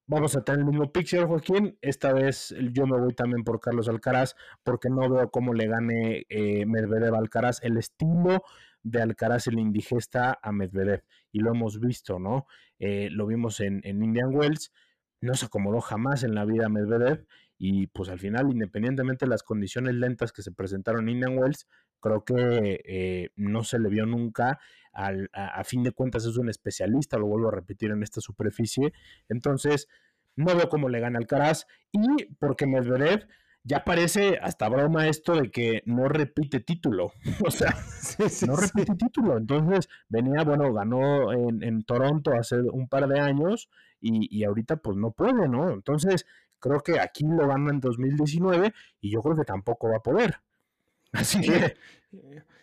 Vamos 0.06 0.34
a 0.36 0.42
tener 0.42 0.60
el 0.60 0.66
mismo 0.66 0.90
señor 1.04 1.28
Joaquín. 1.28 1.76
Esta 1.82 2.14
vez 2.14 2.54
yo 2.72 2.86
me 2.86 2.98
voy 2.98 3.12
también 3.14 3.44
por 3.44 3.60
Carlos 3.60 3.88
Alcaraz, 3.90 4.36
porque 4.62 4.88
no 4.88 5.08
veo 5.10 5.30
cómo 5.30 5.52
le 5.52 5.66
gane 5.66 6.24
eh, 6.30 6.64
Medvedev 6.64 7.14
Alcaraz. 7.14 7.62
El 7.62 7.76
estilo 7.76 8.42
de 8.82 9.02
Alcaraz 9.02 9.44
se 9.44 9.52
le 9.52 9.60
indigesta 9.60 10.38
a 10.42 10.52
Medvedev, 10.52 11.02
y 11.32 11.40
lo 11.40 11.50
hemos 11.50 11.80
visto, 11.80 12.18
¿no? 12.18 12.46
Eh, 12.78 13.08
lo 13.10 13.26
vimos 13.26 13.60
en, 13.60 13.80
en 13.84 14.02
Indian 14.02 14.34
Wells, 14.34 14.72
no 15.20 15.34
se 15.34 15.46
acomodó 15.46 15.80
jamás 15.80 16.22
en 16.22 16.34
la 16.34 16.44
vida 16.44 16.66
a 16.66 16.68
Medvedev, 16.68 17.26
y 17.58 17.88
pues 17.88 18.08
al 18.08 18.20
final, 18.20 18.50
independientemente 18.50 19.24
de 19.24 19.30
las 19.30 19.42
condiciones 19.42 19.94
lentas 19.94 20.32
que 20.32 20.42
se 20.42 20.52
presentaron 20.52 21.08
en 21.08 21.16
Indian 21.16 21.36
Wells, 21.36 21.66
creo 22.00 22.24
que 22.24 22.80
eh, 22.84 23.30
no 23.34 23.64
se 23.64 23.80
le 23.80 23.88
vio 23.88 24.06
nunca. 24.06 24.60
Al, 24.92 25.28
a, 25.32 25.60
a 25.60 25.64
fin 25.64 25.82
de 25.82 25.90
cuentas 25.90 26.24
es 26.24 26.36
un 26.36 26.48
especialista, 26.48 27.18
lo 27.18 27.26
vuelvo 27.26 27.48
a 27.48 27.52
repetir 27.52 27.90
en 27.90 28.04
esta 28.04 28.20
superficie. 28.20 28.92
Entonces, 29.28 29.88
no 30.36 30.54
veo 30.54 30.68
cómo 30.68 30.88
le 30.88 31.00
gana 31.00 31.18
Alcaraz. 31.18 31.66
Y 31.90 32.26
porque 32.38 32.68
Medvedev 32.68 33.26
ya 33.64 33.84
parece 33.84 34.38
hasta 34.40 34.68
broma 34.68 35.08
esto 35.08 35.34
de 35.34 35.50
que 35.50 35.82
no 35.86 36.08
repite 36.08 36.60
título. 36.60 37.12
O 37.46 37.50
sea, 37.50 37.72
Sí, 38.00 38.28
sí, 38.28 38.46
no 38.46 38.56
sí. 38.56 38.62
repite 38.66 38.94
título. 38.96 39.36
Entonces, 39.36 39.88
venía, 40.08 40.44
bueno, 40.44 40.72
ganó 40.72 41.32
en, 41.32 41.62
en 41.62 41.82
Toronto 41.84 42.32
hace 42.32 42.56
un 42.60 42.88
par 42.88 43.08
de 43.08 43.20
años 43.20 43.68
y, 44.00 44.28
y 44.36 44.44
ahorita 44.44 44.76
pues 44.76 44.96
no 44.96 45.10
puede, 45.12 45.48
¿no? 45.48 45.70
Entonces, 45.70 46.26
creo 46.60 46.80
que 46.80 47.00
aquí 47.00 47.24
lo 47.26 47.46
gana 47.48 47.70
en 47.72 47.80
2019 47.80 48.72
y 49.00 49.10
yo 49.10 49.20
creo 49.22 49.36
que 49.36 49.44
tampoco 49.44 49.90
va 49.90 49.96
a 49.98 50.02
poder. 50.02 50.40
Así 51.12 51.42
Sí. 51.42 51.50
que, 51.50 51.76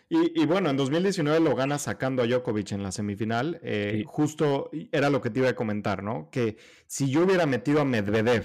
Y, 0.08 0.40
y 0.42 0.46
bueno, 0.46 0.70
en 0.70 0.76
2019 0.76 1.40
lo 1.40 1.56
gana 1.56 1.78
sacando 1.78 2.22
a 2.22 2.26
Djokovic 2.26 2.72
en 2.72 2.82
la 2.82 2.92
semifinal. 2.92 3.58
Eh, 3.62 3.92
Sí. 3.98 4.04
Justo 4.06 4.70
era 4.92 5.10
lo 5.10 5.20
que 5.20 5.30
te 5.30 5.40
iba 5.40 5.48
a 5.48 5.56
comentar, 5.56 6.02
¿no? 6.02 6.30
Que 6.30 6.56
si 6.86 7.10
yo 7.10 7.24
hubiera 7.24 7.46
metido 7.46 7.80
a 7.80 7.84
Medvedev 7.84 8.44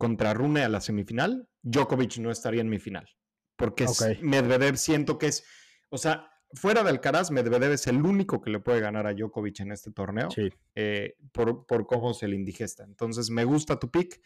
contra 0.00 0.32
Rune 0.32 0.64
a 0.64 0.68
la 0.70 0.80
semifinal, 0.80 1.46
Djokovic 1.60 2.16
no 2.20 2.30
estaría 2.30 2.62
en 2.62 2.70
mi 2.70 2.78
final. 2.78 3.06
Porque. 3.54 3.86
Medvedev 4.22 4.78
siento 4.78 5.18
que 5.18 5.26
es, 5.26 5.44
o 5.90 5.98
sea, 5.98 6.30
fuera 6.54 6.82
de 6.82 6.88
Alcaraz, 6.88 7.30
Medvedev 7.30 7.72
es 7.72 7.86
el 7.86 8.02
único 8.02 8.40
que 8.40 8.48
le 8.48 8.60
puede 8.60 8.80
ganar 8.80 9.06
a 9.06 9.12
Djokovic 9.12 9.60
en 9.60 9.72
este 9.72 9.92
torneo 9.92 10.30
sí. 10.30 10.48
eh, 10.74 11.16
por, 11.32 11.66
por 11.66 11.86
cómo 11.86 12.14
se 12.14 12.28
le 12.28 12.36
indigesta. 12.36 12.82
Entonces, 12.82 13.28
me 13.28 13.44
gusta 13.44 13.78
tu 13.78 13.90
pick. 13.90 14.22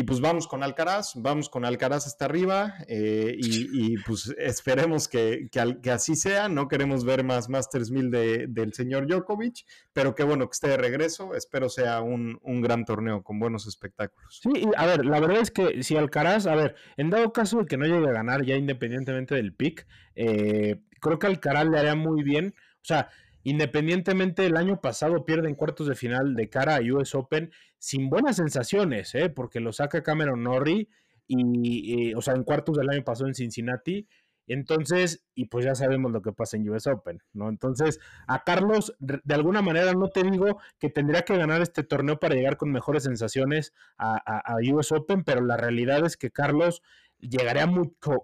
Y 0.00 0.02
pues 0.02 0.22
vamos 0.22 0.48
con 0.48 0.62
Alcaraz, 0.62 1.12
vamos 1.14 1.50
con 1.50 1.66
Alcaraz 1.66 2.06
hasta 2.06 2.24
arriba 2.24 2.72
eh, 2.88 3.34
y, 3.36 3.98
pues 3.98 4.34
esperemos 4.38 5.08
que, 5.08 5.50
que, 5.52 5.90
así 5.90 6.16
sea. 6.16 6.48
No 6.48 6.68
queremos 6.68 7.04
ver 7.04 7.22
más 7.22 7.50
Masters 7.50 7.90
1000 7.90 8.10
de- 8.10 8.46
del 8.48 8.72
señor 8.72 9.06
Djokovic, 9.06 9.66
pero 9.92 10.14
qué 10.14 10.22
bueno 10.22 10.46
que 10.46 10.52
esté 10.52 10.68
de 10.68 10.78
regreso. 10.78 11.34
Espero 11.34 11.68
sea 11.68 12.00
un, 12.00 12.38
un 12.40 12.62
gran 12.62 12.86
torneo 12.86 13.22
con 13.22 13.38
buenos 13.38 13.66
espectáculos. 13.66 14.40
Sí, 14.42 14.70
a 14.74 14.86
ver, 14.86 15.04
la 15.04 15.20
verdad 15.20 15.42
es 15.42 15.50
que 15.50 15.82
si 15.82 15.98
Alcaraz, 15.98 16.46
a 16.46 16.54
ver, 16.54 16.76
en 16.96 17.10
dado 17.10 17.30
caso 17.34 17.58
de 17.58 17.66
que 17.66 17.76
no 17.76 17.84
llegue 17.84 18.08
a 18.08 18.12
ganar 18.12 18.42
ya 18.42 18.56
independientemente 18.56 19.34
del 19.34 19.52
pick, 19.52 19.86
eh, 20.14 20.80
creo 21.02 21.18
que 21.18 21.26
Alcaraz 21.26 21.66
le 21.66 21.78
haría 21.78 21.94
muy 21.94 22.22
bien. 22.22 22.54
O 22.56 22.84
sea, 22.84 23.10
independientemente 23.42 24.46
el 24.46 24.56
año 24.56 24.80
pasado 24.80 25.24
pierde 25.24 25.48
en 25.48 25.54
cuartos 25.54 25.86
de 25.86 25.94
final 25.94 26.34
de 26.34 26.48
cara 26.48 26.76
a 26.76 26.80
US 26.80 27.14
Open 27.14 27.50
sin 27.78 28.10
buenas 28.10 28.36
sensaciones, 28.36 29.14
¿eh? 29.14 29.30
porque 29.30 29.60
lo 29.60 29.72
saca 29.72 30.02
Cameron 30.02 30.42
Norrie 30.42 30.88
y, 31.26 32.08
y, 32.08 32.14
o 32.14 32.20
sea, 32.20 32.34
en 32.34 32.44
cuartos 32.44 32.76
del 32.76 32.90
año 32.90 33.04
pasado 33.04 33.28
en 33.28 33.34
Cincinnati. 33.34 34.06
Entonces, 34.46 35.22
y 35.36 35.44
pues 35.44 35.64
ya 35.64 35.76
sabemos 35.76 36.10
lo 36.10 36.22
que 36.22 36.32
pasa 36.32 36.56
en 36.56 36.68
US 36.68 36.88
Open, 36.88 37.22
¿no? 37.32 37.48
Entonces, 37.48 38.00
a 38.26 38.42
Carlos, 38.42 38.96
de 38.98 39.34
alguna 39.34 39.62
manera, 39.62 39.92
no 39.92 40.08
te 40.08 40.24
digo 40.24 40.58
que 40.80 40.90
tendría 40.90 41.22
que 41.22 41.36
ganar 41.36 41.62
este 41.62 41.84
torneo 41.84 42.18
para 42.18 42.34
llegar 42.34 42.56
con 42.56 42.72
mejores 42.72 43.04
sensaciones 43.04 43.72
a, 43.96 44.56
US 44.72 44.90
Open, 44.90 45.22
pero 45.22 45.40
la 45.40 45.56
realidad 45.56 46.04
es 46.04 46.16
que 46.16 46.32
Carlos 46.32 46.82
llegaría 47.20 47.70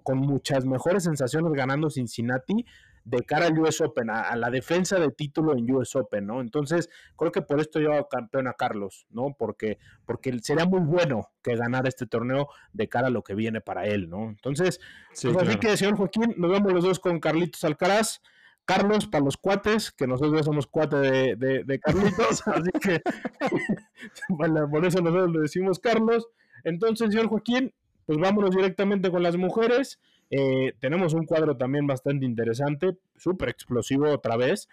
con 0.03 0.19
muchas 0.19 0.65
mejores 0.65 1.05
sensaciones 1.05 1.53
ganando 1.53 1.91
Cincinnati 1.91 2.67
de 3.07 3.23
cara 3.23 3.47
al 3.47 3.59
US 3.59 3.81
Open, 3.81 4.11
a, 4.11 4.21
a 4.23 4.37
la 4.37 4.51
defensa 4.51 4.99
de 4.99 5.09
título 5.11 5.57
en 5.57 5.71
US 5.73 5.95
Open, 5.95 6.27
¿no? 6.27 6.41
Entonces, 6.41 6.91
creo 7.17 7.31
que 7.31 7.41
por 7.41 7.61
esto 7.61 7.79
yo 7.81 8.09
campeón 8.09 8.49
a 8.49 8.55
Carlos, 8.55 9.07
¿no? 9.11 9.35
Porque, 9.39 9.79
porque 10.05 10.37
sería 10.41 10.67
muy 10.67 10.81
bueno 10.81 11.31
que 11.41 11.55
ganara 11.55 11.89
este 11.89 12.07
torneo 12.07 12.49
de 12.73 12.89
cara 12.89 13.07
a 13.07 13.11
lo 13.11 13.23
que 13.23 13.35
viene 13.37 13.61
para 13.61 13.87
él, 13.87 14.11
¿no? 14.11 14.29
Entonces, 14.29 14.81
Sí, 15.13 15.29
pues 15.33 15.47
así 15.49 15.57
que, 15.59 15.77
señor 15.77 15.97
Joaquín, 15.97 16.35
nos 16.37 16.51
vemos 16.51 16.73
los 16.73 16.83
dos 16.85 16.99
con 16.99 17.21
Carlitos 17.21 17.63
Alcaraz. 17.65 18.21
Carlos 18.65 19.07
para 19.07 19.25
los 19.25 19.37
cuates, 19.37 19.93
que 19.93 20.09
nosotros 20.09 20.35
ya 20.41 20.43
somos 20.43 20.67
cuate 20.67 20.97
de, 20.97 21.37
de- 21.37 21.63
de 21.63 21.79
Carlitos, 21.79 22.43
así 22.49 22.71
que 22.83 23.01
bueno, 24.29 24.69
por 24.69 24.85
eso 24.85 25.01
nosotros 25.01 25.31
le 25.33 25.41
decimos 25.41 25.79
Carlos. 25.79 26.27
Entonces, 26.65 27.11
señor 27.13 27.29
Joaquín, 27.29 27.73
pues 28.07 28.19
vámonos 28.19 28.51
directamente 28.55 29.11
con 29.11 29.23
las 29.23 29.37
mujeres. 29.37 30.01
Eh, 30.31 30.75
tenemos 30.81 31.15
un 31.15 31.25
cuadro 31.25 31.57
también 31.57 31.87
bastante 31.87 32.27
interesante, 32.27 32.97
súper 33.17 33.49
explosivo 33.49 34.11
otra 34.11 34.37
vez, 34.37 34.69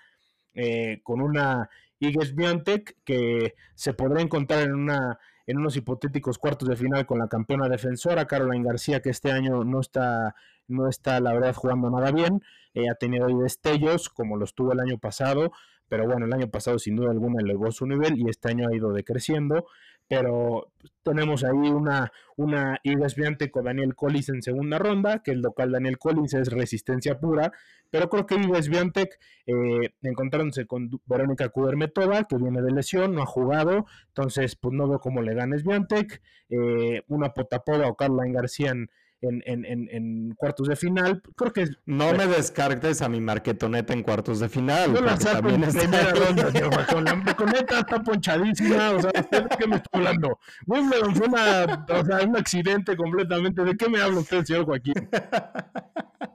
eh, 0.54 1.02
con 1.04 1.22
una 1.22 1.70
Iges 2.00 2.36
Biantec 2.36 2.96
que 3.04 3.56
se 3.76 3.94
podrá 3.94 4.22
encontrar 4.22 4.64
en 4.64 4.76
una 4.76 5.20
en 5.46 5.58
unos 5.58 5.76
hipotéticos 5.76 6.38
cuartos 6.38 6.70
de 6.70 6.78
final 6.78 7.06
con 7.06 7.20
la 7.20 7.28
campeona 7.28 7.68
defensora 7.68 8.28
Caroline 8.28 8.64
García 8.66 9.02
que 9.02 9.10
este 9.10 9.32
año 9.32 9.64
no 9.66 9.82
está 9.82 10.36
no 10.68 10.88
está 10.88 11.20
la 11.20 11.34
verdad 11.34 11.54
jugando 11.54 11.90
nada 11.90 12.12
bien. 12.12 12.42
Eh, 12.74 12.90
ha 12.90 12.96
tenido 12.96 13.28
ahí 13.28 13.36
destellos 13.36 14.10
como 14.10 14.38
los 14.38 14.56
tuvo 14.56 14.74
el 14.74 14.80
año 14.80 14.98
pasado 14.98 15.52
pero 15.90 16.08
bueno 16.08 16.26
el 16.26 16.34
año 16.34 16.50
pasado 16.50 16.80
sin 16.80 16.96
duda 16.96 17.12
alguna 17.12 17.42
elevó 17.42 17.72
su 17.72 17.86
nivel 17.86 18.18
y 18.18 18.30
este 18.30 18.50
año 18.50 18.68
ha 18.70 18.76
ido 18.76 18.94
decreciendo 18.94 19.68
pero 20.14 20.72
tenemos 21.02 21.44
ahí 21.44 21.70
una, 21.70 22.12
una 22.38 22.80
Igas 22.84 23.16
con 23.52 23.66
Daniel 23.66 23.96
Collins 23.96 24.30
en 24.30 24.42
segunda 24.42 24.78
ronda, 24.78 25.24
que 25.24 25.32
el 25.32 25.42
local 25.42 25.72
Daniel 25.72 25.98
Collins 25.98 26.34
es 26.36 26.52
resistencia 26.52 27.20
pura, 27.20 27.52
pero 27.90 28.10
creo 28.10 28.26
que 28.26 28.36
Igas 28.36 28.70
Biantec, 28.70 29.20
eh, 29.48 29.94
encontrándose 30.04 30.66
con 30.66 30.90
Verónica 31.06 31.50
Kudermetova, 31.50 32.26
que 32.26 32.38
viene 32.38 32.62
de 32.62 32.72
lesión, 32.72 33.16
no 33.16 33.24
ha 33.24 33.26
jugado, 33.26 33.86
entonces 34.08 34.56
pues 34.56 34.74
no 34.74 34.88
veo 34.88 35.00
cómo 35.00 35.22
le 35.22 35.34
ganes 35.34 35.64
Biantec, 35.64 36.22
eh, 36.50 37.02
una 37.08 37.34
Potapova 37.34 37.88
o 37.88 37.96
Carla 37.96 38.24
García 38.28 38.72
en, 38.72 38.90
en, 39.24 40.36
cuartos 40.38 40.68
de 40.68 40.76
final. 40.76 41.22
Creo 41.36 41.54
que. 41.54 41.68
No 41.86 42.14
me 42.14 42.28
descartes 42.28 43.02
a 43.02 43.10
mi 43.10 43.22
marquetoneta 43.22 43.94
en 43.94 44.04
cuartos 44.04 44.40
de 44.40 44.50
final. 44.50 44.94
Yo 44.94 45.02
la 45.02 45.18
saco 45.18 45.50
en 45.50 45.62
primera 45.62 46.12
ronda, 46.14 47.02
La 47.02 47.16
marquetoneta 47.16 47.80
está 47.80 48.02
ponchadísima. 48.02 48.92
O 48.92 49.02
sea, 49.02 49.12
¿de 49.12 49.48
qué 49.58 49.68
me 49.68 49.78
estoy 49.78 49.90
hablando? 49.94 50.40
Wimbledon 50.68 51.16
fue 51.16 51.28
una, 51.28 51.86
o 51.90 52.06
sea, 52.06 52.26
un 52.26 52.38
accidente 52.38 52.96
completamente. 52.96 53.64
¿De 53.64 53.76
qué 53.76 53.90
me 53.90 54.02
habla 54.02 54.20
usted, 54.20 54.44
señor 54.44 54.66
Joaquín? 54.66 54.94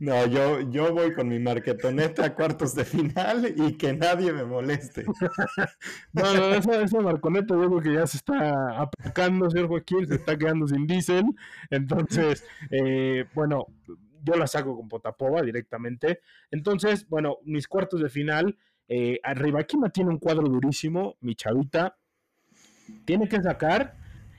No, 0.00 0.26
yo, 0.26 0.60
yo 0.70 0.92
voy 0.92 1.14
con 1.14 1.28
mi 1.28 1.38
marquetoneta 1.38 2.24
a 2.24 2.34
cuartos 2.34 2.74
de 2.74 2.84
final 2.84 3.54
y 3.56 3.74
que 3.74 3.92
nadie 3.92 4.32
me 4.32 4.44
moleste. 4.44 5.04
No, 6.12 6.34
no, 6.34 6.54
esa, 6.54 6.80
esa 6.82 7.00
marconeta 7.00 7.54
yo 7.54 7.68
creo 7.68 7.80
que 7.80 7.94
ya 7.94 8.06
se 8.06 8.18
está 8.18 8.80
aplicando, 8.80 9.50
señor 9.50 9.68
Joaquín, 9.68 10.06
se 10.06 10.14
está 10.14 10.36
quedando 10.36 10.66
sin 10.66 10.86
diésel. 10.86 11.24
Entonces, 11.70 12.44
eh, 12.70 13.26
bueno, 13.34 13.66
yo 14.22 14.34
la 14.34 14.46
saco 14.46 14.76
con 14.76 14.88
Potapova 14.88 15.42
directamente. 15.42 16.20
Entonces, 16.50 17.08
bueno, 17.08 17.38
mis 17.44 17.68
cuartos 17.68 18.00
de 18.00 18.08
final. 18.08 18.56
Eh, 18.86 19.20
tiene 19.92 20.10
un 20.10 20.18
cuadro 20.18 20.48
durísimo, 20.48 21.16
mi 21.20 21.34
chavita. 21.34 21.96
Tiene 23.04 23.28
que 23.28 23.42
sacar 23.42 23.96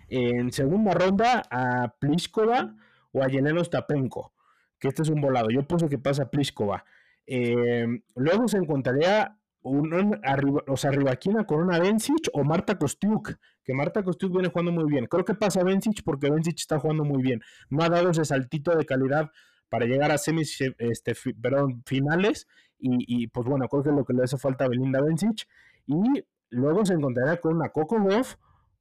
en 0.08 0.52
segunda 0.52 0.94
ronda 0.94 1.44
a 1.50 1.96
Pliskova 2.00 2.76
o 3.12 3.24
a 3.24 3.28
Yelena 3.28 3.62
Ostapenko 3.62 4.35
que 4.80 4.88
este 4.88 5.04
es 5.04 5.10
un 5.10 5.22
volado. 5.22 5.50
Yo 5.50 5.68
puse 5.68 5.90
que 5.90 5.98
pasa 5.98 6.30
Pliskova. 6.30 6.86
Eh, 7.28 7.88
luego 8.16 8.48
se 8.48 8.58
encontraría 8.58 9.38
un, 9.62 10.20
o 10.68 10.78
sea, 10.78 10.92
Rivaquina 10.92 11.46
con 11.46 11.60
una 11.60 11.80
Bencic 11.80 12.30
o 12.34 12.44
Marta 12.44 12.78
Kostiuk, 12.78 13.34
que 13.64 13.74
Marta 13.74 14.04
Kostiuk 14.04 14.32
viene 14.32 14.50
jugando 14.50 14.72
muy 14.72 14.86
bien. 14.86 15.08
Creo 15.08 15.26
que 15.26 15.34
pasa 15.34 15.64
Bencic 15.64 16.04
porque 16.04 16.30
Bencic 16.30 16.60
está 16.60 16.80
jugando 16.80 17.04
muy 17.04 17.24
bien. 17.24 17.42
No 17.70 17.84
ha 17.84 17.90
dado 17.90 18.12
ese 18.12 18.26
saltito 18.26 18.76
de 18.76 18.86
calidad 18.86 19.32
para 19.70 19.86
llegar 19.86 20.12
a 20.12 20.20
semis, 20.20 20.60
este, 20.78 21.14
perdón, 21.42 21.82
finales. 21.86 22.48
Y, 22.78 23.28
pues 23.30 23.48
bueno, 23.48 23.68
creo 23.68 23.82
que 23.82 23.90
es 23.90 23.96
lo 23.96 24.06
que 24.06 24.14
le 24.14 24.24
hace 24.24 24.38
falta 24.38 24.66
a 24.66 24.68
Belinda 24.68 25.02
Bencic. 25.02 25.48
Y 25.88 26.24
luego 26.50 26.86
se 26.86 26.94
encontraría 26.94 27.38
con 27.38 27.56
una 27.56 27.70
Coco 27.70 28.00
Goff 28.00 28.36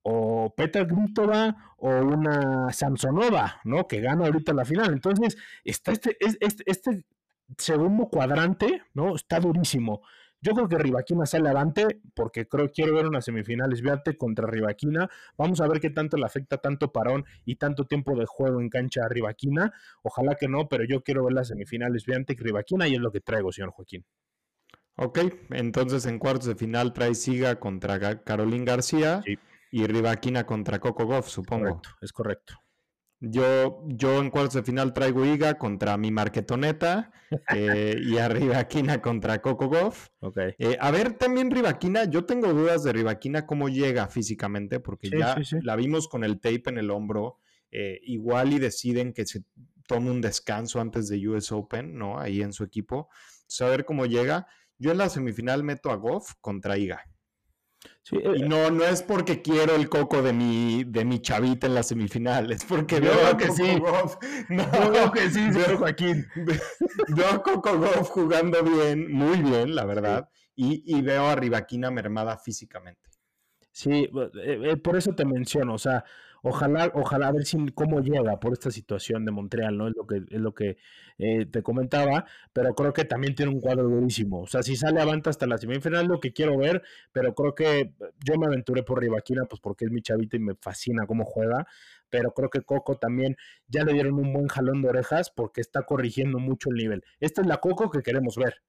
o 0.04 0.54
Peter 0.54 0.86
Gritova 0.86 1.74
o 1.78 1.88
una 1.88 2.70
Samsonova, 2.72 3.60
¿no? 3.64 3.88
Que 3.88 4.00
gana 4.00 4.26
ahorita 4.26 4.52
la 4.52 4.64
final. 4.64 4.92
Entonces, 4.92 5.36
está 5.64 5.92
este, 5.92 6.16
este, 6.20 6.62
este 6.66 7.04
segundo 7.58 8.08
cuadrante, 8.08 8.82
¿no? 8.92 9.16
Está 9.16 9.40
durísimo. 9.40 10.02
Yo 10.42 10.52
creo 10.52 10.68
que 10.68 10.76
Rivaquina 10.76 11.24
sale 11.24 11.46
adelante 11.46 12.02
porque 12.14 12.46
creo 12.46 12.70
quiero 12.70 12.94
ver 12.94 13.06
unas 13.06 13.24
semifinales 13.24 13.80
Viate 13.80 14.18
contra 14.18 14.46
Rivaquina. 14.46 15.08
Vamos 15.38 15.62
a 15.62 15.68
ver 15.68 15.80
qué 15.80 15.88
tanto 15.88 16.18
le 16.18 16.26
afecta 16.26 16.58
tanto 16.58 16.92
parón 16.92 17.24
y 17.46 17.56
tanto 17.56 17.86
tiempo 17.86 18.14
de 18.14 18.26
juego 18.26 18.60
en 18.60 18.68
cancha 18.68 19.06
a 19.06 19.08
Rivaquina. 19.08 19.72
Ojalá 20.02 20.34
que 20.34 20.48
no, 20.48 20.68
pero 20.68 20.84
yo 20.84 21.02
quiero 21.02 21.24
ver 21.24 21.32
las 21.32 21.48
semifinales 21.48 22.04
Viante 22.04 22.34
y 22.34 22.36
Rivaquina 22.36 22.86
y 22.86 22.94
es 22.94 23.00
lo 23.00 23.10
que 23.10 23.20
traigo, 23.20 23.52
señor 23.52 23.70
Joaquín. 23.70 24.04
Ok, 24.96 25.18
entonces 25.50 26.04
en 26.04 26.18
cuartos 26.18 26.46
de 26.46 26.56
final 26.56 26.92
trae 26.92 27.14
Siga 27.14 27.58
contra 27.58 28.22
Carolín 28.22 28.66
García. 28.66 29.22
Sí 29.24 29.38
y 29.74 29.88
Rivaquina 29.88 30.46
contra 30.46 30.78
Coco 30.78 31.04
Goff, 31.04 31.28
supongo. 31.28 31.82
es 32.00 32.12
correcto. 32.12 32.54
Yo, 33.18 33.82
yo 33.88 34.20
en 34.20 34.30
cuartos 34.30 34.54
de 34.54 34.62
final 34.62 34.92
traigo 34.92 35.26
Iga 35.26 35.58
contra 35.58 35.96
mi 35.96 36.12
Marquetoneta 36.12 37.10
eh, 37.52 37.96
y 38.00 38.18
a 38.18 38.28
Rivaquina 38.28 39.02
contra 39.02 39.42
Coco 39.42 39.66
Goff. 39.66 40.10
Okay. 40.20 40.54
Eh, 40.60 40.76
a 40.78 40.92
ver, 40.92 41.14
también 41.14 41.50
Rivaquina, 41.50 42.04
yo 42.04 42.24
tengo 42.24 42.52
dudas 42.52 42.84
de 42.84 42.92
Rivaquina 42.92 43.46
cómo 43.46 43.68
llega 43.68 44.06
físicamente, 44.06 44.78
porque 44.78 45.10
ya 45.10 45.34
la 45.62 45.74
vimos 45.74 46.06
con 46.06 46.22
el 46.22 46.38
tape 46.40 46.62
en 46.66 46.78
el 46.78 46.92
hombro. 46.92 47.40
Eh, 47.72 47.98
igual 48.04 48.52
y 48.52 48.60
deciden 48.60 49.12
que 49.12 49.26
se 49.26 49.42
tome 49.88 50.12
un 50.12 50.20
descanso 50.20 50.80
antes 50.80 51.08
de 51.08 51.26
US 51.26 51.50
Open, 51.50 51.98
¿no? 51.98 52.20
Ahí 52.20 52.42
en 52.42 52.52
su 52.52 52.62
equipo. 52.62 53.08
Saber 53.48 53.84
cómo 53.84 54.06
llega. 54.06 54.46
Yo 54.78 54.92
en 54.92 54.98
la 54.98 55.08
semifinal 55.08 55.64
meto 55.64 55.90
a 55.90 55.96
Goff 55.96 56.34
contra 56.40 56.78
Iga. 56.78 57.02
Y 58.10 58.16
eh, 58.18 58.48
no, 58.48 58.70
no 58.70 58.84
es 58.84 59.02
porque 59.02 59.40
quiero 59.40 59.74
el 59.74 59.88
coco 59.88 60.22
de 60.22 60.32
mi, 60.32 60.84
de 60.84 61.04
mi 61.04 61.20
chavita 61.20 61.66
en 61.66 61.74
la 61.74 61.82
semifinal, 61.82 62.52
es 62.52 62.64
porque 62.64 63.00
veo 63.00 63.36
que 63.36 63.50
sí. 63.50 63.80
No, 64.50 64.90
veo 64.90 65.10
que 65.10 65.30
sí, 65.30 65.52
señor 65.52 65.76
Joaquín. 65.78 66.26
Veo 67.08 67.28
a 67.28 67.42
Coco 67.42 67.78
Goff 67.78 68.10
jugando 68.10 68.62
bien, 68.62 69.10
muy 69.10 69.40
bien, 69.42 69.74
la 69.74 69.84
verdad, 69.84 70.28
y, 70.54 70.82
y, 70.84 71.00
veo 71.02 71.26
a 71.26 71.34
Rivaquina 71.34 71.90
mermada 71.90 72.36
físicamente. 72.36 73.10
Sí, 73.72 73.90
eh, 73.90 74.60
eh, 74.64 74.76
por 74.76 74.96
eso 74.96 75.14
te 75.14 75.24
menciono, 75.24 75.74
o 75.74 75.78
sea, 75.78 76.04
ojalá, 76.44 76.90
ojalá 76.94 77.28
a 77.28 77.32
ver 77.32 77.44
si 77.46 77.56
cómo 77.72 78.00
llega 78.00 78.38
por 78.38 78.52
esta 78.52 78.70
situación 78.70 79.24
de 79.24 79.32
Montreal, 79.32 79.76
¿no? 79.76 79.88
Es 79.88 79.94
lo 79.96 80.06
que, 80.06 80.16
es 80.28 80.40
lo 80.40 80.54
que 80.54 80.76
eh, 81.18 81.46
te 81.46 81.62
comentaba, 81.62 82.26
pero 82.52 82.74
creo 82.74 82.92
que 82.92 83.04
también 83.06 83.34
tiene 83.34 83.50
un 83.50 83.60
cuadro 83.60 83.84
durísimo. 83.84 84.42
O 84.42 84.46
sea, 84.46 84.62
si 84.62 84.76
sale 84.76 85.00
avante 85.00 85.30
hasta 85.30 85.46
la 85.46 85.56
semifinal, 85.56 86.06
lo 86.06 86.20
que 86.20 86.32
quiero 86.32 86.56
ver, 86.58 86.82
pero 87.12 87.34
creo 87.34 87.54
que 87.54 87.94
yo 88.22 88.38
me 88.38 88.46
aventuré 88.46 88.82
por 88.82 89.00
Rivaquina, 89.00 89.44
pues 89.46 89.60
porque 89.60 89.86
es 89.86 89.90
mi 89.90 90.02
chavito 90.02 90.36
y 90.36 90.40
me 90.40 90.54
fascina 90.54 91.06
cómo 91.06 91.24
juega. 91.24 91.66
Pero 92.10 92.32
creo 92.32 92.50
que 92.50 92.60
Coco 92.60 92.96
también 92.98 93.36
ya 93.66 93.82
le 93.82 93.94
dieron 93.94 94.14
un 94.14 94.32
buen 94.32 94.46
jalón 94.46 94.82
de 94.82 94.90
orejas 94.90 95.30
porque 95.30 95.62
está 95.62 95.82
corrigiendo 95.82 96.38
mucho 96.38 96.68
el 96.70 96.76
nivel. 96.76 97.02
Esta 97.20 97.40
es 97.40 97.46
la 97.46 97.56
Coco 97.56 97.90
que 97.90 98.02
queremos 98.02 98.36
ver. 98.36 98.62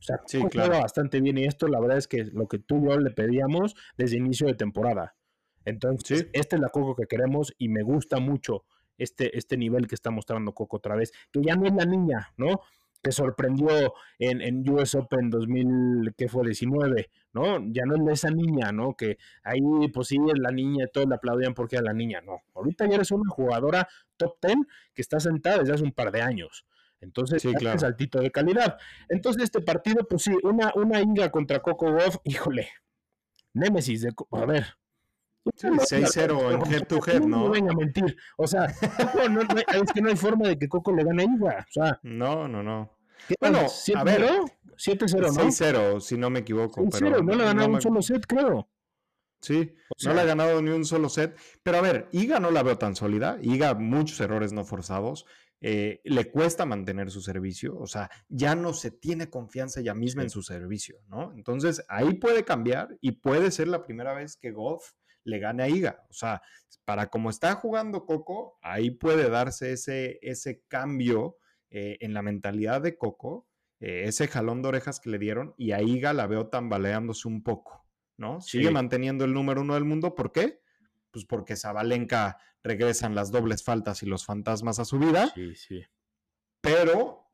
O 0.00 0.02
sea, 0.02 0.20
sí, 0.26 0.42
juega 0.52 0.80
bastante 0.80 1.20
bien 1.20 1.38
y 1.38 1.44
esto 1.44 1.68
la 1.68 1.78
verdad 1.78 1.98
es 1.98 2.08
que 2.08 2.24
lo 2.24 2.48
que 2.48 2.58
tú 2.58 2.84
y 2.84 2.88
yo 2.88 2.98
le 2.98 3.10
pedíamos 3.10 3.76
desde 3.96 4.16
inicio 4.16 4.46
de 4.46 4.54
temporada. 4.54 5.14
Entonces, 5.64 6.28
esta 6.32 6.56
es 6.56 6.62
la 6.62 6.68
Coco 6.68 6.94
que 6.96 7.06
queremos 7.06 7.54
y 7.58 7.68
me 7.68 7.82
gusta 7.82 8.18
mucho 8.18 8.64
este, 8.98 9.36
este 9.36 9.56
nivel 9.56 9.86
que 9.86 9.94
está 9.94 10.10
mostrando 10.10 10.52
Coco 10.52 10.76
otra 10.76 10.96
vez, 10.96 11.12
que 11.30 11.40
ya 11.42 11.56
no 11.56 11.66
es 11.66 11.74
la 11.74 11.84
niña, 11.84 12.32
¿no? 12.36 12.60
Que 13.02 13.12
sorprendió 13.12 13.94
en, 14.18 14.42
en 14.42 14.68
US 14.68 14.94
Open 14.94 15.30
2000, 15.30 16.14
que 16.16 16.28
fue 16.28 16.44
19, 16.44 17.10
¿no? 17.32 17.58
Ya 17.72 17.84
no 17.86 17.94
es 18.10 18.18
esa 18.18 18.30
niña, 18.30 18.72
¿no? 18.72 18.94
Que 18.94 19.16
ahí, 19.42 19.60
pues 19.92 20.08
sí, 20.08 20.16
es 20.16 20.38
la 20.38 20.50
niña 20.50 20.84
y 20.84 20.90
todos 20.90 21.08
le 21.08 21.14
aplaudían 21.14 21.54
porque 21.54 21.76
era 21.76 21.86
la 21.86 21.92
niña, 21.94 22.20
no. 22.20 22.42
Ahorita 22.54 22.86
ya 22.86 22.96
eres 22.96 23.10
una 23.10 23.30
jugadora 23.30 23.88
top 24.16 24.36
10 24.42 24.58
que 24.92 25.02
está 25.02 25.18
sentada 25.18 25.58
desde 25.58 25.74
hace 25.74 25.84
un 25.84 25.92
par 25.92 26.12
de 26.12 26.20
años. 26.20 26.66
Entonces, 27.00 27.40
sí, 27.40 27.54
claro. 27.54 27.78
saltito 27.78 28.20
de 28.20 28.30
calidad. 28.30 28.76
Entonces, 29.08 29.44
este 29.44 29.62
partido, 29.62 30.06
pues 30.06 30.22
sí, 30.22 30.32
una, 30.42 30.70
una 30.74 31.00
Inga 31.00 31.30
contra 31.30 31.60
Coco 31.60 31.90
Goff, 31.90 32.18
híjole, 32.24 32.68
Némesis 33.54 34.02
de. 34.02 34.12
A 34.32 34.44
ver, 34.44 34.66
6-0 35.44 36.54
en 36.54 36.72
head 36.72 36.86
to 36.86 37.00
head, 37.06 37.20
¿no? 37.20 37.44
No 37.44 37.50
venga 37.50 37.72
a 37.72 37.76
mentir. 37.76 38.16
O 38.36 38.46
sea, 38.46 38.66
no, 39.30 39.40
es 39.42 39.92
que 39.92 40.00
no 40.00 40.08
hay 40.10 40.16
forma 40.16 40.48
de 40.48 40.58
que 40.58 40.68
Coco 40.68 40.92
le 40.92 41.04
gane 41.04 41.22
a 41.22 41.26
Iga. 41.26 41.66
O 41.68 41.72
sea, 41.72 42.00
no, 42.02 42.48
no, 42.48 42.62
no. 42.62 42.98
Bueno, 43.40 43.68
7 43.68 43.98
a 43.98 44.04
ver, 44.04 44.22
7-0, 44.76 45.20
¿no? 45.20 45.44
6-0, 45.44 46.00
si 46.00 46.16
no 46.16 46.30
me 46.30 46.40
equivoco. 46.40 46.82
6-0, 46.82 46.90
pero 46.98 47.22
no 47.22 47.34
le 47.34 47.42
ha 47.42 47.46
ganado 47.46 47.68
un 47.68 47.80
solo 47.80 48.02
set, 48.02 48.26
creo. 48.26 48.68
Sí, 49.40 49.74
no 50.04 50.14
le 50.14 50.20
ha 50.20 50.24
ganado 50.24 50.60
ni 50.60 50.70
un 50.70 50.84
solo 50.84 51.08
set. 51.08 51.38
Pero 51.62 51.78
a 51.78 51.80
ver, 51.80 52.08
Iga 52.12 52.40
no 52.40 52.50
la 52.50 52.62
veo 52.62 52.76
tan 52.76 52.94
sólida. 52.94 53.38
Iga, 53.40 53.74
muchos 53.74 54.20
errores 54.20 54.52
no 54.52 54.64
forzados. 54.64 55.26
Eh, 55.62 56.00
le 56.04 56.30
cuesta 56.30 56.64
mantener 56.64 57.10
su 57.10 57.20
servicio, 57.20 57.78
o 57.78 57.86
sea, 57.86 58.10
ya 58.30 58.54
no 58.54 58.72
se 58.72 58.90
tiene 58.90 59.28
confianza 59.28 59.82
ya 59.82 59.92
misma 59.92 60.22
en 60.22 60.30
su 60.30 60.42
servicio, 60.42 60.96
¿no? 61.08 61.34
Entonces 61.34 61.84
ahí 61.88 62.14
puede 62.14 62.46
cambiar 62.46 62.96
y 63.02 63.12
puede 63.12 63.50
ser 63.50 63.68
la 63.68 63.82
primera 63.82 64.14
vez 64.14 64.38
que 64.38 64.52
Goff 64.52 64.92
le 65.24 65.38
gane 65.38 65.62
a 65.62 65.68
Iga. 65.68 66.06
O 66.08 66.12
sea, 66.12 66.42
para 66.84 67.08
como 67.08 67.30
está 67.30 67.54
jugando 67.54 68.06
Coco, 68.06 68.58
ahí 68.62 68.90
puede 68.90 69.30
darse 69.30 69.72
ese, 69.72 70.18
ese 70.22 70.62
cambio 70.68 71.36
eh, 71.70 71.98
en 72.00 72.14
la 72.14 72.22
mentalidad 72.22 72.80
de 72.80 72.96
Coco, 72.96 73.46
eh, 73.80 74.04
ese 74.06 74.28
jalón 74.28 74.62
de 74.62 74.68
orejas 74.68 75.00
que 75.00 75.10
le 75.10 75.18
dieron, 75.18 75.54
y 75.56 75.72
a 75.72 75.82
Iga 75.82 76.12
la 76.12 76.26
veo 76.26 76.48
tambaleándose 76.48 77.28
un 77.28 77.42
poco, 77.42 77.86
¿no? 78.16 78.40
Sigue 78.40 78.70
manteniendo 78.70 79.24
el 79.24 79.32
número 79.32 79.60
uno 79.60 79.74
del 79.74 79.84
mundo, 79.84 80.14
¿por 80.14 80.32
qué? 80.32 80.60
Pues 81.10 81.24
porque 81.24 81.56
Zabalenka 81.56 82.38
regresan 82.62 83.14
las 83.14 83.30
dobles 83.30 83.62
faltas 83.62 84.02
y 84.02 84.06
los 84.06 84.26
fantasmas 84.26 84.78
a 84.78 84.84
su 84.84 84.98
vida. 84.98 85.32
Sí, 85.34 85.54
sí. 85.54 85.82
pero 86.60 87.30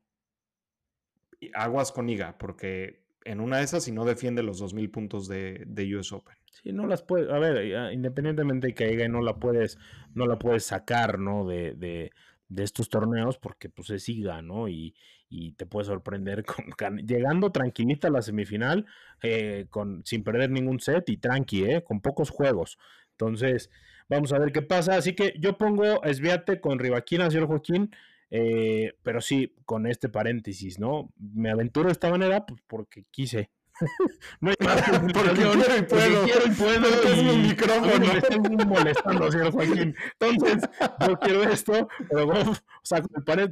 aguas 1.53 1.91
con 1.91 2.09
Iga, 2.09 2.37
porque 2.37 3.06
en 3.27 3.39
una 3.39 3.57
de 3.57 3.63
esas, 3.63 3.83
si 3.83 3.91
no 3.91 4.05
defiende 4.05 4.43
los 4.43 4.61
2.000 4.61 4.89
puntos 4.89 5.27
de, 5.27 5.63
de 5.67 5.95
US 5.95 6.11
Open. 6.13 6.35
Sí, 6.51 6.71
no 6.71 6.87
las 6.87 7.03
puedes, 7.03 7.29
a 7.29 7.37
ver, 7.39 7.93
independientemente 7.93 8.67
de 8.67 8.73
que 8.73 8.91
Iga 8.91 9.07
no 9.07 9.21
la 9.21 9.35
puedes, 9.35 9.77
no 10.13 10.25
la 10.25 10.39
puedes 10.39 10.63
sacar, 10.65 11.19
¿no? 11.19 11.45
De, 11.45 11.73
de, 11.73 12.11
de 12.49 12.63
estos 12.63 12.89
torneos, 12.89 13.37
porque 13.37 13.69
pues 13.69 13.89
es 13.89 14.07
Iga, 14.09 14.41
¿no? 14.41 14.67
Y, 14.67 14.95
y 15.29 15.53
te 15.53 15.65
puede 15.65 15.85
sorprender 15.85 16.45
con, 16.45 16.65
llegando 17.05 17.51
tranquilita 17.51 18.07
a 18.07 18.11
la 18.11 18.21
semifinal, 18.21 18.85
eh, 19.21 19.67
con, 19.69 20.03
sin 20.05 20.23
perder 20.23 20.49
ningún 20.49 20.79
set 20.79 21.09
y 21.09 21.17
tranqui, 21.17 21.65
¿eh? 21.65 21.83
Con 21.83 22.01
pocos 22.01 22.29
juegos. 22.29 22.77
Entonces, 23.11 23.69
vamos 24.09 24.31
a 24.33 24.39
ver 24.39 24.51
qué 24.51 24.61
pasa. 24.61 24.95
Así 24.95 25.13
que 25.15 25.33
yo 25.39 25.57
pongo 25.57 26.03
Esviate 26.03 26.61
con 26.61 26.79
Rivaquina, 26.79 27.29
señor 27.29 27.47
Joaquín. 27.47 27.91
Eh, 28.29 28.93
pero 29.03 29.21
sí, 29.21 29.53
con 29.65 29.87
este 29.87 30.09
paréntesis, 30.09 30.79
¿no? 30.79 31.13
Me 31.17 31.49
aventuro 31.49 31.87
de 31.87 31.93
esta 31.93 32.09
manera 32.09 32.45
pues, 32.45 32.61
porque 32.67 33.05
quise. 33.11 33.49
no 34.41 34.49
hay 34.49 34.55
más 34.59 34.81
porque 35.13 35.33
quiero 35.33 35.77
y 35.77 35.81
puedo. 35.83 36.23
quiero 36.23 36.45
y 36.47 36.55
puedo. 36.55 36.87
es 36.87 37.23
mi 37.23 37.47
micrófono. 37.49 37.99
Me 37.99 38.17
estoy 38.17 38.65
molestando, 38.65 39.31
señor 39.31 39.51
Joaquín. 39.51 39.95
Entonces, 40.19 40.69
yo 41.07 41.19
quiero 41.19 41.43
esto, 41.43 41.87
pero 42.09 42.27
o 42.51 42.55
sea, 42.83 43.01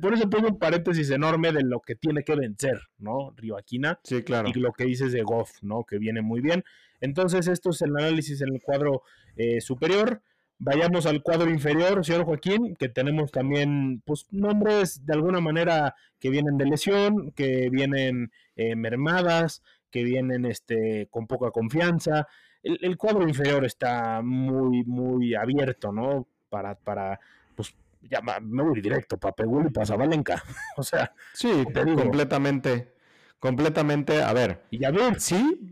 por 0.01 0.13
eso 0.13 0.30
pongo 0.30 0.49
un 0.49 0.59
paréntesis 0.59 1.09
enorme 1.09 1.51
de 1.51 1.63
lo 1.63 1.80
que 1.80 1.95
tiene 1.95 2.23
que 2.23 2.36
vencer, 2.36 2.82
¿no? 2.97 3.32
Rivaquina. 3.36 3.99
Sí, 4.03 4.23
claro. 4.23 4.49
Y 4.49 4.59
lo 4.59 4.73
que 4.73 4.86
dices 4.86 5.11
de 5.11 5.23
Goff, 5.23 5.61
¿no? 5.61 5.84
Que 5.84 5.99
viene 5.99 6.21
muy 6.21 6.41
bien. 6.41 6.63
Entonces, 7.01 7.47
esto 7.47 7.69
es 7.69 7.82
el 7.82 7.95
análisis 7.95 8.41
en 8.41 8.53
el 8.53 8.61
cuadro 8.61 9.03
eh, 9.36 9.61
superior. 9.61 10.21
Vayamos 10.58 11.06
al 11.06 11.22
cuadro 11.22 11.49
inferior, 11.49 12.06
señor 12.06 12.26
Joaquín, 12.26 12.76
que 12.76 12.88
tenemos 12.88 13.32
también 13.32 14.01
pues, 14.06 14.26
nombres 14.32 15.06
de 15.06 15.14
alguna 15.14 15.41
manera 15.41 15.95
que 16.18 16.30
vienen 16.30 16.58
de 16.58 16.66
lesión, 16.66 17.32
que 17.32 17.70
vienen 17.70 18.32
eh, 18.56 18.76
mermadas, 18.76 19.62
que 19.91 20.03
vienen 20.03 20.45
este, 20.45 21.08
con 21.12 21.28
poca 21.28 21.51
confianza. 21.51 22.28
El, 22.64 22.97
cuadro 22.97 23.28
inferior 23.28 23.64
está 23.66 24.22
muy, 24.24 24.84
muy 24.86 25.36
abierto, 25.36 25.91
¿no? 25.91 26.28
Para, 26.49 26.76
para 26.76 27.20
pues, 27.53 27.76
ya 28.01 28.22
me 28.22 28.64
voy 28.64 28.82
directo, 28.82 29.18
para 29.18 29.36
Pegul 29.36 29.68
y 29.68 29.70
para 29.70 29.86
Zabalenka. 29.86 30.41
o 30.78 30.84
sea, 30.84 31.14
sí, 31.34 31.66
completamente, 31.74 32.93
completamente. 33.39 34.24
A 34.24 34.34
ver, 34.34 34.64
y 34.72 34.84
a 34.86 34.91
ver, 34.91 35.20
sí, 35.20 35.64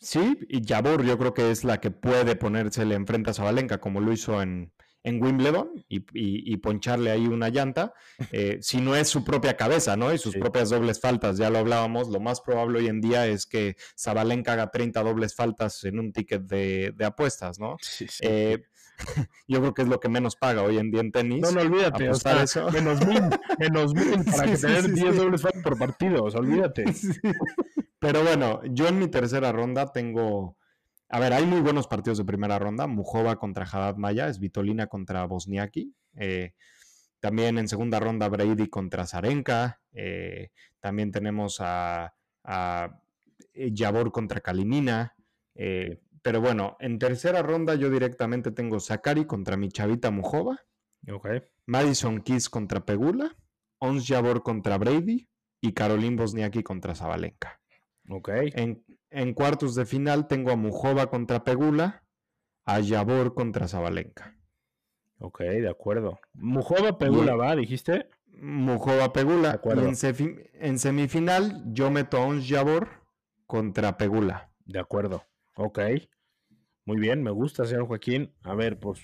Sí, 0.00 0.38
y 0.48 0.66
Jabur 0.66 1.04
yo 1.04 1.18
creo 1.18 1.34
que 1.34 1.50
es 1.50 1.64
la 1.64 1.80
que 1.80 1.90
puede 1.90 2.36
ponérsele 2.36 2.94
enfrente 2.94 3.30
a 3.30 3.34
Zabalenka, 3.34 3.78
como 3.78 4.00
lo 4.00 4.12
hizo 4.12 4.40
en, 4.40 4.72
en 5.02 5.22
Wimbledon, 5.22 5.84
y, 5.88 6.56
poncharle 6.58 7.10
ahí 7.10 7.26
una 7.26 7.48
llanta, 7.48 7.94
eh, 8.32 8.58
si 8.60 8.80
no 8.80 8.94
es 8.94 9.08
su 9.08 9.24
propia 9.24 9.56
cabeza, 9.56 9.96
¿no? 9.96 10.12
Y 10.12 10.18
sus 10.18 10.36
propias 10.36 10.70
dobles 10.70 11.00
faltas, 11.00 11.38
ya 11.38 11.50
lo 11.50 11.58
hablábamos, 11.58 12.08
lo 12.08 12.20
más 12.20 12.40
probable 12.40 12.80
hoy 12.80 12.88
en 12.88 13.00
día 13.00 13.26
es 13.26 13.46
que 13.46 13.76
Zabalenka 13.98 14.52
haga 14.52 14.70
30 14.70 15.02
dobles 15.02 15.34
faltas 15.34 15.82
en 15.84 15.98
un 15.98 16.12
ticket 16.12 16.42
de, 16.42 16.94
apuestas, 17.04 17.58
¿no? 17.58 17.76
Sí, 17.80 18.06
sí. 18.08 18.24
Eh, 18.26 18.62
yo 19.48 19.60
creo 19.60 19.74
que 19.74 19.82
es 19.82 19.88
lo 19.88 20.00
que 20.00 20.08
menos 20.08 20.36
paga 20.36 20.62
hoy 20.62 20.78
en 20.78 20.90
día 20.90 21.00
en 21.00 21.12
tenis. 21.12 21.40
No, 21.40 21.52
no 21.52 21.60
olvídate, 21.60 22.10
o 22.10 22.14
sea, 22.14 22.42
eso. 22.42 22.70
menos 22.70 23.04
mil, 23.06 23.22
menos 23.58 23.94
mil 23.94 24.24
para 24.30 24.46
que 24.46 24.56
tener 24.56 24.92
10 24.92 25.16
dobles 25.16 25.42
faltas 25.42 25.62
por 25.62 25.78
partido, 25.78 26.24
o 26.24 26.30
sea, 26.30 26.40
olvídate. 26.40 26.84
Pero 27.98 28.22
bueno, 28.22 28.60
yo 28.64 28.86
en 28.86 28.98
mi 28.98 29.08
tercera 29.08 29.52
ronda 29.52 29.86
tengo. 29.92 30.56
A 31.08 31.18
ver, 31.18 31.32
hay 31.32 31.46
muy 31.46 31.60
buenos 31.60 31.88
partidos 31.88 32.18
de 32.18 32.24
primera 32.24 32.58
ronda. 32.58 32.86
Mujova 32.86 33.36
contra 33.36 33.64
Haddad 33.64 33.96
Maya, 33.96 34.28
es 34.28 34.38
Vitolina 34.38 34.86
contra 34.86 35.24
Bosniaki. 35.24 35.94
Eh, 36.16 36.52
también 37.18 37.58
en 37.58 37.66
segunda 37.66 37.98
ronda 37.98 38.28
Brady 38.28 38.68
contra 38.68 39.06
Zarenka. 39.06 39.80
Eh, 39.92 40.50
también 40.80 41.10
tenemos 41.10 41.56
a, 41.60 42.14
a 42.44 43.00
eh, 43.54 43.70
Yabor 43.72 44.12
contra 44.12 44.40
Kalinina. 44.40 45.14
pero 46.22 46.40
bueno, 46.40 46.76
en 46.78 46.98
tercera 46.98 47.42
ronda 47.42 47.74
yo 47.74 47.90
directamente 47.90 48.52
tengo 48.52 48.78
Sakari 48.78 49.24
contra 49.24 49.56
mi 49.56 49.70
chavita 49.70 50.10
Mujova. 50.10 50.60
Okay. 51.10 51.42
Madison 51.66 52.20
Keys 52.20 52.48
contra 52.48 52.84
Pegula. 52.84 53.34
Ons 53.78 54.06
Yabor 54.06 54.42
contra 54.42 54.78
Brady. 54.78 55.28
Y 55.60 55.72
Caroline 55.72 56.16
Bosniaki 56.16 56.62
contra 56.62 56.94
Zabalenka. 56.94 57.58
Ok. 58.08 58.30
En, 59.10 59.34
cuartos 59.34 59.74
de 59.74 59.86
final 59.86 60.28
tengo 60.28 60.50
a 60.50 60.56
Mujova 60.56 61.10
contra 61.10 61.44
Pegula, 61.44 62.04
a 62.64 62.80
Yabor 62.80 63.34
contra 63.34 63.68
Zabalenka. 63.68 64.36
Ok, 65.18 65.40
de 65.40 65.68
acuerdo. 65.68 66.18
Mujova 66.34 66.98
Pegula 66.98 67.34
va, 67.34 67.56
dijiste. 67.56 68.08
Mujova 68.26 69.12
Pegula. 69.12 69.48
De 69.48 69.54
acuerdo. 69.54 69.86
En, 69.86 70.78
semifinal 70.78 71.62
yo 71.66 71.90
meto 71.90 72.18
a 72.18 72.26
un 72.26 72.40
Yabor 72.40 72.88
contra 73.46 73.98
Pegula. 73.98 74.50
De 74.64 74.78
acuerdo. 74.78 75.24
Ok. 75.56 75.80
Muy 76.84 76.98
bien, 76.98 77.22
me 77.22 77.30
gusta, 77.30 77.64
señor 77.66 77.86
Joaquín. 77.86 78.32
A 78.42 78.54
ver, 78.54 78.78
pues 78.78 79.00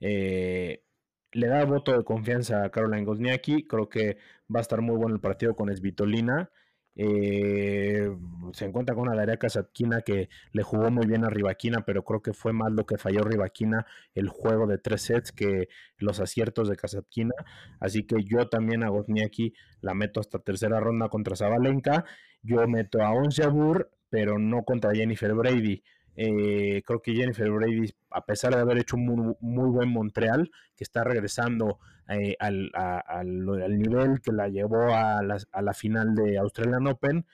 eh, 0.00 0.84
le 1.32 1.46
da 1.48 1.64
voto 1.64 1.96
de 1.96 2.04
confianza 2.04 2.64
a 2.64 2.70
Caroline 2.70 3.04
Gozniaki. 3.04 3.66
Creo 3.66 3.88
que 3.88 4.16
va 4.52 4.60
a 4.60 4.62
estar 4.62 4.80
muy 4.80 4.96
bueno 4.96 5.14
el 5.14 5.20
partido 5.20 5.54
con 5.54 5.68
Esvitolina. 5.68 6.50
Eh, 6.96 8.08
se 8.52 8.64
encuentra 8.66 8.94
con 8.94 9.08
una 9.08 9.16
Daria 9.16 9.36
Kasatkina 9.36 10.02
que 10.02 10.28
le 10.52 10.62
jugó 10.62 10.90
muy 10.90 11.06
bien 11.06 11.24
a 11.24 11.30
Rivaquina, 11.30 11.84
pero 11.84 12.04
creo 12.04 12.22
que 12.22 12.32
fue 12.32 12.52
más 12.52 12.72
lo 12.72 12.86
que 12.86 12.98
falló 12.98 13.22
Rivaquina 13.22 13.86
el 14.14 14.28
juego 14.28 14.66
de 14.66 14.78
tres 14.78 15.02
sets 15.02 15.32
que 15.32 15.68
los 15.98 16.20
aciertos 16.20 16.68
de 16.68 16.76
Kasatkina. 16.76 17.34
Así 17.80 18.04
que 18.06 18.22
yo 18.24 18.48
también 18.48 18.84
a 18.84 18.88
Gozniaki 18.88 19.54
la 19.80 19.94
meto 19.94 20.20
hasta 20.20 20.38
tercera 20.38 20.80
ronda 20.80 21.08
contra 21.08 21.36
Zabalenka. 21.36 22.04
Yo 22.42 22.66
meto 22.68 23.02
a 23.02 23.12
Onsiabur, 23.12 23.90
pero 24.10 24.38
no 24.38 24.64
contra 24.64 24.94
Jennifer 24.94 25.34
Brady. 25.34 25.82
Eh, 26.16 26.82
creo 26.84 27.02
que 27.02 27.14
Jennifer 27.14 27.50
Brady, 27.50 27.92
a 28.10 28.24
pesar 28.24 28.54
de 28.54 28.60
haber 28.60 28.78
hecho 28.78 28.96
un 28.96 29.36
muy, 29.40 29.70
buen 29.70 29.88
Montreal, 29.88 30.50
que 30.76 30.84
está 30.84 31.04
regresando 31.04 31.78
eh, 32.08 32.36
al, 32.38 32.70
nivel 33.78 34.20
que 34.20 34.32
la 34.32 34.48
llevó 34.48 34.94
a 34.94 35.22
la, 35.22 35.74
final 35.74 36.14
de 36.14 36.38
Australian 36.38 36.86
Open, 36.86 37.26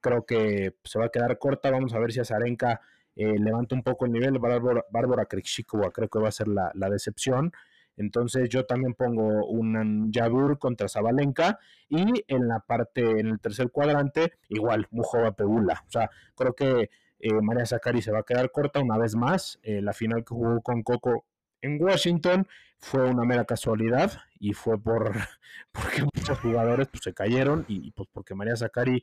creo 0.00 0.24
que 0.26 0.74
se 0.84 0.98
va 0.98 1.06
a 1.06 1.10
quedar 1.10 1.38
corta. 1.38 1.70
Vamos 1.70 1.94
a 1.94 1.98
ver 1.98 2.12
si 2.12 2.20
Azarenka 2.20 2.80
eh, 3.16 3.38
levanta 3.38 3.74
un 3.74 3.82
poco 3.82 4.04
el 4.06 4.12
nivel. 4.12 4.38
Bárbara, 4.38 4.84
Bárbara 4.90 5.26
creo 5.26 6.08
que 6.08 6.18
va 6.18 6.28
a 6.28 6.32
ser 6.32 6.48
la, 6.48 6.90
decepción. 6.90 7.52
Entonces 7.98 8.50
yo 8.50 8.66
también 8.66 8.92
pongo 8.92 9.46
un 9.46 10.12
Yabur 10.12 10.58
contra 10.58 10.86
Zabalenka 10.86 11.58
y 11.88 12.24
en 12.28 12.46
la 12.46 12.60
parte, 12.60 13.00
en 13.18 13.28
el 13.28 13.40
tercer 13.40 13.70
cuadrante, 13.70 14.34
igual, 14.50 14.86
Mujova 14.90 15.32
Pegula. 15.32 15.82
O 15.86 15.90
sea, 15.90 16.10
creo 16.36 16.54
que 16.54 16.90
eh, 17.18 17.32
María 17.42 17.66
Zacari 17.66 18.02
se 18.02 18.12
va 18.12 18.20
a 18.20 18.24
quedar 18.24 18.50
corta 18.50 18.80
una 18.80 18.98
vez 18.98 19.14
más. 19.14 19.58
Eh, 19.62 19.80
la 19.82 19.92
final 19.92 20.24
que 20.24 20.34
jugó 20.34 20.60
con 20.62 20.82
Coco 20.82 21.24
en 21.62 21.82
Washington 21.82 22.46
fue 22.78 23.08
una 23.08 23.24
mera 23.24 23.44
casualidad 23.44 24.12
y 24.38 24.52
fue 24.52 24.78
por 24.78 25.12
porque 25.72 26.02
muchos 26.02 26.38
jugadores 26.40 26.88
pues, 26.88 27.02
se 27.02 27.14
cayeron 27.14 27.64
y, 27.68 27.90
pues 27.92 28.08
porque 28.12 28.34
María 28.34 28.56
Zacari, 28.56 29.02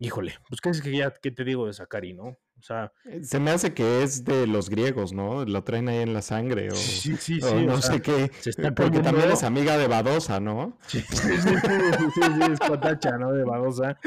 híjole, 0.00 0.34
pues 0.48 0.60
qué 0.60 0.70
es 0.70 0.80
que 0.80 0.96
ya 0.96 1.12
qué 1.22 1.30
te 1.30 1.44
digo 1.44 1.66
de 1.66 1.74
Zacari, 1.74 2.14
¿no? 2.14 2.24
O 2.24 2.62
sea, 2.62 2.92
eh, 3.04 3.22
se 3.22 3.38
me 3.38 3.50
hace 3.50 3.74
que 3.74 4.02
es 4.02 4.24
de 4.24 4.46
los 4.46 4.70
griegos, 4.70 5.12
¿no? 5.12 5.44
Lo 5.44 5.62
traen 5.62 5.88
ahí 5.88 5.98
en 5.98 6.14
la 6.14 6.22
sangre 6.22 6.70
o, 6.70 6.74
sí, 6.74 7.16
sí, 7.16 7.40
sí, 7.40 7.66
no 7.66 7.80
sé 7.80 8.02
qué. 8.02 8.30
porque 8.74 9.00
también 9.00 9.30
es 9.30 9.44
amiga 9.44 9.76
de 9.78 9.86
Badosa, 9.86 10.40
¿no? 10.40 10.78
Sí, 10.86 11.00
sí, 11.00 11.16
sí, 11.16 11.38
sí, 11.38 12.52
es 12.52 12.60
cotacha, 12.60 13.18
¿no? 13.18 13.32
De 13.32 13.44
Badosa. 13.44 13.98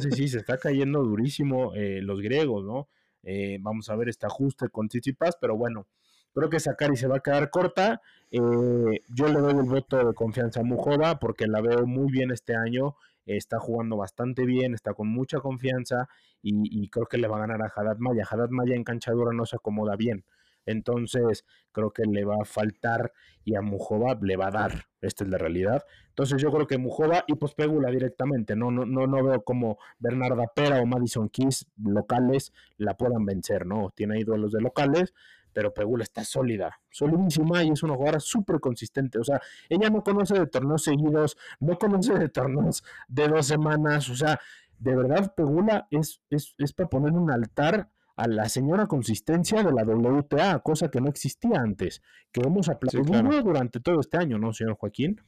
Sí, 0.00 0.10
sí, 0.12 0.28
se 0.28 0.38
está 0.38 0.56
cayendo 0.56 1.02
durísimo 1.02 1.74
eh, 1.74 2.00
los 2.00 2.20
griegos, 2.20 2.64
¿no? 2.64 2.88
Eh, 3.24 3.58
vamos 3.60 3.88
a 3.90 3.96
ver 3.96 4.08
este 4.08 4.26
ajuste 4.26 4.68
con 4.70 4.88
Tsitsipas, 4.88 5.36
pero 5.40 5.56
bueno, 5.56 5.86
creo 6.32 6.48
que 6.48 6.60
Sakari 6.60 6.96
se 6.96 7.08
va 7.08 7.16
a 7.16 7.20
quedar 7.20 7.50
corta. 7.50 8.00
yo 8.30 9.26
le 9.28 9.40
doy 9.40 9.54
el 9.54 9.68
voto 9.68 9.98
de 9.98 10.14
confianza 10.14 10.60
a 10.60 10.64
Mujova 10.64 11.18
porque 11.18 11.48
la 11.48 11.60
veo 11.60 11.86
muy 11.86 12.10
bien 12.10 12.30
este 12.30 12.54
año 12.54 12.96
está 13.26 13.58
jugando 13.58 13.96
bastante 13.96 14.44
bien, 14.44 14.74
está 14.74 14.94
con 14.94 15.08
mucha 15.08 15.40
confianza 15.40 16.08
y, 16.42 16.88
creo 16.88 17.06
que 17.06 17.18
le 17.18 17.28
va 17.28 17.36
a 17.36 17.40
ganar 17.40 17.62
a 17.62 17.72
Haddad 17.74 17.98
Maya. 17.98 18.24
Haddad 18.28 18.50
Maya 18.50 18.74
en 18.74 18.84
canchadura 18.84 19.32
no 19.32 19.46
se 19.46 19.56
acomoda 19.56 19.96
bien. 19.96 20.24
Entonces, 20.66 21.44
creo 21.72 21.90
que 21.90 22.04
le 22.04 22.24
va 22.24 22.36
a 22.40 22.44
faltar 22.44 23.12
y 23.44 23.54
a 23.54 23.62
Mujova 23.62 24.18
le 24.20 24.36
va 24.36 24.48
a 24.48 24.50
dar. 24.50 24.86
Esta 25.00 25.24
es 25.24 25.30
la 25.30 25.38
realidad. 25.38 25.84
Entonces, 26.08 26.40
yo 26.40 26.52
creo 26.52 26.66
que 26.66 26.78
Mujova 26.78 27.24
y 27.26 27.34
pues 27.34 27.54
Pegula 27.54 27.90
directamente. 27.90 28.54
No, 28.54 28.70
no, 28.70 28.84
no, 28.84 29.06
no 29.06 29.24
veo 29.24 29.42
como 29.42 29.78
Bernarda 29.98 30.46
Pera 30.54 30.80
o 30.80 30.86
Madison 30.86 31.28
Keys 31.28 31.66
locales 31.82 32.52
la 32.76 32.96
puedan 32.96 33.24
vencer, 33.24 33.66
¿no? 33.66 33.90
Tiene 33.94 34.16
ahí 34.16 34.24
duelos 34.24 34.52
de 34.52 34.60
locales, 34.60 35.14
pero 35.52 35.72
Pegula 35.74 36.02
está 36.02 36.24
sólida, 36.24 36.80
solidísima 36.90 37.62
y 37.64 37.70
es 37.70 37.82
una 37.82 37.94
jugadora 37.94 38.20
súper 38.20 38.60
consistente. 38.60 39.18
O 39.18 39.24
sea, 39.24 39.40
ella 39.68 39.90
no 39.90 40.02
conoce 40.02 40.38
de 40.38 40.46
torneos 40.46 40.84
seguidos, 40.84 41.36
no 41.58 41.78
conoce 41.78 42.14
de 42.14 42.28
torneos 42.28 42.84
de 43.08 43.28
dos 43.28 43.46
semanas. 43.46 44.08
O 44.08 44.16
sea, 44.16 44.38
de 44.78 44.96
verdad, 44.96 45.34
Pegula 45.34 45.86
es, 45.90 46.20
es, 46.30 46.54
es 46.58 46.72
para 46.72 46.88
poner 46.88 47.12
un 47.12 47.30
altar 47.30 47.90
a 48.16 48.28
la 48.28 48.48
señora 48.48 48.86
consistencia 48.86 49.62
de 49.62 49.72
la 49.72 49.82
WTA, 49.82 50.58
cosa 50.58 50.90
que 50.90 51.00
no 51.00 51.08
existía 51.08 51.58
antes, 51.60 52.02
que 52.30 52.42
hemos 52.42 52.68
aplaudido 52.68 53.42
durante 53.42 53.80
todo 53.80 54.00
este 54.00 54.18
año, 54.18 54.38
¿no, 54.38 54.52
señor 54.52 54.74
Joaquín? 54.74 55.20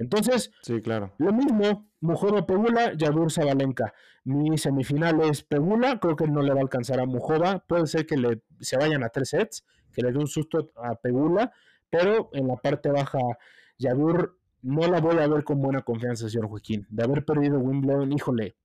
Entonces, 0.00 0.50
sí, 0.62 0.80
claro. 0.80 1.12
Lo 1.18 1.30
mismo, 1.30 1.90
Mujova 2.00 2.46
Pegula, 2.46 2.94
Yadur 2.94 3.30
Zabalenka. 3.30 3.92
Mi 4.24 4.56
semifinal 4.56 5.20
es 5.20 5.42
Pegula, 5.42 6.00
creo 6.00 6.16
que 6.16 6.26
no 6.26 6.40
le 6.40 6.52
va 6.52 6.60
a 6.60 6.62
alcanzar 6.62 7.00
a 7.00 7.04
Mujova. 7.04 7.58
Puede 7.66 7.86
ser 7.86 8.06
que 8.06 8.16
le, 8.16 8.42
se 8.60 8.78
vayan 8.78 9.04
a 9.04 9.10
tres 9.10 9.28
sets, 9.28 9.66
que 9.92 10.00
le 10.00 10.10
dé 10.10 10.18
un 10.18 10.26
susto 10.26 10.72
a 10.76 10.94
Pegula, 10.94 11.52
pero 11.90 12.30
en 12.32 12.48
la 12.48 12.56
parte 12.56 12.90
baja, 12.90 13.18
Yadur 13.76 14.38
no 14.62 14.88
la 14.88 15.00
voy 15.00 15.18
a 15.18 15.28
ver 15.28 15.44
con 15.44 15.60
buena 15.60 15.82
confianza, 15.82 16.30
señor 16.30 16.48
Joaquín. 16.48 16.86
De 16.88 17.04
haber 17.04 17.26
perdido 17.26 17.58
Wimbledon, 17.58 18.10
híjole, 18.10 18.56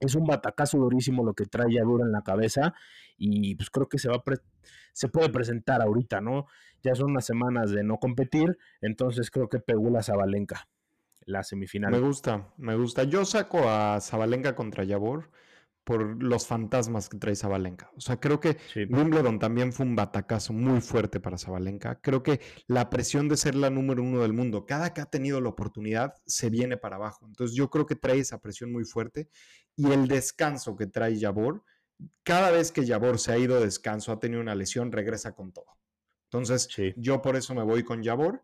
es 0.00 0.14
un 0.14 0.26
batacazo 0.26 0.78
durísimo 0.78 1.24
lo 1.24 1.34
que 1.34 1.46
trae 1.46 1.72
Yadur 1.72 2.00
en 2.00 2.10
la 2.10 2.22
cabeza 2.22 2.74
y 3.16 3.54
pues 3.54 3.70
creo 3.70 3.88
que 3.88 3.98
se 3.98 4.08
va 4.08 4.22
se 4.92 5.08
puede 5.08 5.28
presentar 5.28 5.82
ahorita, 5.82 6.20
¿no? 6.20 6.46
Ya 6.82 6.94
son 6.94 7.10
unas 7.10 7.26
semanas 7.26 7.70
de 7.70 7.84
no 7.84 7.98
competir, 7.98 8.58
entonces 8.80 9.30
creo 9.30 9.48
que 9.48 9.60
Pegula 9.60 10.02
Zabalenka 10.02 10.66
la 11.26 11.42
semifinal. 11.42 11.92
Me 11.92 12.00
gusta, 12.00 12.48
me 12.56 12.74
gusta. 12.74 13.04
Yo 13.04 13.24
saco 13.24 13.68
a 13.68 14.00
Zabalenka 14.00 14.54
contra 14.54 14.84
Yabor 14.84 15.30
por 15.84 16.22
los 16.22 16.46
fantasmas 16.46 17.08
que 17.08 17.18
trae 17.18 17.34
Zabalenka. 17.34 17.90
O 17.96 18.00
sea, 18.00 18.20
creo 18.20 18.38
que 18.38 18.58
Wimbledon 18.88 19.38
también 19.38 19.72
fue 19.72 19.86
un 19.86 19.96
batacazo 19.96 20.52
muy 20.52 20.80
fuerte 20.80 21.20
para 21.20 21.38
Zabalenka. 21.38 22.00
Creo 22.00 22.22
que 22.22 22.40
la 22.66 22.90
presión 22.90 23.28
de 23.28 23.36
ser 23.36 23.54
la 23.54 23.70
número 23.70 24.02
uno 24.02 24.20
del 24.20 24.32
mundo, 24.32 24.66
cada 24.66 24.92
que 24.92 25.00
ha 25.00 25.06
tenido 25.06 25.40
la 25.40 25.48
oportunidad, 25.48 26.14
se 26.26 26.50
viene 26.50 26.76
para 26.76 26.96
abajo. 26.96 27.26
Entonces 27.26 27.56
yo 27.56 27.70
creo 27.70 27.86
que 27.86 27.96
trae 27.96 28.18
esa 28.18 28.40
presión 28.40 28.72
muy 28.72 28.84
fuerte 28.84 29.28
y 29.76 29.90
el 29.90 30.06
descanso 30.06 30.76
que 30.76 30.86
trae 30.86 31.16
Yabor 31.16 31.64
cada 32.22 32.50
vez 32.50 32.72
que 32.72 32.84
Yabor 32.84 33.18
se 33.18 33.32
ha 33.32 33.38
ido 33.38 33.56
a 33.56 33.60
descanso, 33.60 34.12
ha 34.12 34.20
tenido 34.20 34.40
una 34.40 34.54
lesión, 34.54 34.92
regresa 34.92 35.34
con 35.34 35.52
todo. 35.52 35.76
Entonces, 36.24 36.68
yo 36.96 37.22
por 37.22 37.36
eso 37.36 37.54
me 37.54 37.62
voy 37.62 37.82
con 37.82 38.02
Yabor, 38.02 38.42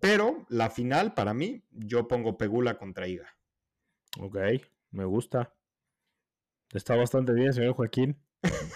pero 0.00 0.46
la 0.48 0.70
final, 0.70 1.14
para 1.14 1.34
mí, 1.34 1.64
yo 1.70 2.06
pongo 2.06 2.38
Pegula 2.38 2.78
contra 2.78 3.08
Iga. 3.08 3.28
Ok, 4.20 4.36
me 4.92 5.04
gusta. 5.04 5.52
Está 6.72 6.96
bastante 6.96 7.32
bien, 7.32 7.52
señor 7.52 7.74
Joaquín. 7.74 8.16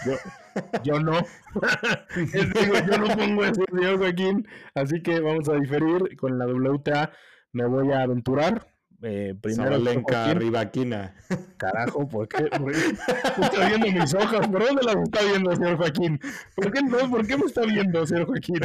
Yo, 0.05 0.13
yo 0.83 0.99
no. 0.99 1.13
yo 2.33 2.97
no 2.97 3.15
pongo 3.15 3.43
eso, 3.45 3.63
señor 3.71 3.97
Joaquín. 3.97 4.47
Así 4.73 5.01
que 5.01 5.19
vamos 5.19 5.49
a 5.49 5.55
diferir 5.55 6.15
con 6.17 6.37
la 6.37 6.47
WTA. 6.47 7.11
Me 7.51 7.65
voy 7.65 7.91
a 7.91 8.03
aventurar. 8.03 8.67
Eh, 9.01 9.33
primero 9.41 9.71
Sabalenka 9.71 10.33
Rivaquina. 10.33 11.15
Carajo, 11.55 12.05
¿por 12.09 12.27
qué? 12.27 12.49
está 13.41 13.67
viendo 13.69 14.01
mis 14.01 14.13
hojas. 14.13 14.47
¿Por 14.47 14.65
dónde 14.65 14.83
las 14.83 14.95
está 14.97 15.21
viendo, 15.23 15.55
señor 15.55 15.77
Joaquín? 15.77 16.19
¿Por 16.55 16.71
qué 16.71 16.81
no? 16.81 17.09
¿Por 17.09 17.25
qué 17.25 17.37
me 17.37 17.45
está 17.45 17.61
viendo, 17.61 18.05
señor 18.05 18.27
Joaquín? 18.27 18.59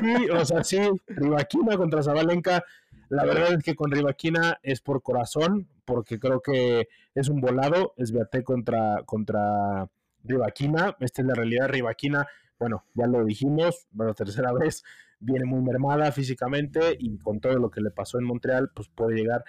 Sí, 0.00 0.30
o 0.30 0.44
sea, 0.44 0.62
sí, 0.62 0.78
Rivaquina 1.06 1.76
contra 1.78 2.02
Zabalenka. 2.02 2.64
La 3.08 3.24
verdad 3.24 3.54
es 3.54 3.64
que 3.64 3.74
con 3.74 3.90
Rivaquina 3.90 4.58
es 4.62 4.80
por 4.80 5.02
corazón, 5.02 5.68
porque 5.84 6.18
creo 6.18 6.40
que 6.40 6.88
es 7.14 7.28
un 7.28 7.40
volado. 7.40 7.94
Es 7.96 8.12
Beate 8.12 8.42
contra, 8.42 9.02
contra 9.04 9.88
Rivaquina. 10.24 10.96
Esta 11.00 11.22
es 11.22 11.28
la 11.28 11.34
realidad. 11.34 11.68
Rivaquina, 11.68 12.26
bueno, 12.58 12.84
ya 12.94 13.06
lo 13.06 13.24
dijimos, 13.24 13.88
la 13.94 14.14
tercera 14.14 14.52
vez 14.60 14.82
viene 15.18 15.44
muy 15.44 15.62
mermada 15.62 16.10
físicamente 16.10 16.96
y 16.98 17.18
con 17.18 17.40
todo 17.40 17.54
lo 17.54 17.70
que 17.70 17.80
le 17.80 17.90
pasó 17.90 18.18
en 18.18 18.24
Montreal, 18.24 18.70
pues 18.74 18.88
puede 18.88 19.16
llegar 19.16 19.44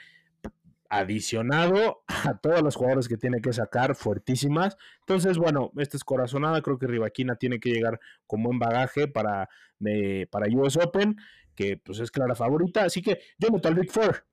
adicionado 0.90 2.04
a 2.08 2.38
todos 2.38 2.62
los 2.62 2.76
jugadores 2.76 3.08
que 3.08 3.18
tiene 3.18 3.42
que 3.42 3.52
sacar 3.52 3.96
fuertísimas. 3.96 4.78
Entonces, 5.00 5.40
bueno, 5.40 5.72
esta 5.78 5.98
es 5.98 6.04
corazonada. 6.04 6.62
Creo 6.62 6.78
que 6.78 6.86
Rivaquina 6.86 7.36
tiene 7.36 7.60
que 7.60 7.72
llegar 7.72 8.00
con 8.28 8.44
buen 8.44 8.60
bagaje 8.60 9.08
para, 9.08 9.50
para 10.30 10.48
US 10.56 10.78
Open, 10.78 11.18
que 11.56 11.78
pues 11.78 12.00
es 12.00 12.12
clara 12.12 12.36
favorita. 12.36 12.84
Así 12.84 13.02
que 13.02 13.20
yo 13.40 13.50
meto 13.50 13.68
al 13.68 13.76
Big 13.76 13.92
Four. 13.92 14.24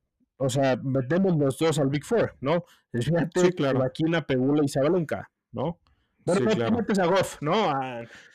O 0.43 0.49
sea, 0.49 0.76
metemos 0.82 1.36
los 1.36 1.59
dos 1.59 1.78
al 1.78 1.91
Big 1.91 2.03
Four, 2.03 2.34
¿no? 2.41 2.64
Fíjate, 2.95 3.41
sí, 3.41 3.53
claro. 3.53 3.84
Pegula 4.26 4.64
y 4.64 4.68
Sabalenka, 4.68 5.30
¿no? 5.53 5.78
Bueno, 6.24 6.51
sí, 6.51 6.59
metes 6.72 6.99
a 6.99 7.05
Goff, 7.05 7.43
¿no? 7.43 7.70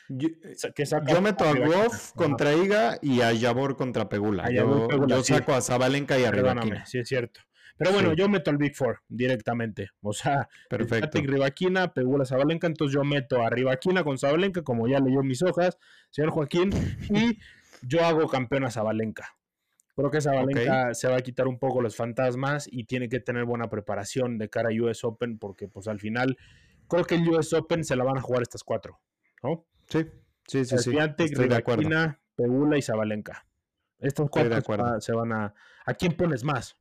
yo, 0.08 1.20
meto 1.20 1.44
a 1.44 1.54
Goff 1.54 2.12
contra 2.12 2.54
Iga 2.54 2.98
y 3.02 3.22
a 3.22 3.32
Yabor 3.32 3.76
contra 3.76 4.08
Pegula. 4.08 4.48
yo, 4.52 4.88
saco 5.24 5.52
a 5.52 5.60
Zabalenka 5.60 6.16
y 6.16 6.24
a 6.24 6.30
Rivaquina. 6.30 6.86
Sí, 6.86 6.98
es 6.98 7.08
cierto. 7.08 7.40
Pero 7.76 7.92
bueno, 7.92 8.12
yo 8.12 8.28
meto 8.28 8.52
al 8.52 8.56
Big 8.56 8.76
Four 8.76 9.00
directamente. 9.08 9.90
O 10.00 10.12
sea, 10.12 10.48
Perfecto. 10.70 11.20
Rivaquina, 11.20 11.92
Pegula, 11.92 12.24
Zabalenka. 12.24 12.68
Entonces 12.68 12.94
yo 12.94 13.02
meto 13.02 13.42
a 13.42 13.50
Rivaquina 13.50 14.04
con 14.04 14.16
Zabalenka, 14.16 14.62
como 14.62 14.86
ya 14.86 15.00
leyó 15.00 15.24
mis 15.24 15.42
hojas, 15.42 15.76
señor 16.10 16.30
Joaquín. 16.30 16.70
Y 17.10 17.38
yo 17.82 18.04
hago 18.04 18.28
campeón 18.28 18.64
a 18.64 18.70
Zabalenka. 18.70 19.36
Creo 19.96 20.10
que 20.10 20.20
Zabalenka 20.20 20.92
se 20.92 21.08
va 21.08 21.16
a 21.16 21.20
quitar 21.22 21.48
un 21.48 21.58
poco 21.58 21.80
los 21.80 21.96
fantasmas 21.96 22.68
y 22.70 22.84
tiene 22.84 23.08
que 23.08 23.18
tener 23.18 23.46
buena 23.46 23.70
preparación 23.70 24.36
de 24.36 24.50
cara 24.50 24.68
a 24.68 24.82
US 24.82 25.04
Open, 25.04 25.38
porque 25.38 25.68
pues 25.68 25.88
al 25.88 25.98
final 25.98 26.36
creo 26.86 27.04
que 27.04 27.14
el 27.14 27.26
US 27.30 27.54
Open 27.54 27.82
se 27.82 27.96
la 27.96 28.04
van 28.04 28.18
a 28.18 28.20
jugar 28.20 28.42
estas 28.42 28.62
cuatro, 28.62 29.00
¿no? 29.42 29.64
Sí, 29.88 30.06
sí, 30.46 30.66
sí. 30.66 30.78
sí. 30.78 30.90
Rivaquina, 30.90 32.20
Pegula 32.34 32.76
y 32.76 32.82
Zabalenka. 32.82 33.46
Estos 33.98 34.28
cuatro 34.28 35.00
se 35.00 35.12
van 35.12 35.32
a... 35.32 35.54
¿A 35.86 35.94
quién 35.94 36.12
pones 36.12 36.44
más? 36.44 36.76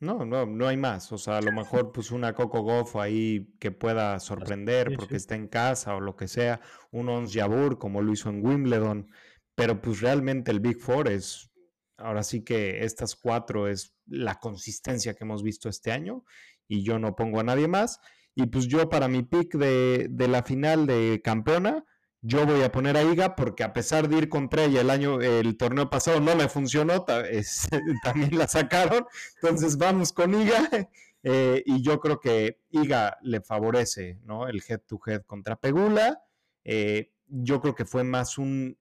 No, 0.00 0.26
no, 0.26 0.46
no 0.46 0.66
hay 0.66 0.76
más. 0.76 1.12
O 1.12 1.18
sea, 1.18 1.38
a 1.38 1.42
lo 1.42 1.52
mejor 1.52 1.92
pues 1.92 2.10
una 2.10 2.34
Coco 2.34 2.62
Goff 2.62 2.96
ahí 2.96 3.54
que 3.60 3.70
pueda 3.70 4.18
sorprender 4.20 4.94
porque 4.96 5.16
está 5.16 5.36
en 5.36 5.48
casa 5.48 5.94
o 5.94 6.00
lo 6.00 6.16
que 6.16 6.28
sea. 6.28 6.60
Un 6.90 7.08
Ons 7.08 7.32
Jabur 7.32 7.78
como 7.78 8.02
lo 8.02 8.12
hizo 8.12 8.28
en 8.28 8.44
Wimbledon. 8.44 9.10
Pero 9.54 9.80
pues 9.80 10.00
realmente 10.00 10.50
el 10.50 10.60
Big 10.60 10.80
Four 10.80 11.08
es, 11.08 11.50
ahora 11.98 12.22
sí 12.22 12.42
que 12.44 12.84
estas 12.84 13.16
cuatro 13.16 13.68
es 13.68 13.94
la 14.06 14.36
consistencia 14.36 15.14
que 15.14 15.24
hemos 15.24 15.42
visto 15.42 15.68
este 15.68 15.92
año 15.92 16.24
y 16.68 16.82
yo 16.82 16.98
no 16.98 17.16
pongo 17.16 17.40
a 17.40 17.44
nadie 17.44 17.68
más. 17.68 18.00
Y 18.34 18.46
pues 18.46 18.66
yo 18.66 18.88
para 18.88 19.08
mi 19.08 19.22
pick 19.22 19.54
de, 19.56 20.08
de 20.10 20.28
la 20.28 20.42
final 20.42 20.86
de 20.86 21.20
campeona, 21.24 21.84
yo 22.20 22.44
voy 22.44 22.62
a 22.62 22.72
poner 22.72 22.96
a 22.96 23.02
Iga 23.02 23.36
porque 23.36 23.62
a 23.62 23.72
pesar 23.72 24.08
de 24.08 24.18
ir 24.18 24.28
contra 24.28 24.64
ella 24.64 24.80
el 24.80 24.90
año, 24.90 25.20
el 25.20 25.56
torneo 25.56 25.88
pasado 25.88 26.20
no 26.20 26.34
me 26.34 26.48
funcionó, 26.48 27.04
también 28.02 28.36
la 28.36 28.48
sacaron. 28.48 29.06
Entonces 29.40 29.78
vamos 29.78 30.12
con 30.12 30.34
Iga. 30.40 30.68
Eh, 31.28 31.64
y 31.66 31.82
yo 31.82 31.98
creo 31.98 32.20
que 32.20 32.60
Iga 32.70 33.18
le 33.20 33.40
favorece, 33.40 34.20
¿no? 34.22 34.46
El 34.46 34.62
head 34.68 34.82
to 34.86 35.00
head 35.04 35.22
contra 35.22 35.56
Pegula. 35.56 36.22
Eh, 36.62 37.10
yo 37.26 37.60
creo 37.60 37.74
que 37.74 37.84
fue 37.84 38.04
más 38.04 38.38
un 38.38 38.78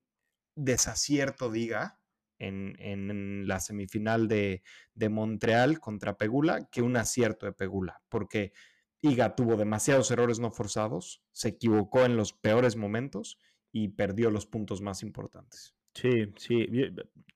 desacierto 0.53 1.49
de 1.49 1.59
Iga 1.59 1.99
en, 2.39 3.47
la 3.47 3.59
semifinal 3.59 4.27
de, 4.27 4.63
de 4.93 5.09
Montreal 5.09 5.79
contra 5.79 6.17
Pegula 6.17 6.67
que 6.71 6.81
un 6.81 6.97
acierto 6.97 7.45
de 7.45 7.53
Pegula. 7.53 8.01
Porque 8.09 8.53
Iga 9.01 9.35
tuvo 9.35 9.55
demasiados 9.55 10.09
errores 10.11 10.39
no 10.39 10.51
forzados, 10.51 11.21
se 11.31 11.49
equivocó 11.49 12.05
en 12.05 12.17
los 12.17 12.33
peores 12.33 12.75
momentos 12.75 13.37
y 13.71 13.89
perdió 13.89 14.31
los 14.31 14.45
puntos 14.45 14.81
más 14.81 15.03
importantes. 15.03 15.75
Sí, 15.93 16.33
sí, 16.37 16.67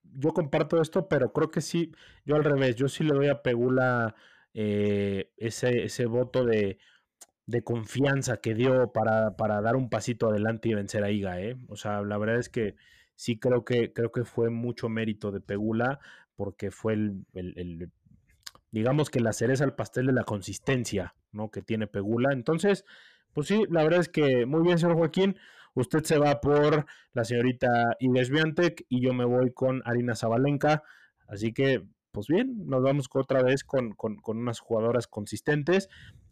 yo 0.04 0.34
comparto 0.34 0.82
esto, 0.82 1.08
pero 1.08 1.32
creo 1.32 1.52
que 1.52 1.62
sí, 1.62 1.92
yo 2.26 2.36
al 2.36 2.44
revés, 2.44 2.76
yo 2.76 2.88
sí 2.88 3.04
le 3.04 3.14
doy 3.14 3.28
a 3.28 3.42
Pegula 3.42 4.16
eh, 4.54 5.32
ese, 5.38 5.84
ese 5.84 6.06
voto 6.06 6.44
de, 6.44 6.78
confianza 7.64 8.38
que 8.38 8.54
dio 8.54 8.92
para, 8.92 9.36
para, 9.36 9.62
dar 9.62 9.76
un 9.76 9.90
pasito 9.90 10.30
adelante 10.30 10.70
y 10.70 10.74
vencer 10.74 11.04
a 11.04 11.12
Iga, 11.12 11.42
¿eh? 11.42 11.58
O 11.68 11.76
sea, 11.76 12.02
la 12.02 12.18
verdad 12.18 12.38
es 12.38 12.50
que 12.50 12.76
sí 13.20 13.38
creo 13.38 13.66
que, 13.66 13.92
creo 13.92 14.14
que 14.14 14.24
fue 14.24 14.50
mucho 14.50 14.88
mérito 14.88 15.30
de 15.34 15.42
Pegula 15.42 16.00
porque 16.38 16.72
fue 16.72 16.94
el, 16.94 17.26
el 17.34 17.92
digamos 18.72 19.10
que 19.10 19.20
la 19.20 19.34
cereza 19.34 19.66
al 19.66 19.76
pastel 19.76 20.06
de 20.06 20.14
la 20.14 20.24
consistencia, 20.24 21.16
¿no? 21.34 21.52
Que 21.52 21.62
tiene 21.62 21.86
Pegula. 21.86 22.32
Entonces, 22.32 22.86
pues 23.34 23.48
sí, 23.48 23.66
la 23.70 23.84
verdad 23.84 24.00
es 24.00 24.08
que 24.08 24.46
muy 24.46 24.62
bien, 24.62 24.80
señor 24.80 24.96
Joaquín. 24.96 25.36
Usted 25.74 26.02
se 26.04 26.18
va 26.18 26.40
por 26.40 26.86
la 27.12 27.26
señorita 27.26 27.98
Ives 28.00 28.30
Biantec 28.30 28.86
y 28.88 29.02
yo 29.02 29.14
me 29.14 29.26
voy 29.26 29.52
con 29.52 29.82
Arina 29.84 30.16
Zabalenka. 30.16 30.84
Así 31.28 31.52
que, 31.52 31.86
pues 32.14 32.28
bien, 32.28 32.68
nos 32.68 32.82
vamos 32.82 33.10
otra 33.14 33.44
vez 33.44 33.66
con, 33.66 33.98
unas 34.28 34.62
jugadoras 34.62 35.08
consistentes. 35.08 35.90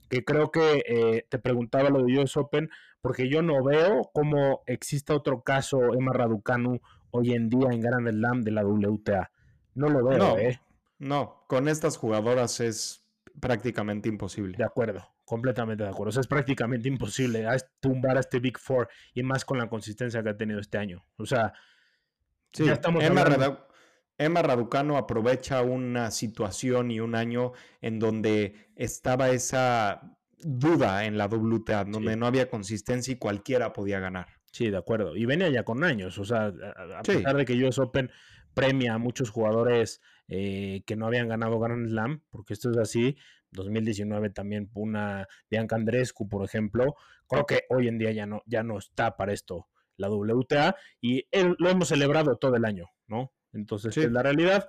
Que 0.10 0.24
creo 0.24 0.51
que 0.51 0.84
eh, 0.86 1.26
te 1.30 1.39
preguntaba 1.39 1.89
lo 1.89 2.03
de 2.03 2.20
US 2.20 2.38
Open, 2.38 2.70
porque 3.01 3.30
yo 3.30 3.41
no 3.41 3.64
veo 3.64 4.10
cómo 4.14 4.62
exista 4.66 5.14
otro 5.16 5.41
caso 5.41 5.93
Emma 5.93 6.14
Raducanu 6.14 6.80
hoy 7.12 7.34
en 7.34 7.49
día 7.49 7.70
en 7.72 7.82
Grand 7.82 8.10
Slam 8.10 8.43
de 8.43 8.51
la 8.51 8.66
WTA. 8.66 9.32
No 9.76 9.89
lo 9.89 10.03
veo, 10.03 10.18
no, 10.18 10.38
¿eh? 10.38 10.60
No, 10.99 11.43
con 11.47 11.68
estas 11.68 11.97
jugadoras 11.97 12.60
es 12.60 13.05
prácticamente 13.39 14.10
imposible. 14.10 14.58
De 14.58 14.64
acuerdo, 14.64 15.08
completamente 15.26 15.84
de 15.84 15.89
acuerdo. 15.89 16.10
O 16.10 16.12
sea, 16.12 16.22
es 16.22 16.28
prácticamente 16.28 16.88
imposible 16.88 17.45
tumbar 17.80 18.18
a 18.18 18.22
este 18.22 18.39
Big 18.39 18.58
Four 18.58 18.89
y 19.14 19.24
más 19.24 19.45
con 19.45 19.58
la 19.58 19.70
consistencia 19.70 20.24
que 20.24 20.30
ha 20.30 20.38
tenido 20.38 20.60
este 20.60 20.78
año. 20.78 21.05
O 21.18 21.26
sea, 21.26 21.53
sí, 22.51 22.66
ya 22.66 22.74
estamos 22.74 23.03
Emma, 23.03 23.24
Emma 24.18 24.41
Raducano 24.41 24.97
aprovecha 24.97 25.61
una 25.61 26.11
situación 26.11 26.91
y 26.91 26.99
un 26.99 27.15
año 27.15 27.53
en 27.82 27.99
donde 27.99 28.72
estaba 28.76 29.30
esa 29.30 30.18
duda 30.39 31.05
en 31.05 31.18
la 31.18 31.28
WTA, 31.28 31.86
donde 31.86 32.15
no 32.15 32.26
había 32.26 32.49
consistencia 32.49 33.11
y 33.13 33.18
cualquiera 33.18 33.74
podía 33.74 33.99
ganar. 33.99 34.28
Sí, 34.51 34.70
de 34.70 34.78
acuerdo. 34.78 35.15
Y 35.15 35.26
venía 35.26 35.49
ya 35.49 35.63
con 35.63 35.84
años, 35.84 36.18
o 36.18 36.26
sea, 36.26 36.47
a, 36.97 37.03
pesar 37.03 37.36
de 37.36 37.45
que 37.45 37.63
US 37.63 37.78
Open 37.80 38.09
premia 38.53 38.95
a 38.95 38.97
muchos 38.97 39.30
jugadores 39.30 40.01
eh, 40.28 40.82
que 40.88 40.95
no 40.95 41.05
habían 41.05 41.28
ganado 41.28 41.59
Grand 41.59 41.88
Slam, 41.88 42.24
porque 42.32 42.53
esto 42.53 42.72
es 42.72 42.78
así. 42.78 43.18
2019 43.51 44.32
también 44.32 44.70
una 44.74 45.28
Bianca 45.49 45.76
Andrescu, 45.76 46.28
por 46.28 46.43
ejemplo. 46.43 46.95
Creo 47.28 47.45
que 47.45 47.61
hoy 47.70 47.88
en 47.88 47.97
día 47.97 48.11
ya 48.11 48.26
no, 48.26 48.41
ya 48.45 48.63
no 48.63 48.78
está 48.78 49.15
para 49.15 49.34
esto 49.34 49.68
la 49.95 50.09
WTA 50.09 50.76
y 51.01 51.28
lo 51.57 51.70
hemos 51.70 51.89
celebrado 51.89 52.38
todo 52.38 52.55
el 52.55 52.65
año, 52.65 52.89
¿no? 53.07 53.32
Entonces, 53.54 53.95
es 53.98 54.12
la 54.12 54.24
realidad. 54.24 54.68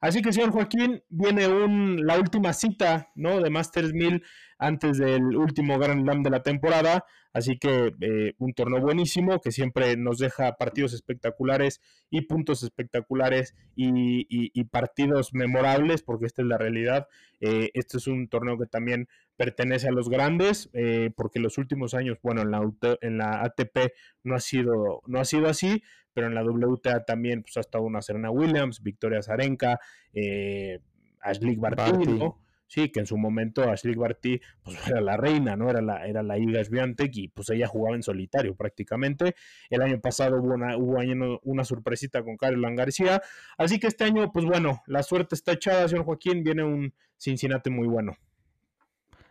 Así 0.00 0.20
que, 0.20 0.32
señor 0.32 0.50
Joaquín, 0.50 1.02
viene 1.08 1.48
un, 1.48 2.06
la 2.06 2.18
última 2.18 2.52
cita, 2.52 3.10
¿no? 3.14 3.40
De 3.40 3.48
Masters 3.48 3.92
1000 3.94 4.22
antes 4.58 4.98
del 4.98 5.36
último 5.36 5.78
Grand 5.78 6.02
Slam 6.02 6.22
de 6.22 6.30
la 6.30 6.42
temporada. 6.42 7.04
Así 7.32 7.58
que 7.58 7.92
eh, 8.00 8.34
un 8.38 8.54
torneo 8.54 8.80
buenísimo 8.80 9.40
que 9.40 9.52
siempre 9.52 9.96
nos 9.96 10.18
deja 10.18 10.56
partidos 10.56 10.94
espectaculares 10.94 11.80
y 12.08 12.22
puntos 12.22 12.62
espectaculares 12.62 13.54
y, 13.74 14.64
partidos 14.64 15.34
memorables, 15.34 16.02
porque 16.02 16.26
esta 16.26 16.42
es 16.42 16.48
la 16.48 16.56
realidad. 16.56 17.08
Eh, 17.40 17.70
este 17.74 17.98
es 17.98 18.06
un 18.06 18.28
torneo 18.28 18.58
que 18.58 18.66
también 18.66 19.08
pertenece 19.36 19.88
a 19.88 19.92
los 19.92 20.08
grandes, 20.08 20.70
eh, 20.72 21.10
porque 21.14 21.40
los 21.40 21.58
últimos 21.58 21.94
años, 21.94 22.18
bueno, 22.22 22.42
en 22.42 22.50
la, 22.50 22.70
en 23.00 23.18
la 23.18 23.42
ATP 23.42 23.92
no 24.24 24.34
ha, 24.34 24.40
sido, 24.40 25.02
no 25.06 25.20
ha 25.20 25.24
sido 25.24 25.48
así, 25.48 25.82
pero 26.16 26.28
en 26.28 26.34
la 26.34 26.42
WTA 26.42 27.04
también 27.04 27.42
pues, 27.42 27.58
ha 27.58 27.60
estado 27.60 27.84
una 27.84 28.00
Serena 28.00 28.30
Williams, 28.30 28.82
Victoria 28.82 29.20
Zarenka, 29.20 29.78
eh, 30.14 30.80
Ashley 31.20 31.56
Barty, 31.56 32.06
¿no? 32.06 32.40
Sí, 32.66 32.88
que 32.88 33.00
en 33.00 33.06
su 33.06 33.18
momento 33.18 33.70
Ashley 33.70 33.94
Barty 33.94 34.40
pues, 34.62 34.78
era 34.88 35.02
la 35.02 35.18
reina, 35.18 35.56
¿no? 35.56 35.68
Era 35.68 35.82
la, 35.82 36.06
era 36.06 36.22
la 36.22 36.38
Iga 36.38 36.64
Swiatek 36.64 37.14
y 37.16 37.28
pues 37.28 37.50
ella 37.50 37.66
jugaba 37.66 37.96
en 37.96 38.02
solitario 38.02 38.56
prácticamente. 38.56 39.34
El 39.68 39.82
año 39.82 40.00
pasado 40.00 40.40
hubo 40.40 40.54
una, 40.54 40.78
hubo 40.78 40.96
una 41.42 41.64
sorpresita 41.64 42.24
con 42.24 42.38
Caroline 42.38 42.76
García. 42.76 43.20
Así 43.58 43.78
que 43.78 43.88
este 43.88 44.04
año, 44.04 44.32
pues 44.32 44.46
bueno, 44.46 44.82
la 44.86 45.02
suerte 45.02 45.34
está 45.34 45.52
echada, 45.52 45.86
señor 45.86 46.06
Joaquín. 46.06 46.42
Viene 46.44 46.64
un 46.64 46.94
Cincinnati 47.18 47.68
muy 47.68 47.88
bueno. 47.88 48.16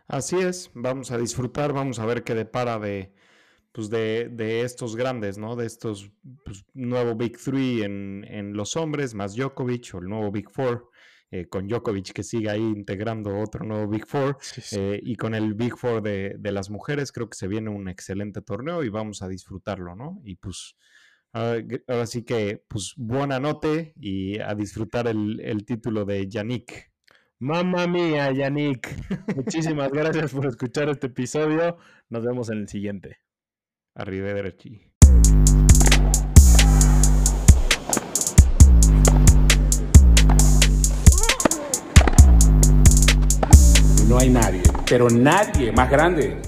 Así 0.06 0.38
es, 0.38 0.70
vamos 0.72 1.10
a 1.10 1.18
disfrutar, 1.18 1.72
vamos 1.72 1.98
a 1.98 2.06
ver 2.06 2.22
qué 2.22 2.36
depara 2.36 2.78
de, 2.78 3.12
pues 3.76 3.90
de, 3.90 4.30
de, 4.32 4.62
estos 4.62 4.96
grandes, 4.96 5.36
¿no? 5.36 5.54
De 5.54 5.66
estos 5.66 6.10
pues, 6.46 6.64
nuevo 6.72 7.14
Big 7.14 7.36
Three 7.36 7.82
en, 7.82 8.24
en, 8.26 8.54
los 8.54 8.74
hombres, 8.74 9.12
más 9.12 9.36
Djokovic 9.36 9.94
o 9.94 9.98
el 9.98 10.08
nuevo 10.08 10.32
Big 10.32 10.48
Four, 10.50 10.88
eh, 11.30 11.44
con 11.44 11.68
Djokovic 11.68 12.12
que 12.14 12.22
sigue 12.22 12.48
ahí 12.48 12.62
integrando 12.62 13.38
otro 13.38 13.66
nuevo 13.66 13.86
Big 13.86 14.06
Four, 14.06 14.38
eh, 14.72 14.98
y 15.02 15.16
con 15.16 15.34
el 15.34 15.52
Big 15.52 15.76
Four 15.76 16.00
de, 16.00 16.36
de, 16.38 16.52
las 16.52 16.70
mujeres, 16.70 17.12
creo 17.12 17.28
que 17.28 17.36
se 17.36 17.48
viene 17.48 17.68
un 17.68 17.90
excelente 17.90 18.40
torneo 18.40 18.82
y 18.82 18.88
vamos 18.88 19.20
a 19.20 19.28
disfrutarlo, 19.28 19.94
¿no? 19.94 20.22
Y 20.24 20.36
pues 20.36 20.74
ahora 21.34 22.06
sí 22.06 22.24
que, 22.24 22.64
pues 22.68 22.94
buena 22.96 23.38
noche 23.38 23.92
y 24.00 24.38
a 24.38 24.54
disfrutar 24.54 25.06
el, 25.06 25.38
el 25.40 25.66
título 25.66 26.06
de 26.06 26.26
Yannick. 26.26 26.90
Mamma 27.40 27.86
mía, 27.86 28.32
Yannick. 28.32 28.88
Muchísimas 29.36 29.92
gracias 29.92 30.32
por 30.32 30.46
escuchar 30.46 30.88
este 30.88 31.08
episodio. 31.08 31.76
Nos 32.08 32.24
vemos 32.24 32.48
en 32.48 32.60
el 32.60 32.68
siguiente. 32.68 33.25
Arrivederci. 33.98 34.78
No 44.06 44.18
hay 44.18 44.28
nadie, 44.28 44.62
pero 44.86 45.08
nadie 45.08 45.72
más 45.72 45.90
grande. 45.90 46.42